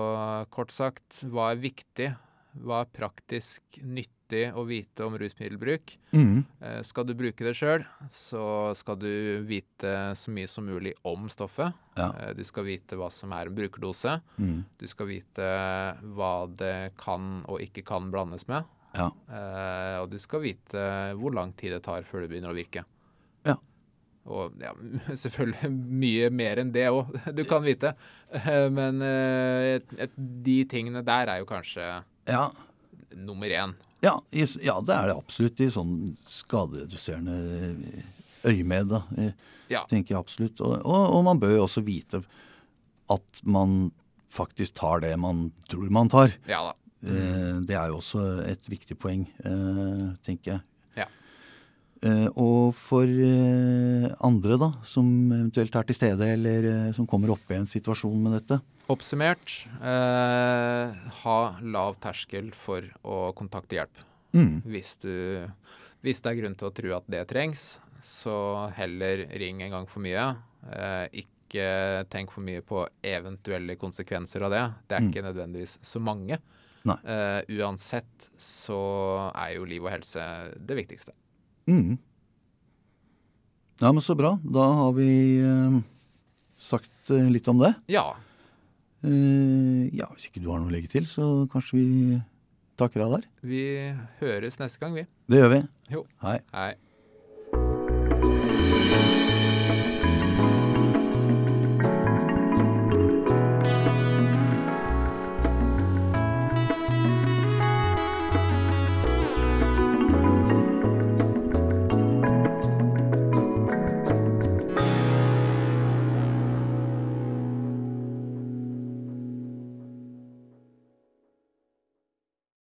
kort 0.51 0.73
sagt, 0.75 1.23
hva 1.31 1.53
er 1.53 1.63
viktig? 1.63 2.17
Hva 2.59 2.83
er 2.83 2.91
praktisk 2.91 3.63
nyttig 3.79 4.11
å 4.55 4.63
vite 4.69 5.05
om 5.07 5.17
rusmiddelbruk? 5.19 5.93
Mm. 6.15 6.45
Eh, 6.61 6.81
Skal 6.87 7.05
du 7.09 7.15
bruke 7.19 7.45
det 7.45 7.55
sjøl, 7.59 7.85
så 8.15 8.43
skal 8.79 8.97
du 9.03 9.43
vite 9.49 9.93
så 10.17 10.31
mye 10.35 10.49
som 10.49 10.65
mulig 10.67 10.95
om 11.07 11.29
stoffet. 11.33 11.73
Ja. 11.99 12.11
Eh, 12.21 12.33
Du 12.39 12.45
skal 12.45 12.65
vite 12.65 12.97
hva 12.97 13.11
som 13.13 13.33
er 13.33 13.47
en 13.51 13.55
brukerdose. 13.57 14.21
Mm. 14.39 14.65
Du 14.79 14.87
skal 14.87 15.07
vite 15.11 15.49
hva 16.17 16.33
det 16.57 16.93
kan 17.01 17.43
og 17.49 17.61
ikke 17.61 17.85
kan 17.85 18.11
blandes 18.11 18.47
med. 18.49 18.65
Ja. 18.95 19.11
Eh, 19.31 19.99
og 20.03 20.11
du 20.11 20.19
skal 20.19 20.41
vite 20.43 20.87
hvor 21.19 21.35
lang 21.35 21.53
tid 21.55 21.73
det 21.77 21.83
tar 21.87 22.03
før 22.03 22.25
det 22.25 22.31
begynner 22.33 22.51
å 22.55 22.59
virke. 22.59 22.83
Ja. 23.47 23.55
Og 24.27 24.57
ja, 24.61 24.73
selvfølgelig 25.25 25.71
mye 25.75 26.31
mer 26.31 26.59
enn 26.65 26.73
det 26.75 26.89
òg, 26.91 27.13
du 27.39 27.45
kan 27.49 27.63
vite. 27.65 27.95
Men 28.75 28.99
de 30.45 30.59
tingene 30.71 31.03
der 31.07 31.31
er 31.37 31.39
jo 31.45 31.49
kanskje 31.51 31.87
Ja. 32.31 32.49
Nummer 33.17 33.51
én. 33.51 33.75
Ja, 34.03 34.15
i 34.33 34.47
ja, 34.65 34.79
det 34.81 34.95
er 34.97 35.11
det 35.11 35.17
absolutt 35.19 35.61
i 35.61 35.69
sånn 35.73 36.17
skadereduserende 36.31 38.03
øyemed, 38.49 38.89
da. 38.89 39.03
eh, 39.19 39.33
Ja. 39.71 39.85
Tenker 39.87 40.15
jeg 40.17 40.19
absolutt. 40.25 40.61
Og, 40.67 40.81
og, 40.85 41.03
og 41.15 41.25
man 41.25 41.39
bør 41.39 41.53
jo 41.55 41.65
også 41.69 41.83
vite 41.87 42.25
at 43.11 43.43
man 43.45 43.93
faktisk 44.31 44.75
tar 44.81 45.01
det 45.05 45.13
man 45.19 45.53
tror 45.71 45.91
man 45.91 46.09
tar. 46.11 46.33
Ja 46.49 46.65
da. 46.71 46.75
Mm. 47.03 47.67
Det 47.67 47.77
er 47.79 47.87
jo 47.89 47.97
også 48.01 48.25
et 48.51 48.67
viktig 48.69 48.97
poeng, 49.01 49.23
eh, 49.45 50.09
tenker 50.27 50.53
jeg. 50.57 50.61
Eh, 52.03 52.29
Og 52.41 52.73
for 52.75 53.05
eh, 53.05 54.07
andre 54.25 54.57
da, 54.57 54.71
som 54.89 55.05
eventuelt 55.37 55.75
er 55.77 55.85
til 55.91 55.95
stede, 55.99 56.29
eller 56.33 56.69
eh, 56.71 56.93
som 56.97 57.07
kommer 57.07 57.35
opp 57.35 57.51
i 57.53 57.59
en 57.59 57.67
situasjon 57.69 58.17
med 58.25 58.39
dette. 58.39 58.61
Oppsummert 58.91 59.53
eh, 59.85 60.95
ha 61.23 61.39
lav 61.63 61.99
terskel 62.03 62.49
for 62.57 62.87
å 63.05 63.33
kontakte 63.37 63.77
hjelp. 63.77 64.01
Mm. 64.33 64.63
Hvis, 64.65 64.95
du, 65.03 65.13
hvis 66.03 66.23
det 66.25 66.33
er 66.33 66.41
grunn 66.41 66.57
til 66.57 66.71
å 66.71 66.75
tro 66.75 66.95
at 66.97 67.07
det 67.11 67.27
trengs, 67.31 67.67
så 68.07 68.71
heller 68.79 69.27
ring 69.39 69.61
en 69.67 69.71
gang 69.77 69.87
for 69.91 70.01
mye. 70.05 70.25
Eh, 70.73 71.07
ikke 71.27 72.07
tenk 72.09 72.31
for 72.33 72.47
mye 72.47 72.63
på 72.65 72.85
eventuelle 73.05 73.75
konsekvenser 73.77 74.47
av 74.47 74.53
det. 74.55 74.65
Det 74.89 74.97
er 74.97 75.03
Mm. 75.05 75.11
ikke 75.13 75.27
nødvendigvis 75.29 75.79
så 75.85 76.01
mange. 76.01 76.39
Eh, 76.87 77.43
uansett 77.61 78.31
så 78.41 78.81
er 79.37 79.57
jo 79.59 79.67
liv 79.69 79.85
og 79.85 79.91
helse 79.93 80.23
det 80.57 80.77
viktigste. 80.79 81.13
Mm. 81.71 81.99
Ja, 83.81 83.93
men 83.93 84.03
så 84.05 84.17
bra. 84.19 84.35
Da 84.45 84.67
har 84.83 84.93
vi 84.99 85.09
eh, 85.41 85.79
sagt 86.61 87.13
eh, 87.15 87.31
litt 87.33 87.49
om 87.49 87.63
det. 87.63 87.73
Ja. 87.93 88.11
Eh, 89.07 89.87
ja, 89.97 90.11
hvis 90.13 90.29
ikke 90.29 90.43
du 90.43 90.51
har 90.51 90.61
noe 90.61 90.69
å 90.69 90.75
legge 90.75 90.91
til, 90.93 91.09
så 91.09 91.47
kanskje 91.53 91.79
vi 91.79 92.21
takker 92.81 93.07
av 93.07 93.17
der. 93.17 93.27
Vi 93.47 93.65
høres 94.21 94.61
neste 94.61 94.83
gang, 94.83 94.97
vi. 94.99 95.07
Det 95.31 95.41
gjør 95.41 95.53
vi. 95.55 95.63
Jo. 95.95 96.05
Hei. 96.27 96.39
Hei. 96.53 96.73